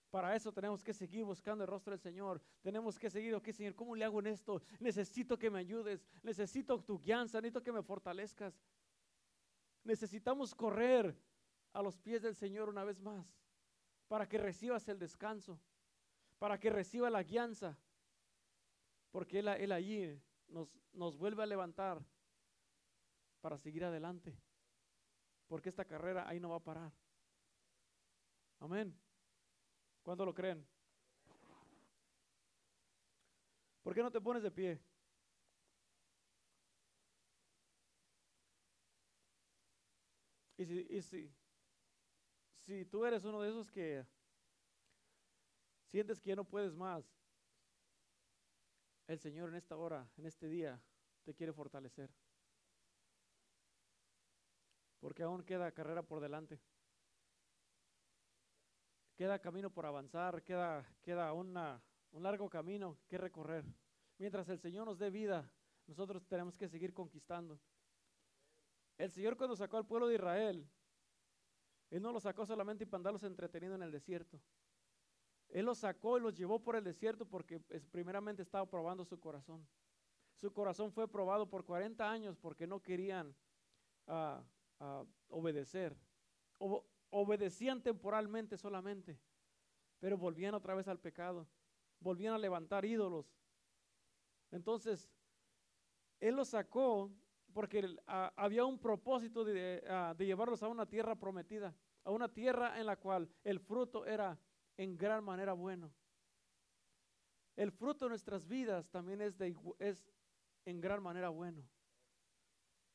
Para 0.10 0.36
eso 0.36 0.52
tenemos 0.52 0.84
que 0.84 0.94
seguir 0.94 1.24
buscando 1.24 1.64
el 1.64 1.70
rostro 1.70 1.92
del 1.92 2.02
Señor. 2.02 2.42
Tenemos 2.62 3.00
que 3.00 3.10
seguir, 3.10 3.34
ok, 3.34 3.50
Señor, 3.52 3.76
¿cómo 3.76 3.96
le 3.96 4.04
hago 4.04 4.20
en 4.20 4.28
esto? 4.28 4.62
Necesito 4.82 5.40
que 5.40 5.50
me 5.50 5.60
ayudes. 5.60 6.06
Necesito 6.22 6.84
tu 6.84 7.00
guianza. 7.00 7.40
Necesito 7.40 7.64
que 7.64 7.72
me 7.72 7.82
fortalezcas. 7.82 8.60
Necesitamos 9.86 10.54
correr 10.54 11.18
a 11.74 11.82
los 11.82 11.98
pies 11.98 12.22
del 12.22 12.36
Señor 12.36 12.70
una 12.70 12.84
vez 12.84 13.00
más 13.00 13.26
para 14.08 14.28
que 14.28 14.38
recibas 14.38 14.88
el 14.88 15.00
descanso, 15.00 15.60
para 16.40 16.60
que 16.60 16.70
reciba 16.70 17.10
la 17.10 17.24
guianza. 17.24 17.78
Porque 19.12 19.40
Él, 19.40 19.48
él 19.48 19.72
allí 19.72 20.22
nos, 20.48 20.70
nos 20.94 21.18
vuelve 21.18 21.44
a 21.44 21.46
levantar 21.46 22.04
para 23.42 23.58
seguir 23.58 23.84
adelante. 23.84 24.38
Porque 25.48 25.70
esta 25.70 25.86
carrera 25.86 26.28
ahí 26.28 26.40
no 26.40 26.50
va 26.50 26.58
a 26.58 26.64
parar. 26.64 26.92
Amén. 28.60 28.98
¿Cuándo 30.04 30.26
lo 30.26 30.34
creen? 30.34 30.66
¿Por 33.84 33.94
qué 33.94 34.04
no 34.04 34.12
te 34.12 34.20
pones 34.20 34.44
de 34.44 34.52
pie? 34.52 34.82
Y 40.58 40.66
si, 40.66 40.88
y 40.90 41.02
si, 41.02 41.37
si 42.68 42.86
tú 42.86 43.06
eres 43.06 43.24
uno 43.24 43.42
de 43.42 43.50
esos 43.50 43.72
que 43.72 44.06
sientes 45.86 46.20
que 46.20 46.30
ya 46.30 46.36
no 46.36 46.44
puedes 46.44 46.76
más, 46.76 47.04
el 49.08 49.20
Señor 49.20 49.50
en 49.50 49.56
esta 49.56 49.76
hora, 49.76 50.08
en 50.18 50.26
este 50.28 50.48
día, 50.48 50.80
te 51.24 51.34
quiere 51.34 51.54
fortalecer. 51.54 52.14
Porque 55.00 55.24
aún 55.24 55.44
queda 55.44 55.72
carrera 55.72 56.04
por 56.04 56.20
delante 56.20 56.60
queda 59.18 59.40
camino 59.40 59.72
por 59.72 59.86
avanzar, 59.88 60.44
queda, 60.44 60.88
queda 61.02 61.34
una, 61.34 61.82
un 62.12 62.22
largo 62.22 62.50
camino 62.50 63.00
que 63.08 63.18
recorrer. 63.18 63.66
Mientras 64.20 64.48
el 64.50 64.60
Señor 64.60 64.86
nos 64.86 65.00
dé 65.00 65.10
vida, 65.10 65.52
nosotros 65.88 66.28
tenemos 66.28 66.56
que 66.56 66.70
seguir 66.70 66.94
conquistando. 66.94 67.60
El 68.96 69.10
Señor 69.10 69.36
cuando 69.36 69.56
sacó 69.56 69.78
al 69.78 69.88
pueblo 69.88 70.08
de 70.08 70.16
Israel, 70.16 70.70
Él 71.90 72.02
no 72.02 72.12
lo 72.12 72.20
sacó 72.20 72.46
solamente 72.46 72.86
para 72.86 73.00
andarlos 73.00 73.24
entreteniendo 73.24 73.76
en 73.76 73.84
el 73.84 73.92
desierto. 73.92 74.40
Él 75.50 75.66
los 75.66 75.78
sacó 75.80 76.18
y 76.18 76.22
los 76.22 76.36
llevó 76.36 76.60
por 76.60 76.76
el 76.76 76.84
desierto 76.84 77.26
porque 77.26 77.60
primeramente 77.92 78.42
estaba 78.42 78.66
probando 78.66 79.06
su 79.06 79.20
corazón. 79.20 79.66
Su 80.36 80.52
corazón 80.52 80.92
fue 80.92 81.08
probado 81.08 81.50
por 81.50 81.66
40 81.66 82.10
años 82.10 82.38
porque 82.38 82.68
no 82.68 82.82
querían 82.82 83.34
uh, 84.08 84.84
uh, 84.84 85.08
obedecer 85.30 85.98
obedecían 87.10 87.82
temporalmente 87.82 88.58
solamente, 88.58 89.20
pero 90.00 90.18
volvían 90.18 90.54
otra 90.54 90.76
vez 90.76 90.88
al 90.88 91.00
pecado, 91.00 91.48
volvían 92.00 92.34
a 92.34 92.38
levantar 92.38 92.86
ídolos. 92.86 93.34
Entonces, 94.52 95.10
Él 96.20 96.36
los 96.36 96.50
sacó 96.50 97.12
porque 97.54 97.96
había 98.06 98.66
un 98.66 98.80
propósito 98.80 99.44
de, 99.44 99.84
llevarlos 100.18 100.64
a 100.64 100.68
una 100.68 100.86
tierra 100.86 101.16
prometida, 101.16 101.76
a 102.04 102.12
una 102.12 102.32
tierra 102.32 102.80
en 102.80 102.86
la 102.86 102.98
cual 102.98 103.30
el 103.44 103.60
fruto 103.60 104.06
era 104.06 104.40
en 104.78 104.98
gran 104.98 105.24
manera 105.24 105.54
bueno. 105.54 105.92
El 107.56 107.72
fruto 107.72 108.06
de 108.06 108.10
nuestras 108.10 108.48
vidas 108.48 108.90
también 108.90 109.22
es, 109.22 109.38
de, 109.38 109.56
es 109.80 110.08
en 110.66 110.80
gran 110.80 111.02
manera 111.02 111.30
bueno. 111.30 111.68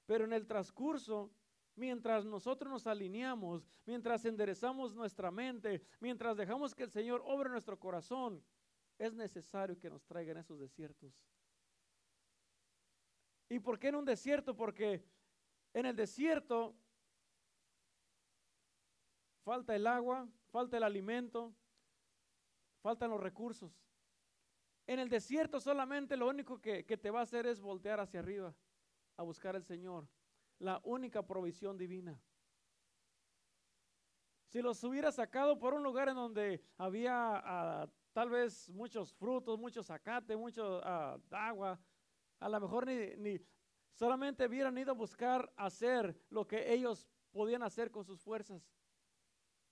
Pero 0.07 0.25
en 0.25 0.33
el 0.33 0.47
transcurso 0.47 1.33
Mientras 1.75 2.27
nosotros 2.27 2.71
nos 2.71 2.87
alineamos, 2.87 3.67
mientras 3.87 4.25
enderezamos 4.27 4.95
nuestra 4.95 5.31
mente, 5.31 5.83
mientras 6.01 6.37
dejamos 6.37 6.75
que 6.75 6.83
el 6.83 6.91
Señor 6.91 7.23
obre 7.25 7.49
nuestro 7.49 7.79
corazón, 7.79 8.45
es 8.99 9.15
necesario 9.15 9.79
que 9.79 9.89
nos 9.89 10.05
traigan 10.05 10.37
esos 10.37 10.59
desiertos. 10.59 11.15
¿Y 13.53 13.61
por 13.61 13.79
qué 13.79 13.89
en 13.89 13.97
un 13.97 14.07
desierto? 14.07 14.57
Porque 14.57 15.05
en 15.75 15.85
el 15.85 15.95
desierto 15.95 16.75
falta 19.45 19.77
el 19.77 19.87
agua, 19.87 20.27
falta 20.51 20.79
el 20.79 20.83
alimento, 20.83 21.55
faltan 22.81 23.11
los 23.11 23.21
recursos. 23.21 23.71
En 24.87 25.01
el 25.01 25.11
desierto 25.11 25.61
solamente 25.61 26.17
lo 26.17 26.29
único 26.29 26.63
que, 26.63 26.83
te 26.83 27.11
va 27.11 27.21
a 27.21 27.25
hacer 27.25 27.45
es 27.45 27.61
voltear 27.61 28.01
hacia 28.01 28.21
arriba 28.21 28.55
a 29.19 29.23
buscar 29.23 29.55
al 29.55 29.65
Señor 29.65 30.09
la 30.59 30.81
única 30.85 31.27
provisión 31.27 31.77
divina. 31.77 32.19
Si 34.47 34.63
los 34.63 34.83
hubiera 34.83 35.13
sacado 35.13 35.59
por 35.59 35.75
un 35.75 35.83
lugar 35.83 36.09
en 36.09 36.15
donde 36.15 36.65
había 36.79 37.13
ah, 37.13 37.87
tal 38.15 38.31
vez 38.31 38.71
muchos 38.71 39.13
frutos, 39.13 39.59
mucho 39.59 39.83
zacate, 39.83 40.39
mucho 40.39 40.81
ah, 40.85 41.19
agua, 41.31 41.79
a 42.43 42.49
lo 42.49 42.61
mejor 42.61 42.87
ni, 42.87 43.17
ni 43.17 43.41
solamente 43.93 44.47
hubieran 44.47 44.77
ido 44.77 44.91
a 44.91 44.95
buscar 44.95 45.53
hacer 45.57 46.15
lo 46.31 46.47
que 46.47 46.73
ellos 46.73 47.09
podían 47.31 47.63
hacer 47.63 47.91
con 47.91 48.05
sus 48.05 48.21
fuerzas. 48.21 48.69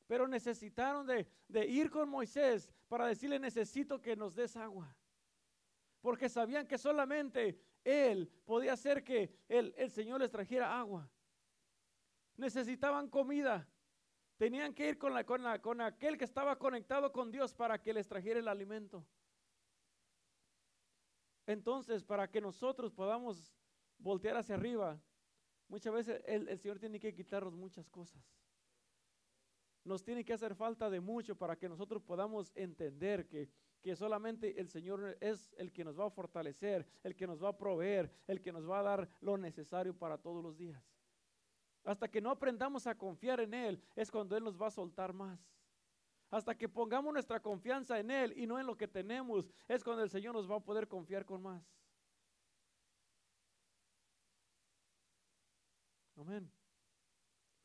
Pero 0.07 0.27
necesitaron 0.29 1.07
de, 1.07 1.27
de, 1.49 1.67
ir 1.67 1.91
con 1.91 2.09
Moisés 2.09 2.69
para 2.89 3.07
decirle, 3.07 3.39
necesito 3.39 4.01
que 4.01 4.17
nos 4.17 4.35
des 4.35 4.57
agua. 4.57 4.97
Porque 6.01 6.29
sabían 6.29 6.67
que 6.67 6.79
solamente 6.79 7.61
él 7.85 8.29
podía 8.45 8.73
hacer 8.73 9.05
que 9.05 9.37
el, 9.49 9.75
el 9.77 9.91
Señor 9.91 10.21
les 10.21 10.31
trajera 10.31 10.79
agua. 10.79 11.11
necesitaban 12.37 13.09
comida. 13.09 13.69
Tenían 14.37 14.73
que 14.73 14.89
ir 14.89 14.99
con, 14.99 15.13
la, 15.13 15.25
con, 15.25 15.43
la, 15.43 15.61
con 15.61 15.81
aquel 15.81 16.17
que 16.17 16.25
estaba 16.25 16.59
conectado 16.59 17.13
con 17.13 17.31
Dios 17.31 17.55
para 17.55 17.81
que 17.81 17.93
les 17.93 18.09
trajera 18.09 18.41
el 18.41 18.49
alimento. 18.49 19.07
Entonces, 21.51 22.05
para 22.05 22.31
que 22.31 22.41
nosotros 22.41 22.93
podamos 22.93 23.53
voltear 23.99 24.37
hacia 24.37 24.55
arriba, 24.55 25.03
muchas 25.67 25.93
veces 25.93 26.23
el, 26.25 26.57
Señor 26.61 26.79
tiene 26.79 27.01
que 27.01 27.13
quitarnos 27.13 27.57
muchas 27.57 27.89
cosas. 27.89 28.23
Nos 29.83 30.05
tiene 30.05 30.25
que 30.25 30.33
hacer 30.33 30.55
falta 30.55 30.89
de 30.89 31.01
mucho 31.01 31.35
para 31.35 31.57
que 31.57 31.69
nosotros 31.69 32.05
podamos 32.05 32.53
entender 32.55 33.27
que, 33.27 33.51
que 33.83 33.97
solamente 33.97 34.61
el 34.61 34.69
Señor 34.69 35.19
es 35.21 35.53
el 35.57 35.73
que 35.73 35.83
nos 35.83 35.99
va 35.99 36.07
a 36.07 36.11
fortalecer, 36.11 36.87
el 37.03 37.17
que 37.17 37.27
nos 37.27 37.43
va 37.43 37.49
a 37.49 37.59
proveer, 37.59 38.15
el 38.29 38.41
que 38.41 38.53
nos 38.53 38.69
va 38.71 38.79
a 38.79 38.85
dar 38.85 39.09
lo 39.21 39.37
necesario 39.37 39.93
para 39.93 40.19
todos 40.19 40.45
los 40.45 40.57
días. 40.57 40.81
Hasta 41.83 42.09
que 42.09 42.21
no 42.21 42.31
aprendamos 42.31 42.87
a 42.87 42.97
confiar 42.97 43.41
en 43.41 43.55
Él, 43.55 43.83
es 43.97 44.09
cuando 44.09 44.37
Él 44.37 44.45
nos 44.45 44.61
va 44.61 44.69
a 44.69 44.71
soltar 44.71 45.13
más. 45.13 45.51
Hasta 46.31 46.57
que 46.57 46.69
pongamos 46.69 47.13
nuestra 47.13 47.41
confianza 47.41 47.99
en 47.99 48.11
Él 48.11 48.33
y 48.37 48.47
no 48.47 48.59
en 48.59 48.67
lo 48.67 48.77
que 48.77 48.87
tenemos, 48.87 49.51
es 49.67 49.83
cuando 49.83 50.03
el 50.03 50.11
Señor 50.11 50.35
nos 50.35 50.49
va 50.51 50.57
a 50.57 50.61
poder 50.61 50.87
confiar 50.87 51.25
con 51.25 51.43
más. 51.43 51.63
Amén. 56.17 56.51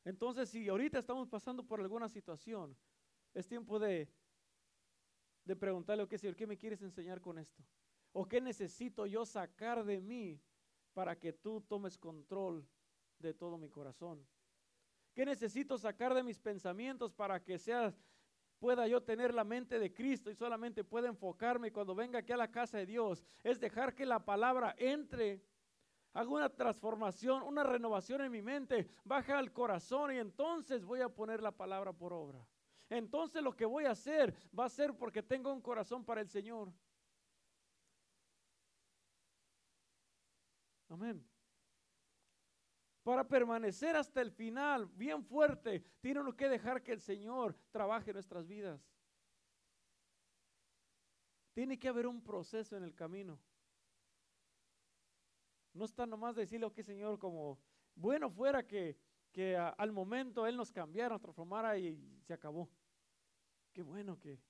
Entonces, 0.03 0.49
si 0.49 0.67
ahorita 0.67 0.99
estamos 0.99 1.27
pasando 1.27 1.63
por 1.63 1.79
alguna 1.79 2.07
situación, 2.07 2.75
es 3.33 3.47
tiempo 3.47 3.77
de, 3.79 4.07
de 5.43 5.55
preguntarle, 5.55 6.03
ok, 6.03 6.15
Señor, 6.15 6.35
¿qué 6.35 6.47
me 6.47 6.57
quieres 6.57 6.81
enseñar 6.81 7.21
con 7.21 7.37
esto? 7.37 7.63
¿O 8.13 8.25
qué 8.27 8.39
necesito 8.39 9.05
yo 9.05 9.25
sacar 9.25 9.83
de 9.83 9.99
mí 9.99 10.41
para 10.93 11.19
que 11.19 11.33
tú 11.33 11.61
tomes 11.61 11.97
control 11.97 12.65
de 13.19 13.33
todo 13.33 13.57
mi 13.57 13.69
corazón? 13.69 14.25
¿Qué 15.13 15.25
necesito 15.25 15.77
sacar 15.77 16.13
de 16.13 16.23
mis 16.23 16.39
pensamientos 16.39 17.13
para 17.13 17.43
que 17.43 17.57
sea, 17.57 17.93
pueda 18.65 18.87
yo 18.87 18.99
tener 18.99 19.31
la 19.31 19.43
mente 19.43 19.77
de 19.77 19.93
Cristo 19.93 20.31
y 20.31 20.33
solamente 20.33 20.83
pueda 20.83 21.07
enfocarme 21.07 21.71
cuando 21.71 21.93
venga 21.93 22.17
aquí 22.17 22.31
a 22.31 22.37
la 22.37 22.49
casa 22.49 22.79
de 22.79 22.87
Dios? 22.87 23.23
Es 23.43 23.59
dejar 23.59 23.93
que 23.93 24.07
la 24.07 24.25
palabra 24.25 24.73
entre 24.79 25.39
hago 26.13 26.33
una 26.33 26.49
transformación, 26.49 27.43
una 27.43 27.61
renovación 27.61 28.21
en 28.21 28.31
mi 28.31 28.41
mente, 28.41 28.89
baja 29.03 29.37
al 29.37 29.53
corazón 29.53 30.13
y 30.13 30.17
entonces 30.17 30.83
voy 30.83 31.01
a 31.01 31.09
poner 31.09 31.43
la 31.43 31.51
palabra 31.51 31.93
por 31.93 32.11
obra. 32.11 32.43
Entonces 32.89 33.43
lo 33.43 33.55
que 33.55 33.65
voy 33.65 33.85
a 33.85 33.91
hacer 33.91 34.33
va 34.57 34.65
a 34.65 34.69
ser 34.69 34.97
porque 34.97 35.21
tengo 35.21 35.53
un 35.53 35.61
corazón 35.61 36.03
para 36.03 36.21
el 36.21 36.27
Señor. 36.27 36.73
Amén. 40.89 41.23
Para 43.05 43.23
permanecer 43.23 43.95
hasta 43.95 44.19
el 44.19 44.31
final, 44.31 44.87
bien 44.87 45.23
fuerte, 45.23 45.85
tiene 46.01 46.21
uno 46.21 46.35
que 46.35 46.49
dejar 46.49 46.81
que 46.81 46.91
el 46.91 46.99
Señor 46.99 47.55
trabaje 47.69 48.11
nuestras 48.11 48.47
vidas. 48.47 48.81
Tiene 51.53 51.77
que 51.77 51.87
haber 51.87 52.07
un 52.07 52.19
proceso 52.19 52.75
en 52.75 52.81
el 52.81 52.95
camino. 52.95 53.39
No 55.73 55.85
está 55.85 56.07
nomás 56.07 56.35
decirle, 56.35 56.65
ok 56.65 56.81
Señor, 56.81 57.19
como 57.19 57.59
bueno 57.93 58.27
fuera 58.31 58.65
que, 58.65 58.97
que 59.31 59.55
al 59.55 59.91
momento 59.91 60.47
Él 60.47 60.57
nos 60.57 60.71
cambiara, 60.71 61.13
nos 61.13 61.21
transformara 61.21 61.77
y 61.77 62.19
se 62.23 62.33
acabó. 62.33 62.67
Qué 63.71 63.83
bueno 63.83 64.17
que 64.17 64.41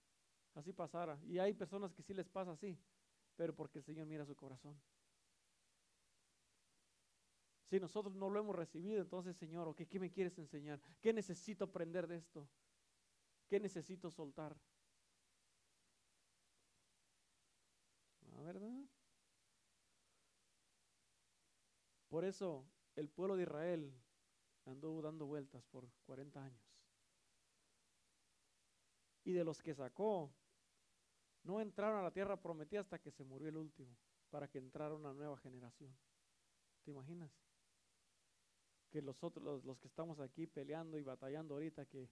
así 0.53 0.71
pasara. 0.71 1.19
Y 1.25 1.39
hay 1.39 1.53
personas 1.53 1.93
que 1.93 2.03
sí 2.03 2.13
les 2.13 2.29
pasa 2.29 2.51
así, 2.51 2.79
pero 3.35 3.53
porque 3.53 3.79
el 3.79 3.83
Señor 3.83 4.07
mira 4.07 4.23
su 4.23 4.33
corazón. 4.33 4.79
Si 7.75 7.79
nosotros 7.81 8.15
no 8.15 8.29
lo 8.29 8.39
hemos 8.39 8.55
recibido, 8.55 9.01
entonces 9.01 9.35
Señor, 9.35 9.67
okay, 9.67 9.85
¿qué 9.85 9.99
me 9.99 10.09
quieres 10.09 10.37
enseñar? 10.37 10.79
¿Qué 11.01 11.11
necesito 11.11 11.65
aprender 11.65 12.07
de 12.07 12.15
esto? 12.15 12.47
¿Qué 13.49 13.59
necesito 13.59 14.09
soltar? 14.09 14.55
¿La 18.31 18.41
verdad? 18.43 18.79
Por 22.07 22.23
eso 22.23 22.65
el 22.95 23.09
pueblo 23.09 23.35
de 23.35 23.43
Israel 23.43 23.93
andó 24.63 25.01
dando 25.01 25.25
vueltas 25.25 25.65
por 25.65 25.85
40 26.05 26.41
años. 26.41 26.63
Y 29.25 29.33
de 29.33 29.43
los 29.43 29.61
que 29.61 29.75
sacó, 29.75 30.33
no 31.43 31.59
entraron 31.59 31.99
a 31.99 32.03
la 32.03 32.11
tierra 32.13 32.41
prometida 32.41 32.79
hasta 32.79 32.99
que 32.99 33.11
se 33.11 33.25
murió 33.25 33.49
el 33.49 33.57
último, 33.57 33.97
para 34.29 34.47
que 34.47 34.59
entrara 34.59 34.95
una 34.95 35.13
nueva 35.13 35.35
generación. 35.35 35.93
¿Te 36.85 36.91
imaginas? 36.91 37.44
Que 38.89 39.01
los 39.01 39.23
otros, 39.23 39.63
los, 39.63 39.79
que 39.79 39.87
estamos 39.87 40.19
aquí 40.19 40.47
peleando 40.47 40.97
y 40.97 41.03
batallando 41.03 41.55
ahorita, 41.55 41.85
que 41.85 42.09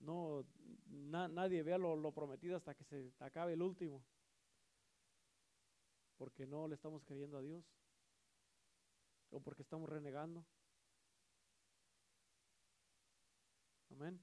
no 0.00 0.46
nadie 0.88 1.62
vea 1.62 1.78
lo, 1.78 1.96
lo 1.96 2.12
prometido 2.12 2.56
hasta 2.56 2.74
que 2.74 2.84
se 2.84 3.12
acabe 3.20 3.54
el 3.54 3.62
último, 3.62 4.02
porque 6.16 6.46
no 6.46 6.68
le 6.68 6.74
estamos 6.74 7.04
creyendo 7.04 7.38
a 7.38 7.42
Dios 7.42 7.64
o 9.30 9.40
porque 9.40 9.62
estamos 9.62 9.88
renegando. 9.88 10.44
Amén. 13.90 14.20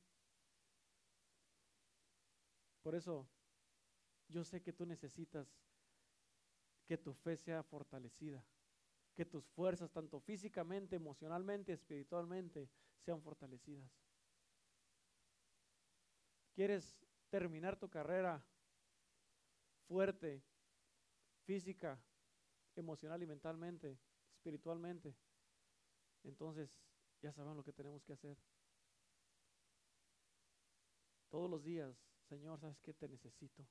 Por 2.81 2.95
eso, 2.95 3.27
yo 4.27 4.43
sé 4.43 4.61
que 4.61 4.73
tú 4.73 4.85
necesitas 4.85 5.47
que 6.85 6.97
tu 6.97 7.13
fe 7.13 7.37
sea 7.37 7.63
fortalecida, 7.63 8.43
que 9.21 9.25
tus 9.25 9.45
fuerzas, 9.49 9.91
tanto 9.91 10.19
físicamente, 10.19 10.95
emocionalmente, 10.95 11.73
espiritualmente, 11.73 12.67
sean 13.05 13.21
fortalecidas. 13.21 13.87
¿Quieres 16.55 16.97
terminar 17.29 17.77
tu 17.77 17.87
carrera 17.87 18.43
fuerte, 19.87 20.41
física, 21.45 22.01
emocional 22.75 23.21
y 23.21 23.27
mentalmente? 23.27 23.99
espiritualmente, 24.37 25.15
entonces 26.23 26.81
ya 27.21 27.31
sabemos 27.31 27.57
lo 27.57 27.63
que 27.63 27.73
tenemos 27.73 28.03
que 28.03 28.13
hacer. 28.13 28.35
Todos 31.29 31.47
los 31.47 31.63
días, 31.63 31.95
Señor, 32.27 32.59
¿sabes 32.59 32.79
que 32.79 32.95
Te 32.95 33.07
necesito. 33.07 33.67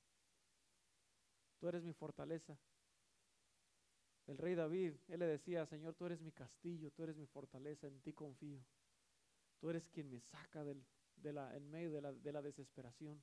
Tú 1.59 1.67
eres 1.67 1.83
mi 1.83 1.93
fortaleza. 1.93 2.57
El 4.27 4.39
rey 4.39 4.55
David, 4.55 4.95
él 5.09 5.21
le 5.21 5.27
decía, 5.27 5.67
Señor, 5.67 5.95
tú 5.95 6.07
eres 6.07 6.21
mi 6.21 6.33
castillo, 6.33 6.91
tú 6.91 7.03
eres 7.03 7.17
mi 7.17 7.27
fortaleza, 7.27 7.87
en 7.87 8.01
ti 8.01 8.13
confío. 8.13 8.65
Tú 9.59 9.71
eres 9.71 9.89
quien 9.89 10.11
me 10.11 10.21
saca 10.21 10.65
del, 10.65 10.85
de 11.17 11.33
la, 11.33 11.55
en 11.57 11.71
medio 11.71 11.91
de 11.93 12.01
la, 12.01 12.13
de 12.13 12.33
la 12.33 12.43
desesperación. 12.43 13.23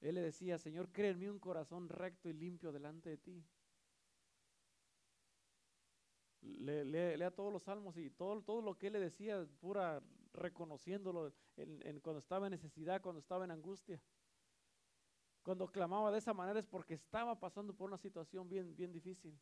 Él 0.00 0.16
le 0.16 0.22
decía, 0.22 0.58
Señor, 0.58 0.90
créeme 0.90 1.30
un 1.30 1.38
corazón 1.38 1.88
recto 1.88 2.28
y 2.28 2.32
limpio 2.32 2.72
delante 2.72 3.10
de 3.10 3.18
ti. 3.18 3.44
lea 6.42 7.30
todos 7.30 7.52
los 7.52 7.62
salmos 7.62 7.96
y 7.96 8.10
todo, 8.10 8.42
todo 8.42 8.62
lo 8.62 8.76
que 8.76 8.88
él 8.88 8.94
le 8.94 9.00
decía, 9.00 9.46
pura 9.60 10.02
reconociéndolo 10.32 11.32
en, 11.56 12.00
cuando 12.00 12.18
estaba 12.18 12.46
en 12.46 12.52
necesidad, 12.52 13.00
cuando 13.00 13.20
estaba 13.20 13.44
en 13.44 13.52
angustia. 13.52 14.00
Cuando 15.42 15.70
clamaba 15.70 16.10
de 16.10 16.18
esa 16.18 16.32
manera 16.32 16.60
es 16.60 16.66
porque 16.66 16.94
estaba 16.94 17.38
pasando 17.38 17.74
por 17.74 17.88
una 17.88 17.98
situación 17.98 18.48
bien, 18.48 18.76
bien 18.76 18.92
difícil. 18.92 19.38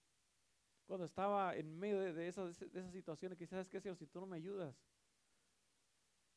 Cuando 0.86 1.04
estaba 1.04 1.54
en 1.56 1.78
medio 1.78 2.00
de, 2.00 2.12
de 2.12 2.28
esas, 2.28 2.58
de 2.58 2.80
esas 2.80 2.92
situaciones, 2.92 3.38
quizás 3.38 3.60
es 3.60 3.68
que 3.68 3.94
si 3.94 4.06
tú 4.06 4.20
no 4.20 4.26
me 4.26 4.36
ayudas, 4.36 4.74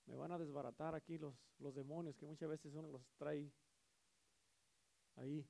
me 0.06 0.16
van 0.16 0.32
a 0.32 0.38
desbaratar 0.38 0.96
aquí 0.96 1.18
los, 1.18 1.34
los 1.60 1.74
demonios 1.74 2.16
que 2.16 2.26
muchas 2.26 2.50
veces 2.50 2.74
uno 2.74 2.90
los 2.90 3.08
trae 3.18 3.52
ahí. 5.16 5.48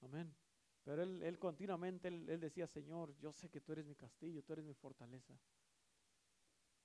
Amén. 0.00 0.34
Pero 0.84 1.02
él, 1.02 1.38
continuamente, 1.38 2.08
él, 2.08 2.40
decía, 2.40 2.66
Señor, 2.66 3.16
yo 3.18 3.32
sé 3.32 3.48
que 3.48 3.60
tú 3.60 3.72
eres 3.72 3.86
mi 3.86 3.94
castillo, 3.94 4.42
tú 4.42 4.52
eres 4.52 4.64
mi 4.64 4.74
fortaleza. 4.74 5.38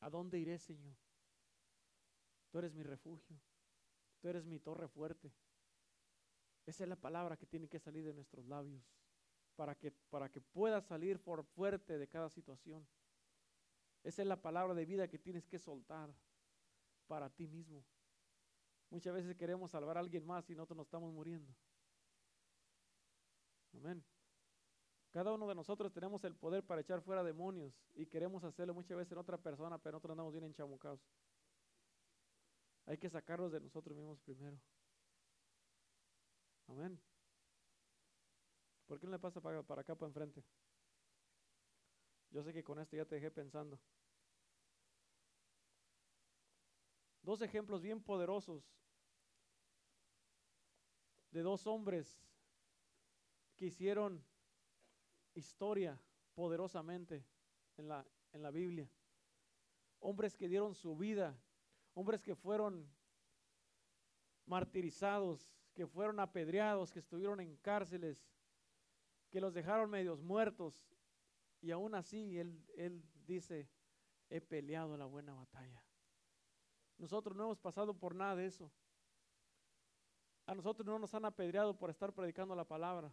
¿A 0.01 0.09
dónde 0.09 0.38
iré, 0.38 0.59
Señor? 0.59 0.95
Tú 2.51 2.59
eres 2.59 2.74
mi 2.74 2.84
refugio, 2.84 3.39
eres 4.30 4.45
mi 4.45 4.59
torre 4.59 4.88
fuerte. 4.88 5.32
Esa 6.65 6.84
es 6.84 6.89
la 6.89 6.95
palabra 6.95 7.38
que 7.38 7.45
tiene 7.45 7.67
que 7.67 7.80
salir 7.80 8.03
de 8.03 8.13
nuestros 8.13 8.45
labios 8.45 8.84
para 9.55 9.75
que, 9.75 9.91
para 10.09 10.30
que 10.30 10.41
pueda 10.41 10.82
salir 10.82 11.19
por 11.19 11.43
fuerte 11.43 11.97
de 11.97 12.07
cada 12.07 12.30
situación. 12.30 12.88
Esa 14.03 14.21
es 14.21 14.28
la 14.28 14.41
palabra 14.41 14.73
de 14.73 14.86
vida 14.86 15.07
que 15.07 15.17
tienes 15.17 15.45
que 15.47 15.59
soltar 15.59 16.13
para 17.07 17.30
ti 17.30 17.47
mismo. 17.47 17.84
Muchas 18.89 19.13
veces 19.13 19.36
queremos 19.36 19.71
salvar 19.71 19.97
a 19.97 19.99
alguien 19.99 20.25
más 20.25 20.49
y 20.49 20.55
nosotros 20.55 20.78
nos 20.78 20.88
estamos 20.88 21.11
muriendo. 21.11 21.53
Amén. 23.73 24.03
Cada 25.11 25.34
uno 25.34 25.47
de 25.47 25.55
nosotros 25.55 25.91
tenemos 25.91 26.23
el 26.23 26.36
poder 26.36 26.63
para 26.63 26.82
echar 26.82 27.01
fuera 27.01 27.23
demonios 27.23 27.73
y 27.95 28.05
queremos 28.05 28.43
hacerlo 28.43 28.73
muchas 28.73 28.97
veces 28.97 29.13
en 29.13 29.17
otra 29.17 29.38
persona, 29.38 29.78
pero 29.78 29.93
nosotros 29.93 30.11
andamos 30.11 30.32
bien 30.32 30.45
enchamucados. 30.45 31.01
Hay 32.88 32.98
que 32.98 33.10
sacarlos 33.10 33.52
de 33.52 33.60
nosotros 33.60 33.96
mismos 33.96 34.20
primero. 34.22 34.58
Amén. 36.68 37.00
¿Por 38.88 38.98
qué 38.98 39.06
no 39.06 39.12
le 39.12 39.20
pasa 39.20 39.42
para, 39.42 39.60
acá, 39.60 39.96
para 39.96 40.08
enfrente? 40.08 40.42
Yo 42.32 42.42
sé 42.42 42.54
que 42.54 42.64
con 42.64 42.80
esto 42.80 42.96
ya 42.96 43.06
te 43.06 43.16
dejé 43.16 43.30
pensando. 43.30 43.78
Dos 47.22 47.42
ejemplos 47.42 47.82
bien 47.82 48.02
poderosos 48.02 48.64
de 51.32 51.42
dos 51.42 51.68
hombres 51.68 52.22
que 53.58 53.66
hicieron 53.66 54.24
historia 55.34 56.00
poderosamente 56.36 57.26
en 57.76 57.90
la, 57.90 58.06
en 58.32 58.42
la 58.42 58.52
Biblia. 58.52 58.90
Hombres 60.00 60.38
que 60.38 60.48
dieron 60.48 60.74
su 60.74 60.96
vida, 60.96 61.38
hombres 61.98 62.22
que 62.22 62.36
fueron 62.36 62.88
martirizados, 64.45 65.58
que 65.74 65.88
fueron 65.88 66.20
apedreados, 66.20 66.91
que 66.91 67.00
estuvieron 67.00 67.39
en 67.39 67.58
cárceles, 67.58 68.24
que 69.32 69.41
los 69.41 69.52
dejaron 69.56 69.89
medios 69.89 70.22
muertos. 70.22 70.88
Y 71.60 71.72
aún 71.72 71.95
así 71.95 72.38
él, 72.38 72.64
él 72.76 73.04
dice, 73.26 73.68
he 74.30 74.39
peleado 74.41 74.95
la 74.95 75.06
buena 75.06 75.34
batalla. 75.34 75.84
Nosotros 77.00 77.36
no 77.36 77.45
hemos 77.45 77.60
pasado 77.60 77.95
por 77.95 78.14
nada 78.14 78.36
de 78.36 78.45
eso. 78.45 78.72
A 80.45 80.54
nosotros 80.54 80.86
no 80.86 81.00
nos 81.00 81.16
han 81.16 81.26
apedreado 81.26 81.76
por 81.76 81.89
estar 81.89 82.14
predicando 82.14 82.56
la 82.56 82.64
palabra. 82.64 83.12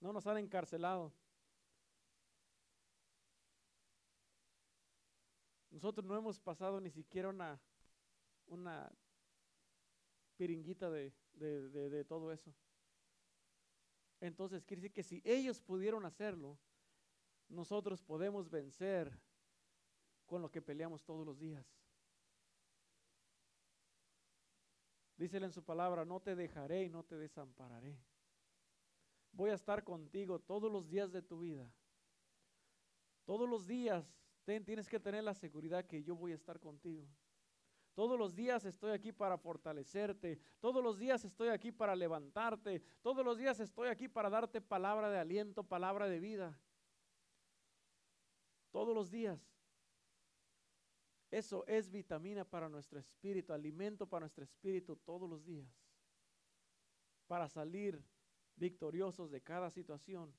No 0.00 0.12
nos 0.12 0.26
han 0.26 0.36
encarcelado. 0.36 1.14
Nosotros 5.70 6.04
no 6.04 6.14
hemos 6.14 6.38
pasado 6.38 6.78
ni 6.78 6.90
siquiera 6.90 7.30
una, 7.30 7.58
una 8.48 8.90
piringuita 10.36 10.90
de, 10.90 11.12
de 11.34 12.04
todo 12.04 12.32
eso. 12.32 12.54
Entonces 14.20 14.64
quiere 14.64 14.82
decir 14.82 14.92
que 14.92 15.02
si 15.02 15.22
ellos 15.24 15.60
pudieron 15.60 16.04
hacerlo, 16.04 16.58
nosotros 17.48 18.02
podemos 18.02 18.50
vencer 18.50 19.18
con 20.26 20.42
lo 20.42 20.50
que 20.50 20.60
peleamos 20.60 21.04
todos 21.04 21.24
los 21.24 21.38
días. 21.38 21.66
Dícele 25.16 25.46
en 25.46 25.52
su 25.52 25.64
palabra, 25.64 26.04
no 26.04 26.20
te 26.20 26.36
dejaré 26.36 26.84
y 26.84 26.88
no 26.88 27.02
te 27.02 27.16
desampararé. 27.16 27.98
Voy 29.32 29.50
a 29.50 29.54
estar 29.54 29.82
contigo 29.82 30.38
todos 30.38 30.70
los 30.70 30.88
días 30.88 31.10
de 31.10 31.22
tu 31.22 31.40
vida. 31.40 31.72
Todos 33.24 33.48
los 33.48 33.66
días 33.66 34.04
tienes 34.44 34.88
que 34.88 35.00
tener 35.00 35.24
la 35.24 35.34
seguridad 35.34 35.84
que 35.84 36.02
yo 36.02 36.14
voy 36.14 36.32
a 36.32 36.36
estar 36.36 36.60
contigo. 36.60 37.06
Todos 37.98 38.16
los 38.16 38.36
días 38.36 38.64
estoy 38.64 38.92
aquí 38.92 39.10
para 39.10 39.36
fortalecerte. 39.36 40.38
Todos 40.60 40.84
los 40.84 41.00
días 41.00 41.24
estoy 41.24 41.48
aquí 41.48 41.72
para 41.72 41.96
levantarte. 41.96 42.80
Todos 43.02 43.24
los 43.24 43.36
días 43.36 43.58
estoy 43.58 43.88
aquí 43.88 44.06
para 44.06 44.30
darte 44.30 44.60
palabra 44.60 45.10
de 45.10 45.18
aliento, 45.18 45.64
palabra 45.64 46.06
de 46.06 46.20
vida. 46.20 46.56
Todos 48.70 48.94
los 48.94 49.10
días. 49.10 49.40
Eso 51.28 51.66
es 51.66 51.90
vitamina 51.90 52.44
para 52.44 52.68
nuestro 52.68 53.00
espíritu, 53.00 53.52
alimento 53.52 54.06
para 54.06 54.20
nuestro 54.20 54.44
espíritu 54.44 54.94
todos 54.94 55.28
los 55.28 55.44
días. 55.44 55.68
Para 57.26 57.48
salir 57.48 58.00
victoriosos 58.54 59.28
de 59.28 59.40
cada 59.40 59.70
situación. 59.70 60.32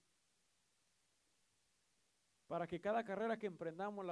Para 2.48 2.68
que 2.68 2.80
cada 2.80 3.04
carrera 3.04 3.38
que 3.38 3.48
emprendamos 3.48 4.06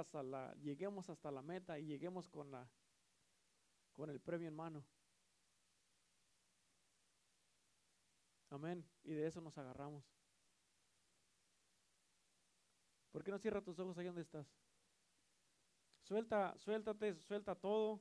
lleguemos 0.60 1.08
hasta 1.08 1.30
la 1.30 1.40
meta 1.40 1.78
y 1.78 1.86
lleguemos 1.86 2.28
con, 2.28 2.50
la, 2.50 2.68
con 3.98 4.10
el 4.10 4.20
premio 4.20 4.46
en 4.46 4.54
mano. 4.54 4.84
Amén. 8.48 8.88
Y 9.02 9.12
de 9.12 9.26
eso 9.26 9.40
nos 9.40 9.58
agarramos. 9.58 10.04
¿Por 13.10 13.24
qué 13.24 13.32
no 13.32 13.40
cierra 13.40 13.60
tus 13.60 13.76
ojos 13.80 13.98
ahí 13.98 14.06
donde 14.06 14.20
estás? 14.20 14.46
Suelta, 16.04 16.56
suéltate, 16.58 17.16
suelta 17.16 17.56
todo. 17.56 17.98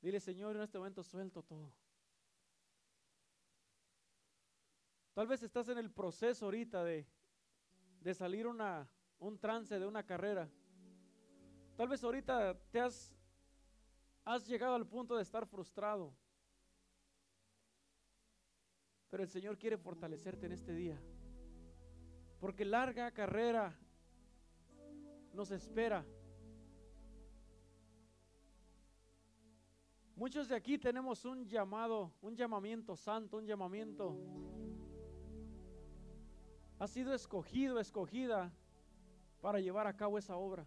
Dile, 0.00 0.20
Señor, 0.20 0.56
en 0.56 0.62
este 0.62 0.78
momento 0.78 1.02
suelto 1.02 1.42
todo. 1.42 1.70
Tal 5.12 5.26
vez 5.26 5.42
estás 5.42 5.68
en 5.68 5.76
el 5.76 5.90
proceso 5.90 6.46
ahorita 6.46 6.82
de, 6.82 7.06
de 8.00 8.14
salir 8.14 8.46
una, 8.46 8.88
un 9.18 9.38
trance 9.38 9.78
de 9.78 9.86
una 9.86 10.06
carrera. 10.06 10.48
Tal 11.76 11.88
vez 11.88 12.02
ahorita 12.02 12.58
te 12.70 12.80
has, 12.80 13.14
has 14.24 14.46
llegado 14.46 14.74
al 14.74 14.86
punto 14.86 15.16
de 15.16 15.22
estar 15.22 15.46
frustrado. 15.46 16.14
Pero 19.10 19.22
el 19.22 19.28
Señor 19.28 19.58
quiere 19.58 19.76
fortalecerte 19.76 20.46
en 20.46 20.52
este 20.52 20.74
día. 20.74 21.00
Porque 22.40 22.64
larga 22.64 23.10
carrera 23.12 23.78
nos 25.32 25.50
espera. 25.50 26.04
Muchos 30.16 30.48
de 30.48 30.54
aquí 30.54 30.78
tenemos 30.78 31.24
un 31.24 31.46
llamado, 31.46 32.12
un 32.22 32.34
llamamiento 32.34 32.96
santo, 32.96 33.36
un 33.36 33.46
llamamiento. 33.46 34.16
Ha 36.78 36.86
sido 36.86 37.14
escogido, 37.14 37.78
escogida 37.78 38.52
para 39.40 39.60
llevar 39.60 39.86
a 39.86 39.96
cabo 39.96 40.18
esa 40.18 40.36
obra. 40.36 40.66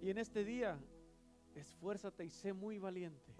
Y 0.00 0.10
en 0.10 0.18
este 0.18 0.44
día, 0.44 0.78
esfuérzate 1.54 2.24
y 2.24 2.30
sé 2.30 2.52
muy 2.52 2.78
valiente. 2.78 3.34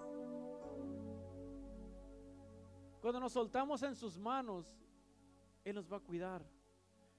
Cuando 3.01 3.21
nos 3.21 3.33
soltamos 3.33 3.83
en 3.83 3.95
sus 3.95 4.19
manos, 4.19 4.67
Él 5.65 5.77
nos 5.77 5.91
va 5.91 5.99
a 5.99 6.01
cuidar. 6.01 6.45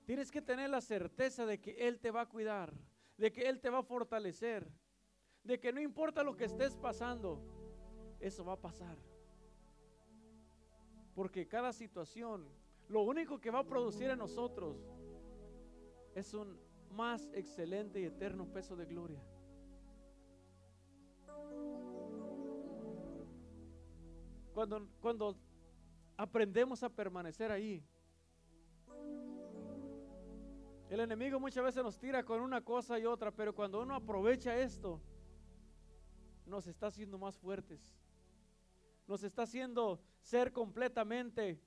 Tienes 0.05 0.31
que 0.31 0.41
tener 0.41 0.69
la 0.69 0.81
certeza 0.81 1.45
de 1.45 1.59
que 1.59 1.87
Él 1.87 1.99
te 1.99 2.11
va 2.11 2.21
a 2.21 2.25
cuidar, 2.29 2.73
de 3.17 3.31
que 3.31 3.47
Él 3.47 3.59
te 3.59 3.69
va 3.69 3.79
a 3.79 3.83
fortalecer 3.83 4.69
de 5.43 5.59
que 5.59 5.71
no 5.73 5.81
importa 5.81 6.23
lo 6.23 6.35
que 6.35 6.45
estés 6.45 6.75
pasando, 6.75 7.39
eso 8.19 8.43
va 8.43 8.53
a 8.53 8.61
pasar. 8.61 8.97
Porque 11.15 11.47
cada 11.47 11.73
situación, 11.73 12.47
lo 12.87 13.01
único 13.01 13.39
que 13.39 13.51
va 13.51 13.59
a 13.59 13.67
producir 13.67 14.09
en 14.09 14.19
nosotros 14.19 14.77
es 16.13 16.33
un 16.33 16.59
más 16.91 17.29
excelente 17.33 17.99
y 17.99 18.05
eterno 18.05 18.45
peso 18.45 18.75
de 18.75 18.85
gloria. 18.85 19.21
Cuando, 24.53 24.87
cuando 24.99 25.37
aprendemos 26.17 26.83
a 26.83 26.89
permanecer 26.89 27.51
ahí, 27.51 27.83
el 30.89 30.99
enemigo 30.99 31.39
muchas 31.39 31.63
veces 31.63 31.83
nos 31.83 31.99
tira 31.99 32.23
con 32.23 32.41
una 32.41 32.61
cosa 32.61 32.97
y 32.97 33.05
otra, 33.05 33.31
pero 33.31 33.53
cuando 33.53 33.81
uno 33.81 33.93
aprovecha 33.93 34.57
esto, 34.57 34.99
nos 36.47 36.65
está 36.65 36.87
haciendo 36.87 37.17
más 37.19 37.37
fuertes. 37.37 37.95
Nos 39.07 39.23
está 39.23 39.43
haciendo 39.43 40.01
ser 40.19 40.51
completamente 40.51 41.61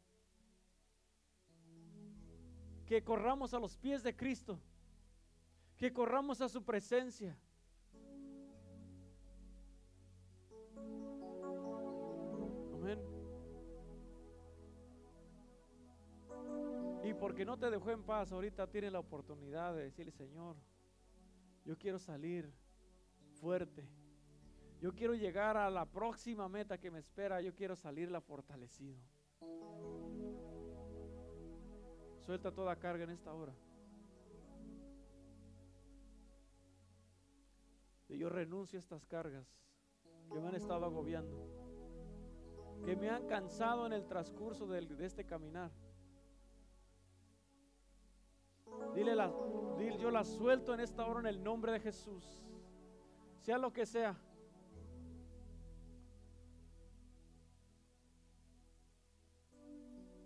que 2.84 3.02
corramos 3.02 3.54
a 3.54 3.60
los 3.60 3.76
pies 3.76 4.02
de 4.02 4.14
Cristo, 4.14 4.60
que 5.82 5.92
corramos 5.92 6.40
a 6.40 6.48
su 6.48 6.62
presencia. 6.62 7.36
Amén. 12.72 13.00
Y 17.02 17.12
porque 17.14 17.44
no 17.44 17.58
te 17.58 17.68
dejó 17.68 17.90
en 17.90 18.04
paz, 18.04 18.30
ahorita 18.30 18.68
tiene 18.68 18.92
la 18.92 19.00
oportunidad 19.00 19.74
de 19.74 19.82
decirle, 19.82 20.12
Señor, 20.12 20.54
yo 21.64 21.76
quiero 21.76 21.98
salir 21.98 22.54
fuerte. 23.40 23.84
Yo 24.80 24.94
quiero 24.94 25.14
llegar 25.14 25.56
a 25.56 25.68
la 25.68 25.84
próxima 25.84 26.48
meta 26.48 26.78
que 26.78 26.92
me 26.92 27.00
espera. 27.00 27.40
Yo 27.40 27.56
quiero 27.56 27.74
salirla 27.74 28.20
fortalecido. 28.20 29.00
Suelta 32.20 32.52
toda 32.52 32.76
carga 32.76 33.02
en 33.02 33.10
esta 33.10 33.34
hora. 33.34 33.52
Yo 38.16 38.28
renuncio 38.28 38.78
a 38.78 38.80
estas 38.80 39.06
cargas 39.06 39.46
que 40.30 40.40
me 40.40 40.48
han 40.48 40.54
estado 40.54 40.84
agobiando, 40.84 41.46
que 42.84 42.96
me 42.96 43.10
han 43.10 43.26
cansado 43.26 43.86
en 43.86 43.92
el 43.92 44.06
transcurso 44.06 44.66
de, 44.66 45.04
este 45.04 45.24
caminar. 45.24 45.70
Dile, 48.94 49.14
la, 49.14 49.32
dile, 49.78 49.98
yo 49.98 50.10
la 50.10 50.24
suelto 50.24 50.74
en 50.74 50.80
esta 50.80 51.06
hora 51.06 51.20
en 51.20 51.26
el 51.26 51.42
nombre 51.42 51.72
de 51.72 51.80
Jesús. 51.80 52.42
Sea 53.40 53.58
lo 53.58 53.72
que 53.72 53.86
sea. 53.86 54.16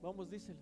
Vamos, 0.00 0.30
díselo. 0.30 0.60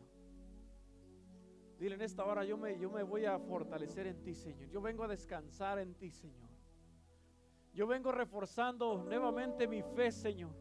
Dile 1.78 1.96
en 1.96 2.02
esta 2.02 2.24
hora, 2.24 2.44
yo 2.44 2.56
me, 2.56 2.78
yo 2.78 2.90
me 2.90 3.02
voy 3.02 3.26
a 3.26 3.38
fortalecer 3.38 4.06
en 4.06 4.22
ti, 4.22 4.34
Señor. 4.34 4.70
Yo 4.70 4.80
vengo 4.80 5.04
a 5.04 5.08
descansar 5.08 5.78
en 5.78 5.94
ti, 5.94 6.10
Señor. 6.10 6.53
Yo 7.74 7.88
vengo 7.88 8.12
reforzando 8.12 9.04
nuevamente 9.04 9.66
mi 9.66 9.82
fe, 9.82 10.12
Señor. 10.12 10.54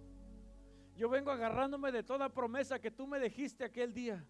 Yo 0.95 1.09
vengo 1.09 1.31
agarrándome 1.31 1.91
de 1.91 2.01
toda 2.03 2.29
promesa 2.29 2.79
que 2.79 2.89
tú 2.89 3.05
me 3.05 3.19
dijiste 3.19 3.63
aquel 3.63 3.93
día. 3.93 4.25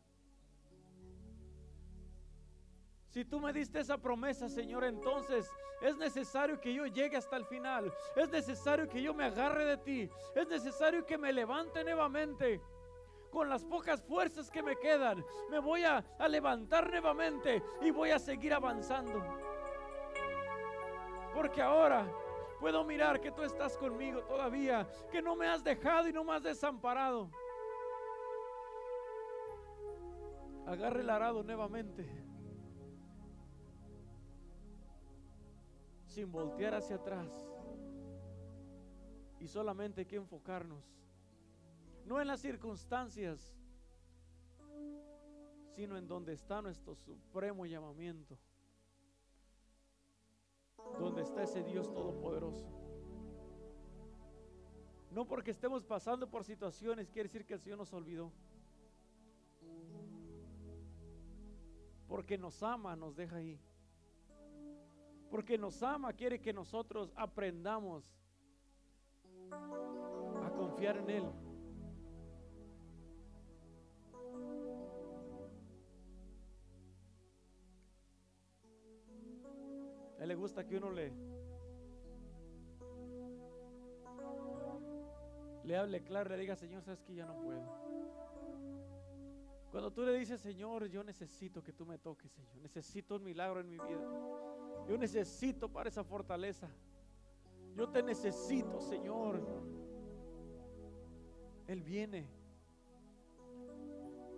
Si 3.07 3.23
tú 3.23 3.39
me 3.39 3.53
diste 3.53 3.79
esa 3.79 3.97
promesa, 3.97 4.49
Señor, 4.49 4.83
entonces 4.83 5.49
es 5.81 5.95
necesario 5.97 6.59
que 6.59 6.73
yo 6.73 6.85
llegue 6.87 7.15
hasta 7.15 7.37
el 7.37 7.45
final. 7.45 7.93
Es 8.17 8.29
necesario 8.29 8.89
que 8.89 9.01
yo 9.01 9.13
me 9.13 9.25
agarre 9.25 9.65
de 9.65 9.77
ti. 9.77 10.09
Es 10.35 10.47
necesario 10.47 11.05
que 11.05 11.17
me 11.17 11.31
levante 11.31 11.83
nuevamente. 11.83 12.59
Con 13.31 13.49
las 13.49 13.63
pocas 13.63 14.01
fuerzas 14.01 14.51
que 14.51 14.61
me 14.61 14.75
quedan, 14.75 15.23
me 15.49 15.59
voy 15.59 15.83
a, 15.83 15.97
a 16.19 16.27
levantar 16.27 16.89
nuevamente 16.89 17.63
y 17.81 17.91
voy 17.91 18.11
a 18.11 18.19
seguir 18.19 18.53
avanzando. 18.53 19.23
Porque 21.33 21.61
ahora 21.61 22.07
puedo 22.63 22.85
mirar 22.85 23.19
que 23.19 23.29
tú 23.29 23.43
estás 23.43 23.75
conmigo 23.75 24.21
todavía, 24.23 24.87
que 25.11 25.21
no 25.21 25.35
me 25.35 25.45
has 25.47 25.61
dejado 25.65 26.07
y 26.07 26.13
no 26.13 26.23
me 26.23 26.31
has 26.33 26.43
desamparado. 26.43 27.29
Agarre 30.65 31.01
el 31.01 31.09
arado 31.09 31.43
nuevamente. 31.43 32.07
sin 36.05 36.31
voltear 36.31 36.75
hacia 36.75 36.95
atrás. 36.95 37.27
Y 39.39 39.47
solamente 39.47 40.01
hay 40.01 40.05
que 40.05 40.15
enfocarnos, 40.15 40.85
no 42.05 42.21
en 42.21 42.27
las 42.27 42.39
circunstancias, 42.39 43.57
sino 45.75 45.97
en 45.97 46.07
donde 46.07 46.33
está 46.33 46.61
nuestro 46.61 46.95
supremo 46.95 47.65
llamamiento, 47.65 48.37
donde 50.99 51.21
está 51.21 51.43
ese 51.43 51.63
Dios 51.63 51.91
todopoderoso. 51.93 52.67
No 55.11 55.25
porque 55.25 55.51
estemos 55.51 55.83
pasando 55.83 56.29
por 56.29 56.43
situaciones 56.43 57.09
quiere 57.09 57.29
decir 57.29 57.45
que 57.45 57.53
el 57.53 57.59
Señor 57.59 57.77
nos 57.77 57.93
olvidó. 57.93 58.31
Porque 62.07 62.37
nos 62.37 62.61
ama, 62.63 62.95
nos 62.95 63.15
deja 63.15 63.37
ahí 63.37 63.59
porque 65.33 65.57
nos 65.57 65.81
ama, 65.81 66.13
quiere 66.13 66.39
que 66.39 66.53
nosotros 66.53 67.11
aprendamos 67.15 68.03
a 69.49 70.51
confiar 70.55 70.97
en 70.97 71.09
Él. 71.09 71.23
Él 80.23 80.29
le 80.29 80.35
gusta 80.35 80.65
que 80.65 80.77
uno 80.77 80.89
le, 80.89 81.11
le 85.65 85.75
hable 85.75 86.01
claro, 86.05 86.29
le 86.29 86.37
diga, 86.37 86.55
Señor, 86.55 86.81
sabes 86.81 87.01
que 87.01 87.13
ya 87.13 87.25
no 87.25 87.41
puedo. 87.41 87.61
Cuando 89.69 89.91
tú 89.91 90.03
le 90.03 90.13
dices, 90.13 90.39
Señor, 90.39 90.87
yo 90.87 91.03
necesito 91.03 91.61
que 91.61 91.73
tú 91.73 91.85
me 91.85 91.97
toques, 91.97 92.31
Señor, 92.31 92.55
necesito 92.61 93.17
un 93.17 93.23
milagro 93.25 93.59
en 93.59 93.67
mi 93.67 93.77
vida. 93.77 94.07
Yo 94.87 94.97
necesito 94.97 95.67
para 95.67 95.89
esa 95.89 96.05
fortaleza. 96.05 96.69
Yo 97.75 97.89
te 97.89 98.01
necesito, 98.01 98.79
Señor. 98.79 99.45
Él 101.67 101.83
viene 101.83 102.29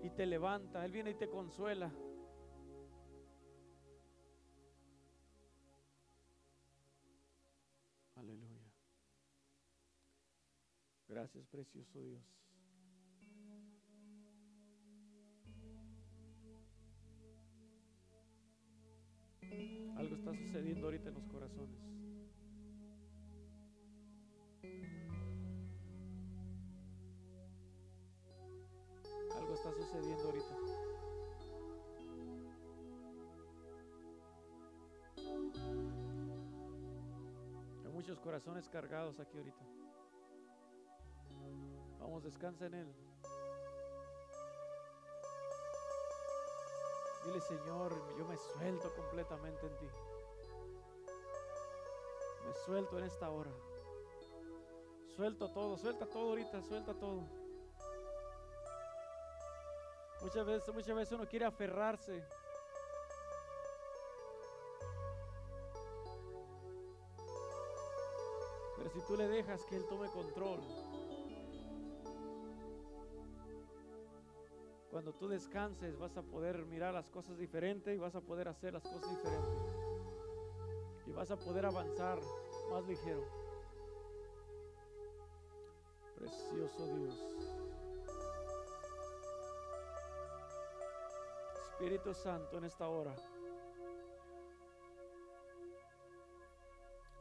y 0.02 0.10
te 0.10 0.26
levanta. 0.26 0.84
Él 0.84 0.92
viene 0.92 1.12
y 1.12 1.16
te 1.16 1.30
consuela. 1.30 1.92
Gracias, 11.16 11.48
precioso 11.48 11.98
Dios. 11.98 12.22
Algo 19.96 20.16
está 20.16 20.34
sucediendo 20.34 20.88
ahorita 20.88 21.08
en 21.08 21.16
los 21.16 21.26
corazones. 21.28 21.80
Algo 29.38 29.54
está 29.54 29.72
sucediendo 29.72 30.24
ahorita. 30.26 30.56
Hay 37.86 37.94
muchos 37.94 38.20
corazones 38.20 38.68
cargados 38.68 39.18
aquí 39.22 39.38
ahorita. 39.38 39.85
Descansa 42.24 42.66
en 42.66 42.74
Él. 42.74 42.96
Dile, 47.26 47.42
Señor, 47.42 47.92
yo 48.18 48.26
me 48.26 48.38
suelto 48.38 48.94
completamente 48.96 49.66
en 49.66 49.78
ti. 49.78 49.90
Me 52.46 52.54
suelto 52.66 52.98
en 53.00 53.06
esta 53.06 53.30
hora. 53.30 53.52
Suelto 55.16 55.50
todo, 55.52 55.78
suelta 55.78 56.06
todo 56.06 56.30
ahorita, 56.30 56.62
suelta 56.62 56.94
todo. 56.94 57.24
Muchas 60.22 60.46
veces, 60.46 60.74
muchas 60.74 60.96
veces 60.96 61.12
uno 61.14 61.28
quiere 61.28 61.46
aferrarse. 61.46 62.24
Pero 68.78 68.90
si 68.90 69.02
tú 69.02 69.16
le 69.16 69.28
dejas 69.28 69.64
que 69.66 69.78
Él 69.78 69.86
tome 69.88 70.10
control, 70.10 70.62
Cuando 74.96 75.12
tú 75.12 75.28
descanses 75.28 76.00
vas 76.00 76.16
a 76.16 76.22
poder 76.22 76.66
mirar 76.68 76.94
las 76.94 77.10
cosas 77.10 77.38
diferentes 77.38 77.94
y 77.94 78.00
vas 78.00 78.16
a 78.16 78.22
poder 78.22 78.48
hacer 78.48 78.72
las 78.72 78.84
cosas 78.84 79.10
diferentes. 79.10 79.52
Y 81.06 81.12
vas 81.12 81.30
a 81.32 81.36
poder 81.36 81.66
avanzar 81.66 82.18
más 82.72 82.82
ligero. 82.86 83.22
Precioso 86.16 86.96
Dios. 86.96 87.14
Espíritu 91.72 92.14
Santo 92.14 92.58
en 92.58 92.64
esta 92.64 92.88
hora. 92.88 93.14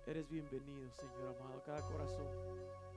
Eres 0.07 0.29
bienvenido, 0.29 0.93
Señor 0.93 1.37
amado, 1.37 1.59
a 1.59 1.63
cada 1.65 1.83
corazón. 1.89 2.94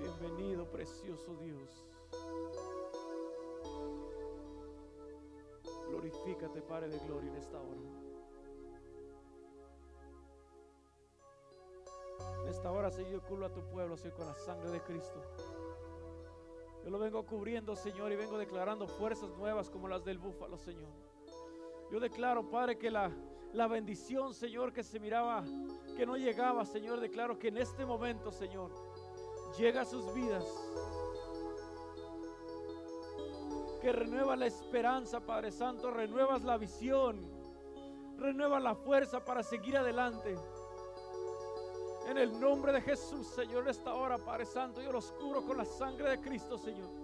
Bienvenido, 0.00 0.64
precioso 0.64 1.36
Dios. 1.36 1.84
Glorifícate, 5.88 6.62
Padre 6.62 6.88
de 6.88 6.98
gloria, 7.00 7.30
en 7.30 7.36
esta 7.36 7.58
hora. 7.58 7.80
En 12.42 12.48
esta 12.48 12.70
hora, 12.70 12.90
Señor, 12.90 13.12
yo 13.12 13.22
cubro 13.22 13.44
a 13.44 13.52
tu 13.52 13.62
pueblo, 13.68 13.96
Señor, 13.98 14.16
con 14.16 14.26
la 14.26 14.34
sangre 14.36 14.70
de 14.70 14.80
Cristo. 14.80 15.22
Yo 16.82 16.90
lo 16.90 16.98
vengo 16.98 17.26
cubriendo, 17.26 17.76
Señor, 17.76 18.10
y 18.10 18.16
vengo 18.16 18.38
declarando 18.38 18.88
fuerzas 18.88 19.28
nuevas 19.36 19.68
como 19.68 19.86
las 19.86 20.02
del 20.02 20.18
búfalo, 20.18 20.56
Señor. 20.56 20.88
Yo 21.90 22.00
declaro, 22.00 22.48
Padre, 22.48 22.78
que 22.78 22.90
la, 22.90 23.10
la 23.52 23.66
bendición, 23.66 24.32
Señor, 24.32 24.72
que 24.72 24.82
se 24.82 24.98
miraba, 24.98 25.44
que 25.94 26.06
no 26.06 26.16
llegaba, 26.16 26.64
Señor, 26.64 27.00
declaro 27.00 27.38
que 27.38 27.48
en 27.48 27.58
este 27.58 27.84
momento, 27.84 28.32
Señor, 28.32 28.70
llega 29.58 29.82
a 29.82 29.84
sus 29.84 30.12
vidas. 30.14 30.44
Que 33.80 33.92
renueva 33.92 34.36
la 34.36 34.46
esperanza, 34.46 35.20
Padre 35.20 35.50
Santo, 35.50 35.90
renuevas 35.90 36.42
la 36.42 36.58
visión, 36.58 37.20
renueva 38.18 38.60
la 38.60 38.74
fuerza 38.74 39.24
para 39.24 39.42
seguir 39.42 39.76
adelante. 39.76 40.36
En 42.08 42.18
el 42.18 42.38
nombre 42.38 42.72
de 42.72 42.80
Jesús, 42.82 43.26
Señor, 43.28 43.68
esta 43.68 43.94
hora, 43.94 44.18
Padre 44.18 44.44
Santo, 44.44 44.82
yo 44.82 44.92
los 44.92 45.12
cubro 45.12 45.44
con 45.44 45.56
la 45.56 45.64
sangre 45.64 46.10
de 46.10 46.20
Cristo, 46.20 46.58
Señor. 46.58 46.99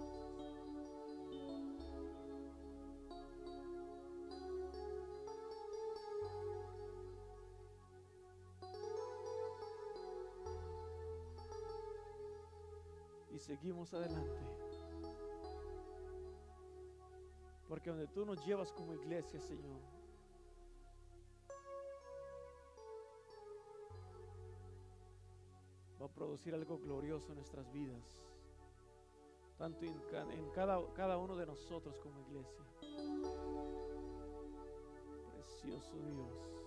Seguimos 13.39 13.93
adelante. 13.93 14.39
Porque 17.67 17.89
donde 17.89 18.07
tú 18.07 18.25
nos 18.25 18.45
llevas 18.45 18.71
como 18.71 18.93
iglesia, 18.93 19.41
Señor, 19.41 19.81
va 26.01 26.05
a 26.05 26.09
producir 26.09 26.53
algo 26.53 26.77
glorioso 26.79 27.29
en 27.29 27.35
nuestras 27.35 27.69
vidas. 27.71 28.23
Tanto 29.57 29.85
en, 29.85 30.49
cada 30.51 31.17
uno 31.17 31.35
de 31.35 31.45
nosotros 31.45 31.99
como 31.99 32.21
iglesia. 32.21 32.63
Precioso 35.33 35.95
Dios. 35.97 36.57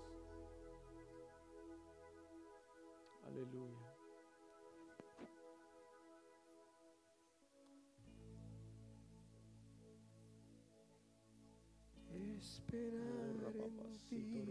Aleluya. 3.25 3.90
Esperar 12.61 13.57
en 13.57 13.97
ti. 14.09 14.45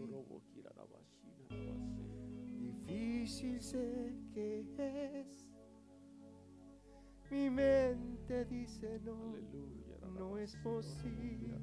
Difícil 2.58 3.62
sé 3.62 4.14
que 4.32 4.64
es. 4.78 5.48
Mi 7.30 7.48
mente 7.48 8.44
dice 8.46 9.00
no, 9.04 9.36
no 10.18 10.38
es 10.38 10.56
posible. 10.56 11.54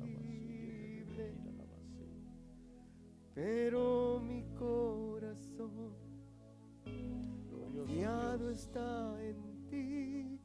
Pero 3.33 4.19
mi 4.19 4.43
corazón 4.55 5.93
confiado 7.51 8.49
está 8.49 9.15
en 9.21 9.67
ti. 9.67 10.39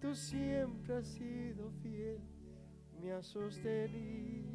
Tú 0.00 0.14
siempre 0.14 0.96
has 0.96 1.06
sido 1.06 1.70
fiel, 1.82 2.20
me 3.00 3.12
has 3.12 3.26
sostenido. 3.26 4.49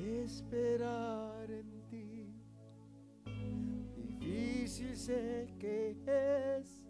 Esperar 0.00 1.50
en 1.50 1.82
ti, 1.90 2.32
difícil 3.96 4.96
sé 4.96 5.48
que 5.58 5.96
es. 6.06 6.86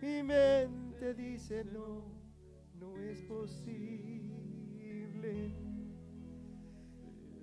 Mi 0.00 0.22
mente 0.22 1.12
dice 1.12 1.62
no, 1.64 2.04
no 2.80 2.96
es 2.96 3.20
posible. 3.24 4.32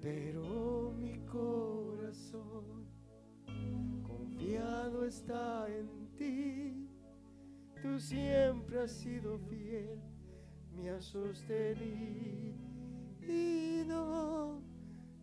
Pero 0.01 0.91
mi 0.97 1.19
corazón 1.27 2.87
confiado 4.01 5.05
está 5.05 5.67
en 5.69 6.07
ti. 6.15 6.89
Tú 7.79 7.99
siempre 7.99 8.81
has 8.81 8.91
sido 8.91 9.37
fiel, 9.37 10.01
me 10.75 10.89
has 10.89 11.05
sostenido 11.05 12.62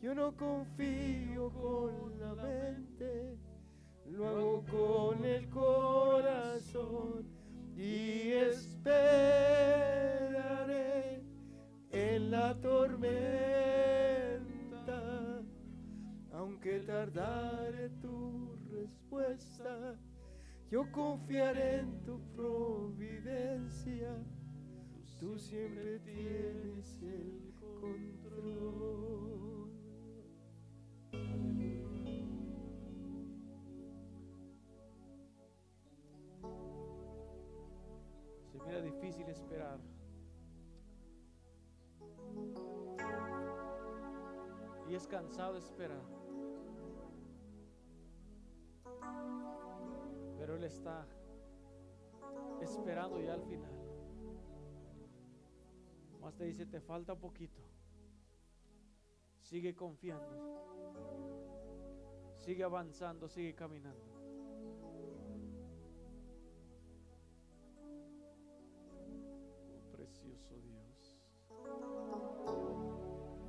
Yo 0.00 0.14
no 0.14 0.34
confío 0.36 1.50
con 1.50 2.18
la 2.20 2.34
mente, 2.34 3.36
lo 4.06 4.28
hago 4.28 4.64
con 4.70 5.24
el 5.24 5.48
corazón 5.50 7.26
y 7.76 8.30
esperaré 8.32 9.26
en 11.90 12.30
la 12.30 12.54
tormenta, 12.60 14.35
aunque 16.36 16.80
tardare 16.80 17.88
tu 18.00 18.54
respuesta. 18.70 19.98
Yo 20.70 20.90
confiaré 20.92 21.78
en 21.80 22.02
tu 22.02 22.20
providencia, 22.34 24.22
tú 25.18 25.38
siempre 25.38 25.98
tienes 26.00 27.02
el 27.02 27.54
control. 27.80 29.70
Se 38.52 38.58
mira 38.66 38.80
difícil 38.82 39.28
esperar. 39.28 39.78
Y 44.88 44.94
es 44.94 45.06
cansado 45.06 45.56
esperar. 45.56 46.25
Está 50.76 51.06
esperando 52.60 53.20
ya 53.20 53.34
al 53.34 53.42
final. 53.42 53.72
Más 56.20 56.34
te 56.36 56.44
dice, 56.44 56.66
te 56.66 56.80
falta 56.80 57.14
poquito. 57.14 57.62
Sigue 59.40 59.74
confiando. 59.74 60.34
Sigue 62.36 62.64
avanzando, 62.64 63.28
sigue 63.28 63.54
caminando. 63.54 64.04
Oh, 69.72 69.90
precioso 69.92 70.54
Dios. 70.60 71.18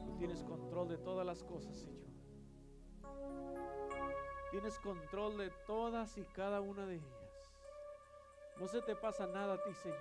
Tú 0.05 0.15
tienes 0.17 0.43
control 0.43 0.87
de 0.87 0.97
todas 0.97 1.25
las 1.25 1.43
cosas, 1.43 1.77
Señor. 1.77 2.07
Tienes 4.51 4.79
control 4.79 5.37
de 5.37 5.51
todas 5.65 6.17
y 6.17 6.23
cada 6.23 6.61
una 6.61 6.85
de 6.85 6.95
ellas. 6.95 7.16
No 8.59 8.67
se 8.67 8.81
te 8.81 8.95
pasa 8.95 9.27
nada 9.27 9.53
a 9.53 9.63
ti, 9.63 9.73
Señor. 9.73 9.97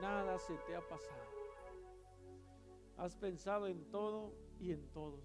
Nada 0.00 0.38
se 0.38 0.56
te 0.58 0.76
ha 0.76 0.80
pasado. 0.80 1.26
Has 2.96 3.16
pensado 3.16 3.66
en 3.66 3.90
todo 3.90 4.32
y 4.60 4.72
en 4.72 4.88
todos. 4.92 5.24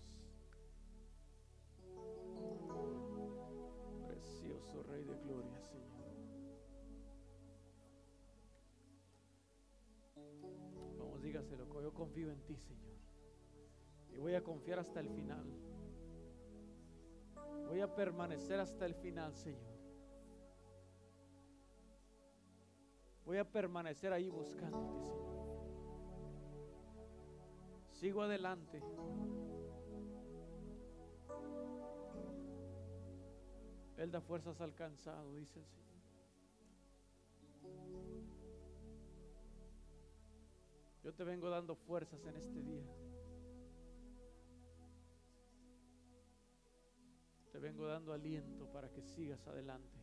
Precioso 4.07 4.84
Rey 4.84 5.03
de 5.03 5.16
Gloria, 5.18 5.62
Señor. 5.62 5.82
Vamos, 10.97 11.22
dígaselo, 11.22 11.82
yo 11.82 11.93
confío 11.93 12.32
en 12.32 12.41
ti, 12.45 12.57
Señor. 12.57 12.97
Y 14.09 14.18
voy 14.18 14.34
a 14.34 14.43
confiar 14.43 14.80
hasta 14.80 14.99
el 14.99 15.09
final. 15.09 15.45
Voy 17.68 17.80
a 17.80 17.95
permanecer 17.95 18.59
hasta 18.59 18.86
el 18.86 18.95
final, 18.95 19.34
Señor. 19.36 19.70
Voy 23.26 23.38
a 23.38 23.43
permanecer 23.43 24.11
ahí 24.11 24.30
buscándote, 24.30 24.99
Señor. 24.99 25.41
Sigo 27.91 28.22
adelante. 28.24 28.82
Él 33.97 34.09
da 34.09 34.19
fuerzas 34.19 34.59
al 34.61 34.74
cansado, 34.74 35.36
dice 35.36 35.59
el 35.59 35.65
Señor. 35.67 35.91
Yo 41.03 41.13
te 41.13 41.24
vengo 41.24 41.49
dando 41.49 41.76
fuerzas 41.76 42.26
en 42.26 42.36
este 42.36 42.63
día. 42.63 42.95
Te 47.51 47.59
vengo 47.59 47.86
dando 47.86 48.13
aliento 48.13 48.65
para 48.72 48.89
que 48.89 49.03
sigas 49.03 49.45
adelante. 49.45 49.99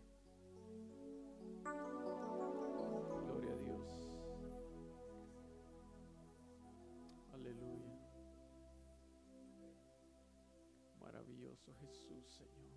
Maravilloso 11.67 11.73
Jesús, 11.81 12.27
Señor. 12.33 12.69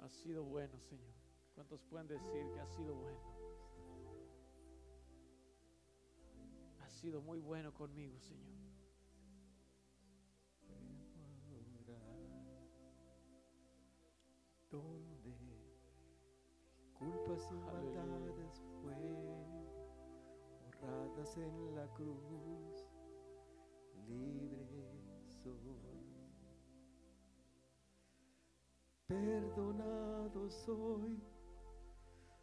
Ha 0.00 0.08
sido 0.08 0.44
bueno, 0.44 0.78
Señor. 0.80 1.14
¿Cuántos 1.54 1.82
pueden 1.82 2.08
decir 2.08 2.50
que 2.52 2.60
ha 2.60 2.66
sido 2.66 2.94
bueno? 2.94 3.20
Ha 6.80 6.88
sido 6.88 7.20
muy 7.20 7.40
bueno 7.40 7.72
conmigo, 7.74 8.18
Señor. 8.20 8.50
donde 14.70 15.34
culpas 16.94 17.50
y 17.50 17.54
maldades 17.54 18.62
fueron 18.80 19.66
borradas 20.62 21.36
en 21.36 21.74
la 21.74 21.88
cruz, 21.94 22.86
libre 24.06 24.49
Perdonado 29.40 30.50
soy 30.50 31.18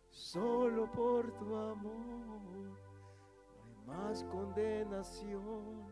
solo 0.10 0.92
por 0.92 1.32
tu 1.38 1.56
amor, 1.56 2.42
no 3.86 3.94
hay 3.94 4.00
más 4.00 4.24
condenación. 4.24 5.86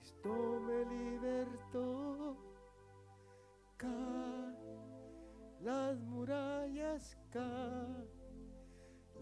Cristo 0.00 0.60
me 0.66 0.84
libertó. 0.84 2.36
Caen 3.76 4.56
las 5.60 6.00
murallas 6.00 7.16
caen, 7.30 8.08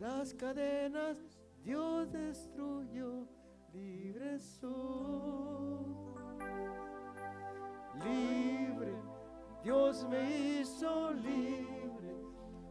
las 0.01 0.33
cadenas 0.33 1.19
Dios 1.63 2.11
destruyó, 2.11 3.29
libre 3.75 4.39
soy. 4.39 5.85
Libre, 8.05 8.66
Dios 9.67 10.07
me 10.09 10.61
hizo 10.61 11.11
libre, 11.11 12.14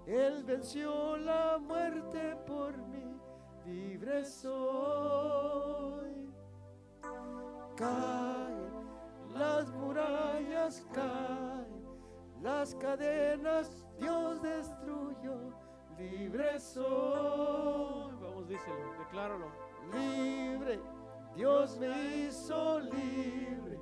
Él 0.07 0.45
venció 0.45 1.17
la 1.17 1.57
muerte 1.57 2.37
por 2.47 2.77
mí, 2.87 3.19
libre 3.65 4.23
soy. 4.23 5.53
Caen 7.75 8.69
las 9.33 9.69
murallas, 9.73 10.87
caen 10.93 11.85
las 12.41 12.73
cadenas, 12.75 13.85
Dios 13.99 14.41
destruyó, 14.41 15.51
libre 15.97 16.57
soy. 16.61 18.15
Vamos, 18.21 18.47
díselo, 18.47 18.93
decláralo. 18.99 19.51
Libre, 19.91 20.79
Dios 21.35 21.77
me 21.77 21.89
hizo 22.15 22.79
libre, 22.79 23.81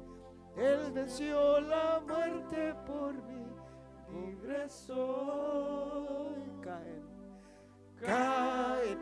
Él 0.56 0.92
venció 0.92 1.60
la 1.62 2.00
muerte 2.08 2.76
por 2.86 3.14
mí, 3.24 3.48
libre 4.12 4.70
soy. 4.70 6.44
Caen, 6.62 7.04
caen, 8.00 9.00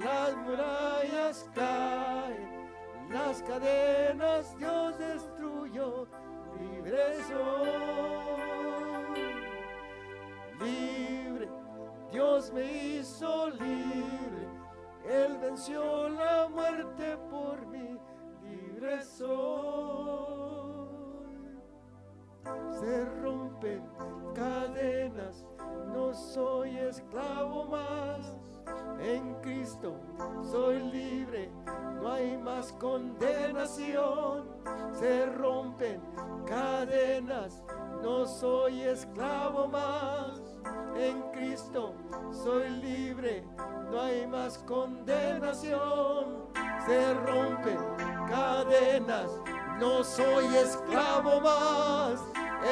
las 0.00 0.36
murallas 0.38 1.48
caen, 1.54 2.68
las 3.10 3.42
cadenas 3.42 4.58
Dios 4.58 4.98
destruyó, 4.98 6.08
libre 6.58 7.22
soy. 7.28 8.18
Libre, 10.60 11.48
Dios 12.10 12.52
me 12.52 12.64
hizo 12.64 13.50
libre, 13.50 14.48
Él 15.08 15.38
venció 15.38 16.08
la 16.08 16.48
muerte 16.48 17.16
por 17.30 17.64
mí, 17.68 17.96
libre 18.42 19.00
soy. 19.04 20.47
Se 22.70 23.04
rompen 23.22 23.82
cadenas, 24.34 25.46
no 25.92 26.14
soy 26.14 26.78
esclavo 26.78 27.64
más. 27.64 28.38
En 29.00 29.34
Cristo 29.42 29.94
soy 30.42 30.80
libre, 30.82 31.50
no 32.00 32.12
hay 32.12 32.36
más 32.36 32.72
condenación. 32.72 34.48
Se 34.92 35.26
rompen 35.26 36.00
cadenas, 36.46 37.62
no 38.02 38.26
soy 38.26 38.82
esclavo 38.82 39.68
más. 39.68 40.40
En 40.96 41.22
Cristo 41.32 41.94
soy 42.32 42.68
libre, 42.70 43.44
no 43.90 44.00
hay 44.00 44.26
más 44.26 44.58
condenación. 44.58 46.48
Se 46.86 47.14
rompen 47.14 47.78
cadenas, 48.28 49.30
no 49.78 50.02
soy 50.02 50.46
esclavo 50.56 51.40
más. 51.40 52.20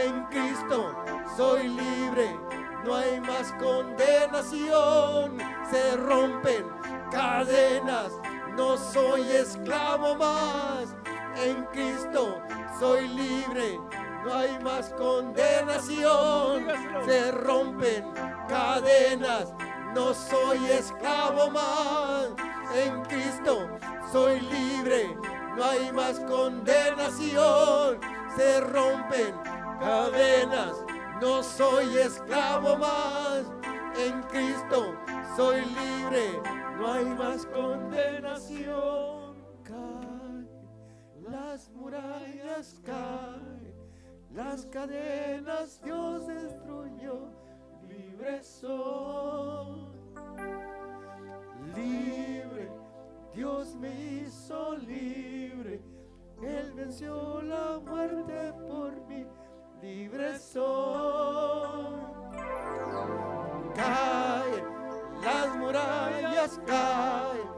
En 0.04 0.24
Cristo 0.26 0.94
soy 1.36 1.68
libre, 1.68 2.36
no 2.84 2.94
hay 2.96 3.20
más 3.20 3.52
condenación. 3.52 5.38
Se 5.70 5.96
rompen 5.96 6.66
cadenas, 7.10 8.12
no 8.56 8.76
soy 8.76 9.22
esclavo 9.30 10.16
más. 10.16 10.94
En 11.36 11.64
Cristo 11.66 12.40
soy 12.80 13.08
libre, 13.08 13.78
no 14.24 14.34
hay 14.34 14.58
más 14.60 14.90
condenación. 14.90 16.66
Se 17.06 17.30
rompen 17.30 18.04
cadenas, 18.48 19.52
no 19.94 20.12
soy 20.12 20.66
esclavo 20.66 21.50
más. 21.50 22.28
En 22.74 23.02
Cristo 23.02 23.68
soy 24.10 24.40
libre, 24.40 25.16
no 25.56 25.64
hay 25.64 25.90
más 25.92 26.20
condenación. 26.20 27.98
Se 28.36 28.60
rompen 28.60 29.34
cadenas, 29.80 30.76
no 31.20 31.42
soy 31.42 31.96
esclavo 31.98 32.76
más. 32.76 33.46
En 33.96 34.22
Cristo 34.24 34.94
soy 35.36 35.64
libre, 35.64 36.40
no 36.78 36.92
hay 36.92 37.06
más 37.06 37.46
condenación. 37.46 39.36
Caen, 39.64 40.48
las 41.28 41.70
murallas 41.70 42.78
caen, 42.84 43.74
las 44.34 44.66
cadenas 44.66 45.80
Dios 45.82 46.26
destruyó, 46.26 47.30
libre 47.88 48.42
soy. 48.42 49.86
Libre, 51.74 52.45
Dios 53.36 53.74
me 53.74 53.90
hizo 53.90 54.76
libre, 54.76 55.82
Él 56.42 56.72
venció 56.72 57.42
la 57.42 57.78
muerte 57.84 58.54
por 58.66 58.92
mí, 59.06 59.26
libre 59.82 60.38
soy. 60.38 62.00
Caen, 63.74 64.64
las 65.22 65.54
murallas 65.58 66.58
caen, 66.64 67.50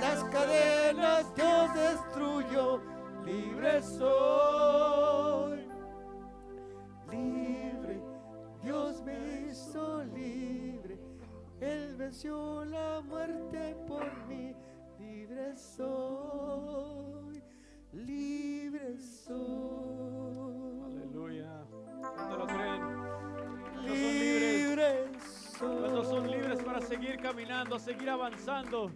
las 0.00 0.22
cadenas 0.30 1.34
Dios 1.34 1.74
destruyó, 1.74 2.80
libre 3.24 3.82
soy. 3.82 5.68
Libre, 7.10 8.00
Dios 8.62 9.02
me 9.02 9.48
hizo 9.48 10.04
libre, 10.04 11.00
Él 11.60 11.96
venció 11.96 12.64
la 12.64 13.00
muerte 13.00 13.76
por 13.88 14.04
mí, 14.28 14.54
libre 15.36 15.56
soy, 15.56 17.42
libre 17.92 18.98
soy. 18.98 19.36
Aleluya. 20.86 21.62
¿Cuántos 22.00 22.38
lo 22.38 22.46
creen? 22.46 22.80
¿Cuántos 22.80 23.98
son 23.98 24.18
libres? 24.18 24.68
Libre 24.68 25.10
¿Cuántos 25.58 26.08
son 26.08 26.30
libres 26.30 26.62
para 26.62 26.80
seguir 26.80 27.18
caminando, 27.18 27.78
seguir 27.78 28.08
avanzando, 28.08 28.90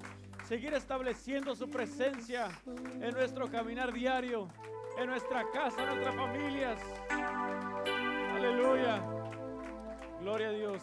seguir 0.45 0.73
estableciendo 0.73 1.55
su 1.55 1.69
presencia 1.69 2.49
en 2.67 3.11
nuestro 3.11 3.51
caminar 3.51 3.93
diario, 3.93 4.49
en 4.99 5.09
nuestra 5.09 5.45
casa, 5.51 5.83
en 5.83 5.89
nuestras 5.89 6.17
familias? 6.17 6.81
Aleluya. 8.35 9.03
Gloria 10.21 10.49
a 10.49 10.53
Dios. 10.53 10.83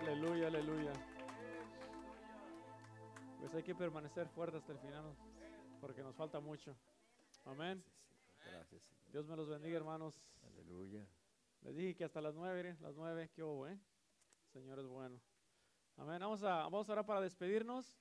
Aleluya, 0.00 0.48
aleluya. 0.48 0.92
Pues 3.42 3.54
hay 3.56 3.64
que 3.64 3.74
permanecer 3.74 4.28
fuerte 4.28 4.58
hasta 4.58 4.70
el 4.70 4.78
final, 4.78 5.16
porque 5.80 6.00
nos 6.00 6.14
falta 6.14 6.38
mucho. 6.38 6.76
Amén. 7.44 7.82
Gracias, 8.44 8.80
Señor. 8.84 9.10
Dios 9.10 9.26
me 9.26 9.34
los 9.34 9.48
bendiga, 9.48 9.76
hermanos. 9.76 10.14
Aleluya. 10.46 11.04
Les 11.62 11.74
dije 11.74 11.96
que 11.96 12.04
hasta 12.04 12.20
las 12.20 12.36
nueve, 12.36 12.76
las 12.80 12.94
nueve, 12.94 13.32
qué 13.34 13.42
hubo, 13.42 13.66
¿eh? 13.66 13.76
Señor 14.52 14.78
es 14.78 14.86
bueno. 14.86 15.20
Amén. 15.96 16.20
Vamos 16.20 16.44
a, 16.44 16.62
vamos 16.62 16.88
a 16.88 16.92
orar 16.92 17.04
para 17.04 17.20
despedirnos. 17.20 17.98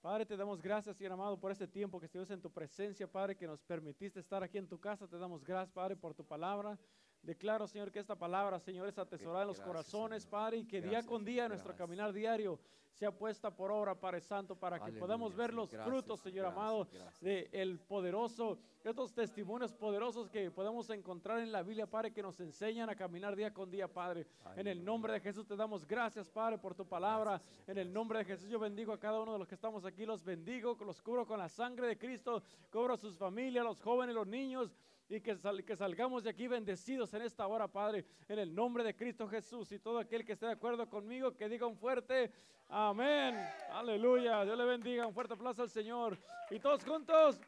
Padre, 0.00 0.24
te 0.24 0.34
damos 0.34 0.62
gracias, 0.62 0.96
Señor 0.96 1.12
amado, 1.12 1.38
por 1.38 1.52
este 1.52 1.68
tiempo 1.68 2.00
que 2.00 2.06
estuvimos 2.06 2.30
en 2.30 2.40
tu 2.40 2.50
presencia, 2.50 3.06
Padre, 3.06 3.36
que 3.36 3.46
nos 3.46 3.62
permitiste 3.62 4.18
estar 4.18 4.42
aquí 4.42 4.56
en 4.56 4.66
tu 4.66 4.80
casa. 4.80 5.06
Te 5.06 5.18
damos 5.18 5.44
gracias, 5.44 5.74
Padre, 5.74 5.94
por 5.94 6.14
tu 6.14 6.24
palabra. 6.24 6.78
Declaro, 7.26 7.66
Señor, 7.66 7.90
que 7.90 7.98
esta 7.98 8.14
palabra, 8.14 8.60
Señor, 8.60 8.86
es 8.86 8.98
atesorada 8.98 9.42
en 9.42 9.48
los 9.48 9.58
Gracias, 9.58 9.66
corazones, 9.66 10.22
Señor. 10.22 10.30
Padre, 10.30 10.56
y 10.58 10.64
que 10.64 10.80
día 10.80 11.02
con 11.02 11.24
día 11.24 11.48
nuestro 11.48 11.74
caminar 11.74 12.12
diario 12.12 12.58
sea 12.96 13.10
puesta 13.10 13.50
por 13.50 13.70
obra, 13.70 13.94
Padre 13.94 14.22
Santo, 14.22 14.56
para 14.56 14.80
que 14.80 14.90
podamos 14.92 15.36
ver 15.36 15.52
los 15.52 15.70
frutos, 15.70 16.20
Señor 16.20 16.46
amado, 16.46 16.88
de 17.20 17.48
el 17.52 17.78
poderoso, 17.78 18.58
estos 18.82 19.12
testimonios 19.12 19.74
poderosos 19.74 20.30
que 20.30 20.50
podemos 20.50 20.88
encontrar 20.88 21.40
en 21.40 21.52
la 21.52 21.62
Biblia, 21.62 21.86
Padre, 21.86 22.12
que 22.12 22.22
nos 22.22 22.40
enseñan 22.40 22.88
a 22.88 22.96
caminar 22.96 23.36
día 23.36 23.52
con 23.52 23.70
día, 23.70 23.86
Padre. 23.86 24.26
En 24.56 24.66
el 24.66 24.82
nombre 24.82 25.12
de 25.12 25.20
Jesús 25.20 25.46
te 25.46 25.56
damos 25.56 25.86
gracias, 25.86 26.30
Padre, 26.30 26.56
por 26.56 26.74
tu 26.74 26.86
palabra. 26.86 27.42
En 27.66 27.76
el 27.76 27.92
nombre 27.92 28.20
de 28.20 28.24
Jesús 28.24 28.48
yo 28.48 28.58
bendigo 28.58 28.94
a 28.94 28.98
cada 28.98 29.20
uno 29.20 29.34
de 29.34 29.40
los 29.40 29.48
que 29.48 29.56
estamos 29.56 29.84
aquí, 29.84 30.06
los 30.06 30.24
bendigo, 30.24 30.74
los 30.80 31.02
cubro 31.02 31.26
con 31.26 31.38
la 31.38 31.50
sangre 31.50 31.88
de 31.88 31.98
Cristo, 31.98 32.42
cubro 32.70 32.94
a 32.94 32.96
sus 32.96 33.18
familias, 33.18 33.62
los 33.62 33.80
jóvenes, 33.82 34.14
los 34.14 34.26
niños. 34.26 34.74
Y 35.08 35.20
que, 35.20 35.36
sal- 35.36 35.64
que 35.64 35.76
salgamos 35.76 36.24
de 36.24 36.30
aquí 36.30 36.48
bendecidos 36.48 37.14
en 37.14 37.22
esta 37.22 37.46
hora, 37.46 37.68
Padre, 37.68 38.04
en 38.28 38.38
el 38.40 38.52
nombre 38.54 38.82
de 38.82 38.96
Cristo 38.96 39.28
Jesús. 39.28 39.70
Y 39.70 39.78
todo 39.78 39.98
aquel 40.00 40.24
que 40.24 40.32
esté 40.32 40.46
de 40.46 40.52
acuerdo 40.52 40.88
conmigo, 40.88 41.36
que 41.36 41.48
diga 41.48 41.66
un 41.66 41.76
fuerte 41.76 42.32
amén. 42.68 43.36
Aleluya. 43.70 44.44
Dios 44.44 44.58
le 44.58 44.64
bendiga. 44.64 45.06
Un 45.06 45.14
fuerte 45.14 45.34
aplauso 45.34 45.62
al 45.62 45.70
Señor. 45.70 46.18
Y 46.50 46.58
todos 46.58 46.84
juntos. 46.84 47.40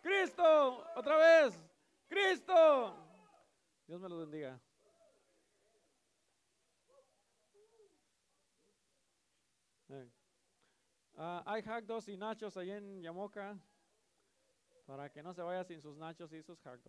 Cristo, 0.00 0.84
otra 0.94 1.16
vez. 1.16 1.60
Cristo. 2.06 2.96
Dios 3.88 4.00
me 4.00 4.08
los 4.08 4.20
bendiga. 4.20 4.60
Hay 11.16 11.62
hot 11.62 11.84
dogs 11.84 12.08
y 12.08 12.16
nachos 12.16 12.56
ahí 12.56 12.70
en 12.70 13.02
Yamoca 13.02 13.58
para 14.92 15.08
que 15.10 15.22
no 15.22 15.32
se 15.32 15.40
vaya 15.40 15.64
sin 15.64 15.80
sus 15.80 15.96
nachos 15.96 16.30
y 16.34 16.42
sus 16.42 16.60
hot. 16.60 16.86